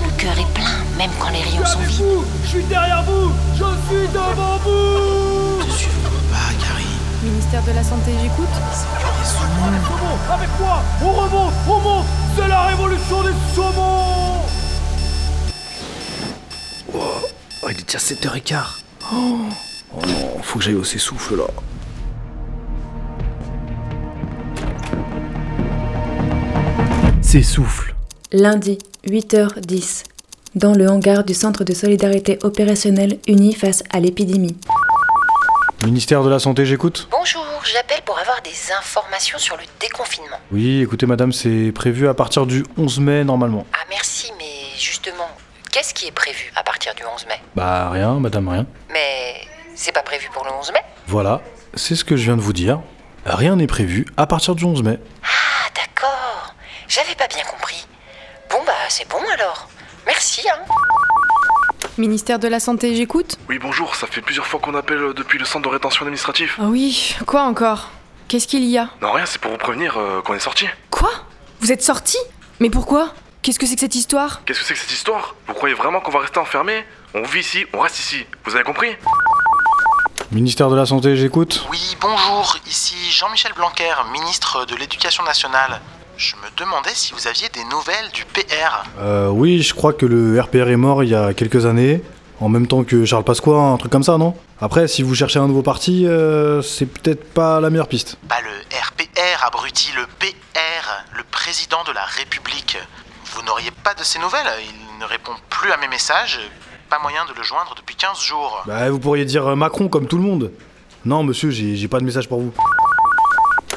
le 0.05 0.11
cœur 0.21 0.33
est 0.39 0.53
plein, 0.53 0.77
même 0.99 1.11
quand 1.21 1.31
les 1.31 1.39
je 1.39 1.45
suis 1.45 1.51
rayons 1.59 1.67
sont 1.67 1.79
vides. 1.79 2.01
vous. 2.01 2.25
Je 2.45 2.49
suis 2.49 2.65
derrière 2.65 3.03
vous. 3.05 3.33
Je 3.55 3.65
suis 3.89 4.09
devant 4.09 4.57
vous. 4.65 5.63
Je 5.69 5.73
suis 5.73 5.91
votre 6.03 6.23
pas, 6.31 6.53
Karim. 6.61 6.87
Ministère 7.23 7.63
de 7.63 7.71
la 7.73 7.85
Santé, 7.85 8.13
j'écoute. 8.21 8.49
Saumon, 9.25 10.35
avec 10.35 10.49
moi 10.59 10.83
On 11.03 11.13
remonte, 11.13 11.53
on 11.69 11.81
monte. 11.81 12.07
C'est 12.37 12.49
la 12.49 12.63
révolution 12.63 13.23
des 13.23 13.35
saumons 13.55 14.41
Oh, 17.63 17.67
il 17.71 17.79
est 17.79 17.85
déjà 17.85 17.99
7h15. 17.99 18.57
Oh, 19.13 19.39
oh 19.95 20.01
non, 20.07 20.43
faut 20.43 20.59
que 20.59 20.65
j'aille 20.65 20.75
au 20.75 20.85
s'essouffle 20.85 21.37
là. 21.37 21.45
S'essouffle. 27.21 27.95
Lundi, 28.33 28.79
8h10. 29.07 30.05
Dans 30.55 30.73
le 30.73 30.89
hangar 30.89 31.23
du 31.23 31.35
Centre 31.35 31.63
de 31.65 31.75
solidarité 31.75 32.39
opérationnelle 32.43 33.19
uni 33.29 33.53
face 33.53 33.85
à 33.93 34.01
l'épidémie. 34.01 34.57
Ministère 35.85 36.23
de 36.23 36.31
la 36.31 36.39
Santé, 36.39 36.65
j'écoute 36.65 37.09
Bonjour, 37.11 37.45
j'appelle 37.71 38.01
pour 38.07 38.19
avoir 38.19 38.41
des 38.43 38.73
informations 38.73 39.39
sur 39.39 39.57
le 39.57 39.63
déconfinement. 39.81 40.37
Oui, 40.51 40.81
écoutez 40.81 41.07
madame, 41.07 41.33
c'est 41.33 41.73
prévu 41.73 42.09
à 42.09 42.15
partir 42.15 42.47
du 42.47 42.65
11 42.79 43.01
mai 43.01 43.25
normalement. 43.25 43.67
Ah 43.75 43.85
merci, 43.91 44.33
mais 44.39 44.79
justement, 44.79 45.29
Qu'est-ce 45.73 45.95
qui 45.95 46.07
est 46.09 46.12
prévu 46.12 46.53
à 46.57 46.62
partir 46.64 46.95
du 46.95 47.03
11 47.05 47.27
mai 47.27 47.41
Bah 47.55 47.91
rien, 47.91 48.14
madame, 48.14 48.49
rien. 48.49 48.66
Mais 48.93 49.37
c'est 49.77 49.93
pas 49.93 50.03
prévu 50.03 50.29
pour 50.33 50.45
le 50.45 50.51
11 50.53 50.73
mai 50.73 50.81
Voilà, 51.07 51.41
c'est 51.75 51.95
ce 51.95 52.05
que 52.05 52.16
je 52.16 52.25
viens 52.25 52.37
de 52.37 52.41
vous 52.43 52.53
dire. 52.53 52.81
Rien 53.25 53.55
n'est 53.57 53.66
prévu 53.68 54.05
à 54.16 54.27
partir 54.27 54.55
du 54.57 54.64
11 54.64 54.83
mai. 54.83 54.99
Ah, 55.23 55.68
d'accord. 55.77 56.55
J'avais 56.89 57.14
pas 57.14 57.29
bien 57.29 57.45
compris. 57.45 57.87
Bon, 58.51 58.59
bah, 58.66 58.73
c'est 58.89 59.09
bon 59.09 59.21
alors. 59.33 59.68
Merci, 60.07 60.43
hein. 60.49 60.59
Ministère 61.99 62.39
de 62.41 62.49
la 62.49 62.59
Santé, 62.59 62.97
j'écoute 62.97 63.37
Oui, 63.49 63.59
bonjour, 63.61 63.95
ça 63.95 64.07
fait 64.07 64.23
plusieurs 64.23 64.47
fois 64.47 64.59
qu'on 64.59 64.75
appelle 64.75 64.99
euh, 64.99 65.14
depuis 65.14 65.39
le 65.39 65.45
centre 65.45 65.68
de 65.68 65.73
rétention 65.73 66.03
administratif. 66.03 66.57
Ah 66.61 66.64
oui, 66.66 67.14
quoi 67.27 67.43
encore? 67.43 67.91
Qu'est-ce 68.29 68.49
qu'il 68.49 68.64
y 68.64 68.77
a? 68.79 68.89
Non, 69.03 69.12
rien, 69.12 69.27
c'est 69.27 69.41
pour 69.41 69.51
vous 69.53 69.59
prévenir 69.59 69.97
euh, 69.99 70.21
qu'on 70.23 70.35
est 70.35 70.41
sorti. 70.41 70.66
Quoi? 70.91 71.11
Vous 71.61 71.71
êtes 71.71 71.83
sorti? 71.83 72.16
Mais 72.59 72.71
pourquoi? 72.71 73.12
Qu'est-ce 73.43 73.59
que 73.59 73.64
c'est 73.66 73.74
que 73.74 73.80
cette 73.80 73.95
histoire? 73.95 74.43
Qu'est-ce 74.45 74.61
que 74.61 74.66
c'est 74.66 74.74
que 74.74 74.80
cette 74.80 74.93
histoire? 74.93 75.34
Vous 75.47 75.55
croyez 75.55 75.74
vraiment 75.74 76.01
qu'on 76.01 76.11
va 76.11 76.18
rester 76.20 76.38
enfermé 76.38 76.84
On 77.14 77.22
vit 77.22 77.41
ici, 77.41 77.64
on 77.72 77.80
reste 77.80 77.99
ici. 77.99 78.26
Vous 78.45 78.55
avez 78.55 78.64
compris? 78.64 78.91
Ministère 80.30 80.68
de 80.68 80.76
la 80.76 80.84
Santé, 80.84 81.16
j'écoute. 81.16 81.64
Oui, 81.70 81.97
bonjour, 82.03 82.59
ici 82.66 82.95
Jean-Michel 83.11 83.53
Blanquer, 83.55 83.95
ministre 84.12 84.66
de 84.66 84.76
l'Éducation 84.76 85.24
nationale. 85.24 85.80
Je 86.18 86.36
me 86.36 86.55
demandais 86.59 86.91
si 86.93 87.14
vous 87.14 87.26
aviez 87.28 87.49
des 87.49 87.64
nouvelles 87.64 88.11
du 88.12 88.26
PR. 88.26 88.84
Euh, 88.99 89.28
oui, 89.28 89.62
je 89.62 89.72
crois 89.72 89.95
que 89.95 90.05
le 90.05 90.38
RPR 90.38 90.68
est 90.68 90.76
mort 90.76 91.03
il 91.03 91.09
y 91.09 91.14
a 91.14 91.32
quelques 91.32 91.64
années. 91.64 92.03
En 92.41 92.51
même 92.51 92.66
temps 92.66 92.84
que 92.84 93.07
Charles 93.07 93.24
Pasqua, 93.24 93.53
un 93.57 93.78
truc 93.78 93.91
comme 93.91 94.03
ça, 94.03 94.18
non? 94.18 94.36
Après, 94.61 94.86
si 94.86 95.03
vous 95.03 95.14
cherchez 95.14 95.38
un 95.38 95.49
nouveau 95.49 95.62
parti, 95.62 96.07
euh, 96.07 96.61
c'est 96.61 96.86
peut-être 96.86 97.32
pas 97.32 97.59
la 97.61 97.70
meilleure 97.70 97.88
piste. 97.88 98.18
Pas 98.28 98.41
le 98.43 98.51
RPR, 98.78 99.47
abruti, 99.47 99.93
le 99.97 100.05
PR, 100.18 101.05
le 101.16 101.22
président 101.30 101.82
de 101.84 101.93
la 101.93 102.05
République. 102.05 102.76
Vous 103.35 103.43
n'auriez 103.43 103.70
pas 103.85 103.95
de 103.95 104.03
ses 104.03 104.18
nouvelles 104.18 104.47
Il 104.68 104.99
ne 105.01 105.05
répond 105.05 105.33
plus 105.49 105.70
à 105.70 105.76
mes 105.76 105.89
messages. 105.89 106.41
Pas 106.89 106.99
moyen 106.99 107.24
de 107.26 107.37
le 107.37 107.43
joindre 107.43 107.74
depuis 107.76 107.95
15 107.95 108.20
jours. 108.20 108.62
Bah, 108.66 108.91
vous 108.91 108.99
pourriez 108.99 109.24
dire 109.24 109.47
euh, 109.47 109.55
Macron 109.55 109.89
comme 109.89 110.07
tout 110.09 110.16
le 110.16 110.24
monde. 110.24 110.51
Non, 111.05 111.22
monsieur, 111.22 111.51
j'ai 111.51 111.89
pas 111.89 112.01
de 112.01 112.05
message 112.05 112.28
pour 112.28 112.41
vous. 112.41 112.53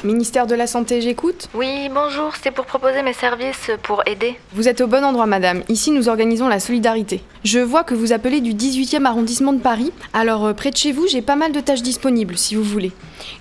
Ministère 0.02 0.46
de 0.46 0.54
la 0.54 0.66
Santé, 0.66 1.00
j'écoute 1.00 1.48
Oui, 1.54 1.88
bonjour, 1.94 2.32
c'est 2.42 2.50
pour 2.50 2.66
proposer 2.66 3.02
mes 3.02 3.14
services 3.14 3.70
pour 3.82 4.02
aider. 4.06 4.36
Vous 4.52 4.68
êtes 4.68 4.82
au 4.82 4.86
bon 4.86 5.02
endroit, 5.02 5.24
madame. 5.24 5.62
Ici, 5.68 5.92
nous 5.92 6.10
organisons 6.10 6.46
la 6.48 6.60
solidarité. 6.60 7.22
Je 7.44 7.60
vois 7.60 7.84
que 7.84 7.94
vous 7.94 8.12
appelez 8.12 8.42
du 8.42 8.52
18e 8.52 9.06
arrondissement 9.06 9.54
de 9.54 9.60
Paris. 9.60 9.92
Alors, 10.12 10.44
euh, 10.44 10.52
près 10.52 10.70
de 10.72 10.76
chez 10.76 10.92
vous, 10.92 11.06
j'ai 11.06 11.22
pas 11.22 11.36
mal 11.36 11.52
de 11.52 11.60
tâches 11.60 11.82
disponibles, 11.82 12.36
si 12.36 12.54
vous 12.54 12.64
voulez. 12.64 12.92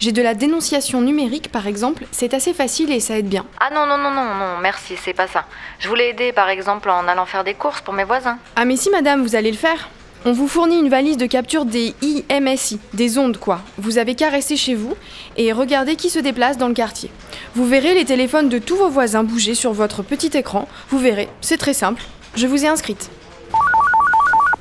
J'ai 0.04 0.12
de 0.12 0.22
la 0.22 0.34
dénonciation 0.34 0.99
numérique, 0.99 1.49
par 1.49 1.66
exemple. 1.66 2.06
C'est 2.12 2.34
assez 2.34 2.54
facile 2.54 2.91
et 2.91 2.99
ça 2.99 3.18
aide 3.18 3.30
bien. 3.30 3.45
Ah 3.62 3.70
non, 3.74 3.86
non, 3.86 3.97
non, 3.97 4.12
non, 4.12 4.36
non, 4.36 4.58
merci, 4.62 4.95
c'est 5.01 5.14
pas 5.14 5.28
ça. 5.28 5.45
Je 5.80 5.88
voulais 5.88 6.10
aider, 6.10 6.34
par 6.34 6.49
exemple, 6.49 6.89
en 6.89 7.08
allant 7.08 7.26
faire 7.26 7.45
des 7.45 7.54
courses 7.54 7.80
pour 7.80 7.93
mes 7.93 8.04
voisins. 8.04 8.38
Ah 8.58 8.66
mais 8.66 8.76
si, 8.76 8.89
madame, 8.89 9.24
vous 9.24 9.38
allez 9.38 9.49
le 9.49 9.56
faire. 9.56 9.88
On 10.26 10.34
vous 10.34 10.49
fournit 10.49 10.78
une 10.78 10.89
valise 10.89 11.16
de 11.16 11.26
capture 11.26 11.64
des 11.64 11.95
IMSI, 12.01 12.82
des 12.93 13.18
ondes 13.18 13.38
quoi. 13.38 13.62
Vous 13.78 13.97
avez 13.97 14.16
qu'à 14.16 14.28
rester 14.28 14.58
chez 14.58 14.76
vous 14.76 14.93
et 15.38 15.54
regarder 15.54 15.95
qui 15.95 16.10
se 16.10 16.20
déplace 16.20 16.58
dans 16.58 16.68
le 16.68 16.74
quartier. 16.74 17.10
Vous 17.56 17.66
verrez 17.66 17.93
les 17.93 18.04
téléphones 18.04 18.49
de 18.49 18.60
tous 18.60 18.76
vos 18.76 18.89
voisins 18.89 19.24
bouger 19.24 19.56
sur 19.56 19.72
votre 19.72 20.04
petit 20.04 20.36
écran. 20.38 20.68
Vous 20.89 20.99
verrez, 20.99 21.30
c'est 21.39 21.56
très 21.56 21.74
simple. 21.74 22.04
Je 22.36 22.45
vous 22.45 22.66
ai 22.66 22.68
inscrite. 22.68 23.10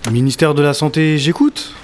Ministère 0.09 0.55
de 0.55 0.62
la 0.62 0.72
Santé, 0.72 1.18
j'écoute. 1.18 1.74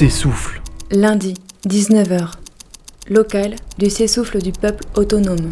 S'essouffle. 0.00 0.62
Lundi, 0.90 1.34
19h. 1.68 2.30
Local 3.10 3.56
du 3.76 3.90
s'essouffle 3.90 4.40
du 4.40 4.50
peuple 4.50 4.84
autonome. 4.94 5.50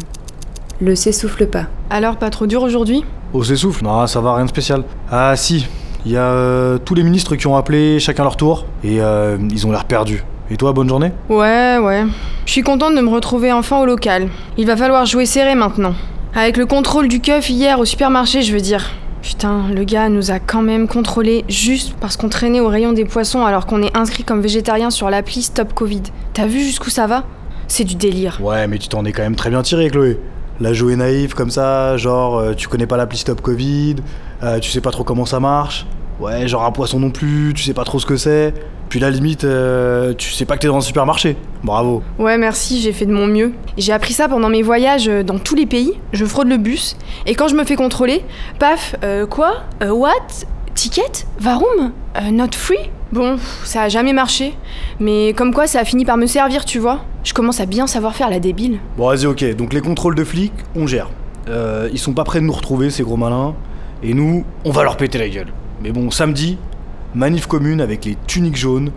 Le 0.81 0.95
s'essouffle 0.95 1.45
pas. 1.45 1.67
Alors, 1.91 2.17
pas 2.17 2.31
trop 2.31 2.47
dur 2.47 2.63
aujourd'hui? 2.63 3.05
Au 3.31 3.43
s'essouffle? 3.43 3.83
Non, 3.83 4.07
ça 4.07 4.21
va, 4.21 4.33
rien 4.33 4.45
de 4.45 4.49
spécial. 4.49 4.85
Ah 5.11 5.35
si, 5.35 5.67
il 6.03 6.13
y 6.13 6.17
a 6.17 6.23
euh, 6.23 6.79
tous 6.79 6.95
les 6.95 7.03
ministres 7.03 7.35
qui 7.35 7.45
ont 7.45 7.55
appelé, 7.55 7.99
chacun 7.99 8.23
leur 8.23 8.37
tour, 8.37 8.65
et 8.83 8.99
euh, 8.99 9.37
ils 9.51 9.67
ont 9.67 9.71
l'air 9.71 9.85
perdus. 9.85 10.23
Et 10.49 10.57
toi, 10.57 10.73
bonne 10.73 10.89
journée? 10.89 11.11
Ouais, 11.29 11.77
ouais. 11.77 12.05
Je 12.47 12.51
suis 12.51 12.63
contente 12.63 12.95
de 12.95 13.01
me 13.01 13.09
retrouver 13.11 13.53
enfin 13.53 13.79
au 13.79 13.85
local. 13.85 14.29
Il 14.57 14.65
va 14.65 14.75
falloir 14.75 15.05
jouer 15.05 15.27
serré 15.27 15.53
maintenant. 15.53 15.93
Avec 16.33 16.57
le 16.57 16.65
contrôle 16.65 17.07
du 17.07 17.21
keuf 17.21 17.51
hier 17.51 17.79
au 17.79 17.85
supermarché, 17.85 18.41
je 18.41 18.51
veux 18.51 18.61
dire. 18.61 18.83
Putain, 19.21 19.67
le 19.73 19.83
gars 19.83 20.09
nous 20.09 20.31
a 20.31 20.39
quand 20.39 20.61
même 20.61 20.87
contrôlé 20.87 21.43
juste 21.49 21.93
parce 21.99 22.15
qu'on 22.15 22.29
traînait 22.29 22.61
au 22.61 22.67
rayon 22.67 22.93
des 22.93 23.05
poissons 23.05 23.43
alors 23.43 23.65
qu'on 23.65 23.81
est 23.81 23.95
inscrit 23.95 24.23
comme 24.23 24.41
végétarien 24.41 24.89
sur 24.89 25.09
l'appli 25.09 25.41
Stop 25.41 25.73
Covid. 25.73 26.03
T'as 26.33 26.47
vu 26.47 26.59
jusqu'où 26.61 26.89
ça 26.89 27.05
va? 27.05 27.25
C'est 27.67 27.83
du 27.83 27.95
délire. 27.95 28.39
Ouais, 28.41 28.65
mais 28.67 28.77
tu 28.77 28.87
t'en 28.87 29.05
es 29.05 29.11
quand 29.11 29.21
même 29.21 29.35
très 29.35 29.49
bien 29.49 29.61
tiré, 29.61 29.89
Chloé. 29.89 30.19
La 30.61 30.73
jouer 30.73 30.95
naïf 30.95 31.33
comme 31.33 31.51
ça, 31.51 31.97
genre 31.97 32.37
euh, 32.37 32.53
tu 32.53 32.67
connais 32.67 32.87
pas 32.87 32.97
l'appli 32.97 33.17
Stop 33.17 33.41
Covid, 33.41 33.97
euh, 34.43 34.59
tu 34.59 34.71
sais 34.71 34.81
pas 34.81 34.91
trop 34.91 35.03
comment 35.03 35.25
ça 35.25 35.39
marche. 35.39 35.85
Ouais, 36.19 36.47
genre 36.47 36.65
un 36.65 36.71
poisson 36.71 36.99
non 36.99 37.11
plus, 37.11 37.53
tu 37.55 37.63
sais 37.63 37.73
pas 37.73 37.85
trop 37.85 37.99
ce 37.99 38.05
que 38.05 38.17
c'est. 38.17 38.53
Puis 38.89 38.99
la 38.99 39.11
limite, 39.11 39.43
euh, 39.43 40.13
tu 40.15 40.31
sais 40.31 40.45
pas 40.45 40.55
que 40.55 40.61
t'es 40.61 40.67
dans 40.67 40.77
un 40.77 40.81
supermarché. 40.81 41.37
Bravo. 41.63 42.01
Ouais, 42.17 42.39
merci, 42.39 42.81
j'ai 42.81 42.91
fait 42.91 43.05
de 43.05 43.13
mon 43.13 43.27
mieux. 43.27 43.53
J'ai 43.77 43.93
appris 43.93 44.13
ça 44.13 44.27
pendant 44.27 44.49
mes 44.49 44.63
voyages 44.63 45.07
euh, 45.07 45.21
dans 45.21 45.37
tous 45.37 45.53
les 45.53 45.67
pays. 45.67 45.93
Je 46.11 46.25
fraude 46.25 46.47
le 46.47 46.57
bus. 46.57 46.97
Et 47.27 47.35
quand 47.35 47.47
je 47.47 47.55
me 47.55 47.63
fais 47.65 47.75
contrôler, 47.75 48.23
paf, 48.57 48.95
euh, 49.03 49.27
quoi? 49.27 49.61
Euh, 49.83 49.91
What? 49.91 50.45
Ticket? 50.73 51.27
Varum? 51.39 51.91
Not 52.31 52.53
free? 52.53 52.89
Bon, 53.11 53.37
ça 53.63 53.83
a 53.83 53.89
jamais 53.89 54.13
marché. 54.13 54.55
Mais 54.99 55.33
comme 55.33 55.53
quoi, 55.53 55.67
ça 55.67 55.81
a 55.81 55.85
fini 55.85 56.03
par 56.03 56.17
me 56.17 56.25
servir, 56.25 56.65
tu 56.65 56.79
vois. 56.79 57.01
Je 57.23 57.33
commence 57.33 57.59
à 57.59 57.67
bien 57.67 57.85
savoir 57.85 58.15
faire 58.15 58.29
la 58.31 58.39
débile. 58.39 58.79
Bon, 58.97 59.07
vas-y, 59.07 59.27
ok. 59.27 59.55
Donc 59.55 59.73
les 59.73 59.81
contrôles 59.81 60.15
de 60.15 60.23
flics, 60.23 60.53
on 60.75 60.87
gère. 60.87 61.09
Ils 61.91 61.97
sont 61.99 62.13
pas 62.13 62.23
prêts 62.23 62.39
de 62.39 62.45
nous 62.45 62.53
retrouver, 62.53 62.89
ces 62.91 63.03
gros 63.03 63.17
malins. 63.17 63.55
Et 64.03 64.13
nous, 64.13 64.45
on 64.65 64.71
va 64.71 64.83
leur 64.83 64.97
péter 64.97 65.17
la 65.17 65.27
gueule. 65.27 65.51
Mais 65.81 65.91
bon, 65.91 66.11
samedi, 66.11 66.57
manif 67.15 67.47
commune 67.47 67.81
avec 67.81 68.05
les 68.05 68.17
tuniques 68.27 68.57
jaunes, 68.57 68.91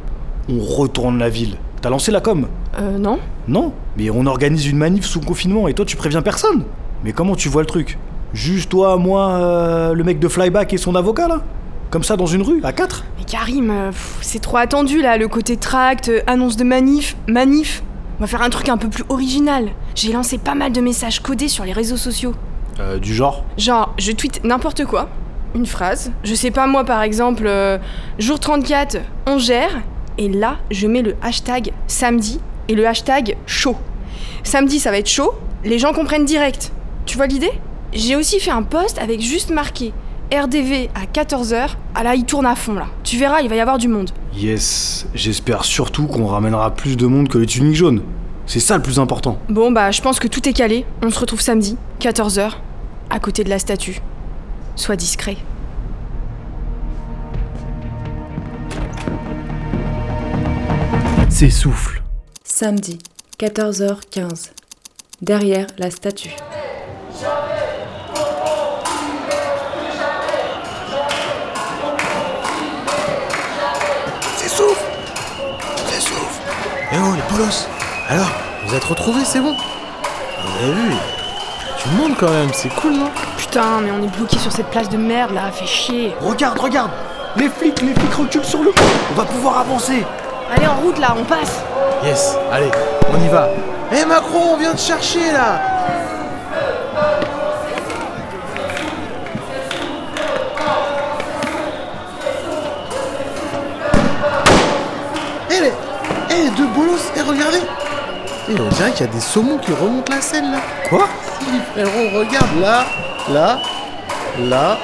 on 0.48 0.58
retourne 0.60 1.18
la 1.18 1.28
ville. 1.28 1.56
T'as 1.80 1.90
lancé 1.90 2.10
la 2.12 2.20
com? 2.20 2.46
Euh, 2.78 2.98
non 2.98 3.18
Non, 3.48 3.72
mais 3.96 4.10
on 4.10 4.26
organise 4.26 4.66
une 4.66 4.76
manif 4.76 5.04
sous 5.04 5.20
confinement 5.20 5.68
et 5.68 5.74
toi 5.74 5.84
tu 5.84 5.96
préviens 5.96 6.22
personne. 6.22 6.64
Mais 7.04 7.12
comment 7.12 7.34
tu 7.34 7.48
vois 7.48 7.62
le 7.62 7.66
truc? 7.66 7.98
Juste 8.32 8.70
toi, 8.70 8.96
moi, 8.96 9.32
euh, 9.32 9.92
le 9.92 10.04
mec 10.04 10.18
de 10.18 10.28
Flyback 10.28 10.72
et 10.72 10.78
son 10.78 10.94
avocat 10.94 11.28
là? 11.28 11.42
Comme 11.90 12.02
ça 12.04 12.16
dans 12.16 12.26
une 12.26 12.40
rue, 12.42 12.60
à 12.64 12.72
quatre? 12.72 13.04
Mais 13.18 13.24
Karim, 13.24 13.70
euh, 13.70 13.90
pff, 13.90 14.18
c'est 14.22 14.38
trop 14.38 14.56
attendu 14.56 15.02
là, 15.02 15.18
le 15.18 15.28
côté 15.28 15.56
tract, 15.56 16.08
euh, 16.08 16.20
annonce 16.26 16.56
de 16.56 16.64
manif, 16.64 17.16
manif. 17.28 17.82
On 18.18 18.22
va 18.22 18.26
faire 18.26 18.42
un 18.42 18.48
truc 18.50 18.68
un 18.68 18.78
peu 18.78 18.88
plus 18.88 19.04
original. 19.08 19.68
J'ai 19.94 20.12
lancé 20.12 20.38
pas 20.38 20.54
mal 20.54 20.72
de 20.72 20.80
messages 20.80 21.20
codés 21.20 21.48
sur 21.48 21.64
les 21.64 21.72
réseaux 21.72 21.96
sociaux. 21.98 22.34
Euh, 22.80 22.98
du 22.98 23.12
genre? 23.14 23.44
Genre, 23.58 23.92
je 23.98 24.12
tweete 24.12 24.42
n'importe 24.44 24.86
quoi, 24.86 25.10
une 25.54 25.66
phrase. 25.66 26.12
Je 26.24 26.34
sais 26.34 26.50
pas 26.50 26.66
moi 26.66 26.84
par 26.84 27.02
exemple, 27.02 27.44
euh, 27.46 27.78
jour 28.18 28.40
34, 28.40 28.98
on 29.26 29.38
gère. 29.38 29.82
Et 30.18 30.28
là, 30.28 30.58
je 30.70 30.86
mets 30.86 31.02
le 31.02 31.16
hashtag 31.22 31.72
samedi 31.86 32.38
et 32.68 32.74
le 32.74 32.86
hashtag 32.86 33.36
chaud. 33.46 33.76
Samedi, 34.44 34.78
ça 34.78 34.90
va 34.90 34.98
être 34.98 35.08
chaud, 35.08 35.32
les 35.64 35.78
gens 35.78 35.92
comprennent 35.92 36.24
direct. 36.24 36.72
Tu 37.06 37.16
vois 37.16 37.26
l'idée? 37.26 37.52
J'ai 37.94 38.16
aussi 38.16 38.40
fait 38.40 38.50
un 38.50 38.62
post 38.62 38.98
avec 38.98 39.20
juste 39.20 39.50
marqué 39.50 39.92
RDV 40.32 40.88
à 40.94 41.04
14h. 41.04 41.70
Ah 41.94 42.02
là, 42.02 42.14
il 42.14 42.24
tourne 42.24 42.46
à 42.46 42.54
fond 42.54 42.74
là. 42.74 42.86
Tu 43.04 43.18
verras, 43.18 43.42
il 43.42 43.48
va 43.48 43.56
y 43.56 43.60
avoir 43.60 43.78
du 43.78 43.88
monde. 43.88 44.10
Yes, 44.34 45.06
j'espère 45.14 45.64
surtout 45.64 46.06
qu'on 46.06 46.26
ramènera 46.26 46.74
plus 46.74 46.96
de 46.96 47.06
monde 47.06 47.28
que 47.28 47.38
les 47.38 47.46
tuniques 47.46 47.76
jaunes. 47.76 48.02
C'est 48.46 48.60
ça 48.60 48.76
le 48.76 48.82
plus 48.82 48.98
important. 48.98 49.38
Bon 49.48 49.70
bah, 49.70 49.90
je 49.90 50.00
pense 50.00 50.18
que 50.18 50.28
tout 50.28 50.48
est 50.48 50.52
calé. 50.52 50.86
On 51.02 51.10
se 51.10 51.18
retrouve 51.18 51.40
samedi, 51.40 51.76
14h, 52.00 52.52
à 53.10 53.18
côté 53.18 53.44
de 53.44 53.50
la 53.50 53.58
statue. 53.58 54.00
Sois 54.76 54.96
discret. 54.96 55.36
S'essouffle. 61.28 62.02
Samedi, 62.44 62.98
14h15. 63.38 64.50
Derrière 65.22 65.66
la 65.78 65.90
statue. 65.90 66.34
S'essouffle 74.36 74.84
S'essouffle 75.88 76.42
Eh 76.92 76.96
oh, 76.98 77.14
les 77.14 77.22
polos 77.22 77.68
Alors, 78.08 78.30
vous 78.66 78.74
êtes 78.74 78.84
retrouvés, 78.84 79.24
c'est 79.24 79.40
bon 79.40 79.54
Vous 79.54 80.64
avez 80.64 80.72
vu 80.74 80.94
Tu 81.82 81.88
montes 81.96 82.16
quand 82.16 82.30
même, 82.30 82.50
c'est 82.52 82.68
cool, 82.68 82.92
non? 82.92 83.10
Putain, 83.36 83.80
mais 83.82 83.90
on 83.90 84.00
est 84.04 84.16
bloqué 84.16 84.38
sur 84.38 84.52
cette 84.52 84.68
place 84.68 84.88
de 84.88 84.96
merde 84.96 85.32
là, 85.32 85.50
fait 85.50 85.66
chier. 85.66 86.14
Regarde, 86.20 86.60
regarde. 86.60 86.92
Les 87.36 87.48
flics, 87.48 87.82
les 87.82 87.92
flics 87.92 88.14
reculent 88.14 88.44
sur 88.44 88.62
le 88.62 88.70
pont. 88.70 88.84
On 89.10 89.14
va 89.14 89.24
pouvoir 89.24 89.58
avancer. 89.58 90.06
Allez, 90.54 90.68
en 90.68 90.76
route 90.76 90.98
là, 91.00 91.16
on 91.18 91.24
passe. 91.24 91.60
Yes, 92.04 92.36
allez, 92.52 92.70
on 93.12 93.20
y 93.20 93.28
va. 93.28 93.48
Eh 93.90 94.04
Macron, 94.04 94.52
on 94.52 94.56
vient 94.58 94.74
te 94.74 94.80
chercher, 94.80 95.32
là. 95.32 95.60
Eh 105.50 105.60
les... 105.60 105.72
Eh, 106.30 106.50
deux 106.50 106.68
bolos, 106.68 107.10
et 107.16 107.22
regardez 107.22 107.60
Et 108.52 108.60
on 108.60 108.68
dirait 108.68 108.90
qu'il 108.92 109.06
y 109.06 109.08
a 109.08 109.12
des 109.12 109.20
saumons 109.20 109.56
qui 109.56 109.72
remontent 109.72 110.12
la 110.12 110.20
Seine 110.20 110.52
là. 110.52 110.58
Quoi? 110.88 111.08
Si, 111.40 111.58
frérot, 111.72 112.18
regarde 112.18 112.60
là, 112.60 112.84
là, 113.32 113.58
là, 114.40 114.78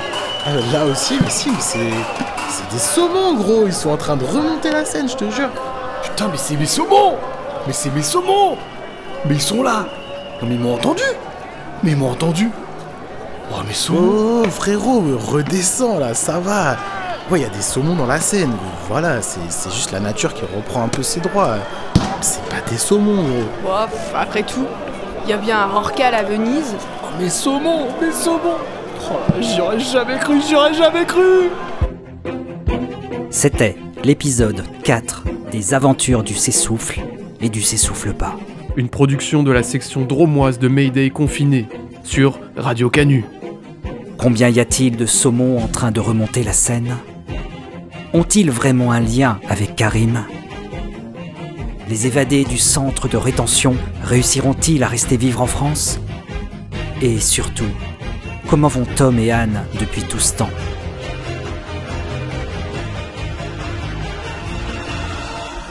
euh, 0.47 0.61
là 0.73 0.87
aussi, 0.87 1.19
mais 1.23 1.29
si, 1.29 1.51
mais 1.51 1.57
c'est. 1.61 1.91
C'est 2.51 2.75
des 2.75 2.79
saumons, 2.79 3.35
gros, 3.35 3.67
ils 3.67 3.75
sont 3.75 3.91
en 3.91 3.99
train 3.99 4.17
de 4.17 4.25
remonter 4.25 4.71
la 4.71 4.87
Seine, 4.87 5.07
je 5.07 5.17
te 5.17 5.31
jure. 5.31 5.51
Putain, 6.03 6.29
mais 6.29 6.39
c'est 6.39 6.57
mes 6.57 6.67
saumons 6.67 7.17
Mais 7.67 7.73
c'est 7.73 7.91
mes 7.91 8.03
saumons 8.03 8.57
Mais 9.27 9.35
ils 9.35 9.43
sont 9.43 9.63
là 9.63 9.85
Non 10.41 10.49
mais 10.49 10.55
ils 10.55 10.61
m'ont 10.61 10.75
entendu 10.75 11.03
Mais 11.83 11.91
ils 11.91 11.97
m'ont 11.97 12.11
entendu 12.11 12.51
Oh 13.53 13.63
mes 13.67 13.75
saumons 13.75 14.43
Oh, 14.45 14.49
frérot, 14.49 15.03
redescends 15.19 15.99
là, 15.99 16.15
ça 16.15 16.39
va. 16.39 16.77
Ouais, 17.31 17.41
il 17.41 17.43
y 17.43 17.47
a 17.47 17.51
des 17.51 17.61
saumons 17.61 17.95
dans 17.95 18.07
la 18.07 18.21
Seine. 18.21 18.53
Voilà, 18.89 19.21
c'est 19.21 19.41
c'est 19.51 19.71
juste 19.71 19.93
la 19.93 20.01
nature 20.01 20.33
qui 20.33 20.43
reprend 20.57 20.85
un 20.85 20.89
peu 20.89 21.03
ses 21.03 21.21
droits. 21.21 21.57
C'est 22.21 22.43
pas 22.49 22.61
des 22.69 22.77
saumons, 22.77 23.23
gros. 23.23 23.49
Bon, 23.63 23.71
après 24.15 24.43
tout, 24.43 24.67
il 25.25 25.31
y 25.31 25.33
a 25.33 25.37
bien 25.37 25.61
un 25.61 25.67
Rorcal 25.67 26.15
à 26.15 26.23
Venise. 26.23 26.75
Oh 27.03 27.07
mes 27.21 27.29
saumons 27.31 27.87
Mes 28.01 28.13
saumons 28.13 28.59
Oh 29.11 29.15
là, 29.33 29.41
j'y 29.41 29.61
aurais 29.61 29.79
jamais 29.79 30.19
cru, 30.19 30.41
j'y 30.41 30.55
aurais 30.55 30.75
jamais 30.75 31.07
cru 31.07 31.51
C'était 33.31 33.77
l'épisode 34.05 34.65
4 34.83 35.25
des 35.53 35.73
aventures 35.75 36.23
du 36.23 36.35
s'essouffle 36.35 37.01
et 37.41 37.49
du 37.49 37.63
s'essouffle 37.63 38.13
pas. 38.13 38.37
Une 38.77 38.89
production 38.89 39.43
de 39.43 39.51
la 39.51 39.63
section 39.63 40.05
dromoise 40.05 40.59
de 40.59 40.69
Mayday 40.69 41.11
confiné 41.11 41.69
sur 42.03 42.39
Radio 42.57 42.91
Canu. 42.91 43.25
Combien 44.19 44.49
y 44.49 44.61
a-t-il 44.61 44.97
de 44.97 45.07
saumons 45.07 45.63
en 45.63 45.69
train 45.69 45.91
de 45.91 46.01
remonter 46.01 46.43
la 46.43 46.53
Seine 46.53 46.97
Ont-ils 48.13 48.51
vraiment 48.51 48.93
un 48.93 49.01
lien 49.01 49.39
avec 49.49 49.77
Karim? 49.77 50.25
Les 51.89 52.07
évadés 52.07 52.45
du 52.45 52.59
centre 52.59 53.09
de 53.09 53.17
rétention 53.17 53.75
réussiront-ils 54.03 54.83
à 54.83 54.89
rester 54.89 55.17
vivre 55.17 55.41
en 55.41 55.47
France? 55.47 55.99
Et 57.01 57.19
surtout, 57.19 57.71
comment 58.51 58.69
vont 58.69 58.85
Tom 58.85 59.19
et 59.19 59.31
Anne 59.31 59.65
depuis 59.81 60.03
tout 60.03 60.19
ce 60.19 60.35
temps? 60.35 60.51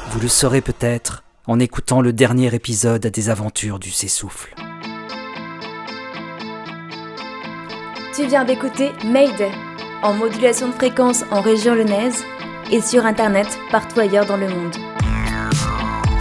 Vous 0.10 0.20
le 0.20 0.28
saurez 0.28 0.62
peut-être 0.62 1.24
en 1.46 1.60
écoutant 1.60 2.02
le 2.02 2.14
dernier 2.14 2.54
épisode 2.56 3.06
des 3.06 3.30
aventures 3.30 3.78
du 3.78 3.92
s'essouffle. 3.92 4.56
Tu 8.16 8.26
viens 8.26 8.44
d'écouter 8.44 8.92
Mayday, 9.06 9.52
en 10.02 10.14
modulation 10.14 10.70
de 10.70 10.74
fréquence 10.74 11.24
en 11.30 11.42
région 11.42 11.76
lyonnaise 11.76 12.24
et 12.72 12.82
sur 12.82 13.06
internet 13.06 13.60
partout 13.70 14.00
ailleurs 14.00 14.26
dans 14.26 14.38
le 14.38 14.50
monde. 14.50 14.76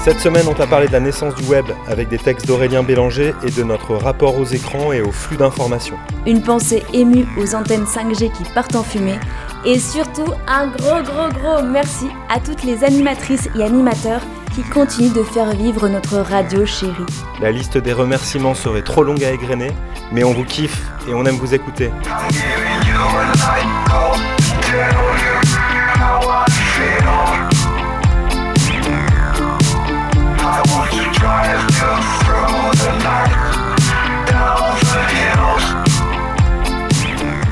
Cette 0.06 0.20
semaine, 0.20 0.46
on 0.48 0.54
t'a 0.54 0.68
parlé 0.68 0.86
de 0.86 0.92
la 0.92 1.00
naissance 1.00 1.34
du 1.34 1.42
web 1.46 1.64
avec 1.88 2.08
des 2.08 2.18
textes 2.18 2.46
d'Aurélien 2.46 2.84
Bélanger 2.84 3.34
et 3.42 3.50
de 3.50 3.64
notre 3.64 3.96
rapport 3.96 4.38
aux 4.38 4.44
écrans 4.44 4.92
et 4.92 5.00
au 5.00 5.10
flux 5.10 5.36
d'informations. 5.36 5.96
Une 6.26 6.42
pensée 6.42 6.84
émue 6.92 7.26
aux 7.36 7.56
antennes 7.56 7.86
5G 7.86 8.30
qui 8.30 8.44
partent 8.54 8.76
en 8.76 8.84
fumée 8.84 9.18
et 9.64 9.80
surtout 9.80 10.32
un 10.46 10.68
gros 10.68 11.02
gros 11.02 11.28
gros 11.30 11.60
merci 11.64 12.06
à 12.28 12.38
toutes 12.38 12.62
les 12.62 12.84
animatrices 12.84 13.48
et 13.58 13.64
animateurs 13.64 14.20
qui 14.54 14.62
continuent 14.62 15.12
de 15.12 15.24
faire 15.24 15.50
vivre 15.50 15.88
notre 15.88 16.18
radio 16.18 16.64
chérie. 16.64 16.92
La 17.40 17.50
liste 17.50 17.76
des 17.76 17.92
remerciements 17.92 18.54
serait 18.54 18.82
trop 18.82 19.02
longue 19.02 19.24
à 19.24 19.32
égrener, 19.32 19.72
mais 20.12 20.22
on 20.22 20.32
vous 20.32 20.44
kiffe 20.44 20.88
et 21.08 21.14
on 21.14 21.24
aime 21.24 21.34
vous 21.34 21.52
écouter. 21.52 21.90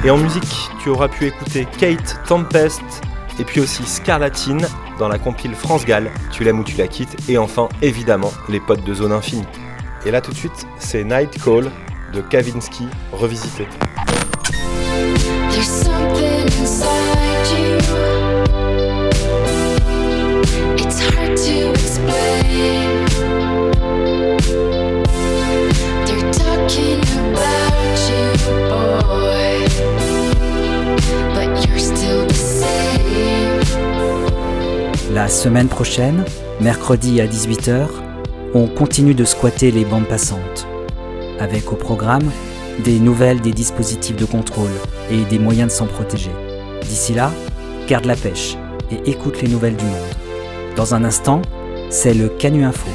Et 0.04 0.10
en 0.10 0.18
musique, 0.18 0.70
tu 0.82 0.90
auras 0.90 1.08
pu 1.08 1.26
écouter 1.26 1.66
Kate 1.78 2.20
Tempest 2.26 2.82
et 3.38 3.44
puis 3.44 3.60
aussi 3.60 3.84
Scarlatine 3.84 4.66
dans 4.98 5.08
la 5.08 5.18
compile 5.18 5.54
France 5.54 5.86
Gall, 5.86 6.10
Tu 6.30 6.44
l'aimes 6.44 6.60
ou 6.60 6.64
tu 6.64 6.76
la 6.76 6.88
quittes, 6.88 7.16
et 7.28 7.38
enfin 7.38 7.68
évidemment 7.80 8.30
les 8.48 8.60
potes 8.60 8.84
de 8.84 8.94
Zone 8.94 9.12
Infinie. 9.12 9.46
Et 10.04 10.10
là 10.10 10.20
tout 10.20 10.30
de 10.30 10.36
suite, 10.36 10.66
c'est 10.78 11.04
Night 11.04 11.42
Call 11.42 11.70
de 12.12 12.20
Kavinsky 12.20 12.86
revisité. 13.12 13.66
La 35.12 35.28
semaine 35.28 35.68
prochaine, 35.68 36.24
mercredi 36.60 37.20
à 37.20 37.26
18h, 37.26 37.88
on 38.54 38.66
continue 38.66 39.14
de 39.14 39.24
squatter 39.24 39.70
les 39.70 39.84
bandes 39.84 40.08
passantes. 40.08 40.66
Avec 41.38 41.70
au 41.70 41.76
programme 41.76 42.30
des 42.82 42.98
nouvelles 42.98 43.40
des 43.40 43.52
dispositifs 43.52 44.16
de 44.16 44.24
contrôle 44.24 44.72
et 45.10 45.22
des 45.24 45.38
moyens 45.38 45.70
de 45.70 45.76
s'en 45.76 45.86
protéger. 45.86 46.30
D'ici 46.82 47.12
là, 47.12 47.30
garde 47.88 48.06
la 48.06 48.16
pêche 48.16 48.56
et 48.90 49.10
écoute 49.10 49.42
les 49.42 49.48
nouvelles 49.48 49.76
du 49.76 49.84
monde. 49.84 49.94
Dans 50.76 50.94
un 50.94 51.04
instant, 51.04 51.42
c'est 51.90 52.14
le 52.14 52.28
Canu 52.28 52.64
Info 52.64 52.88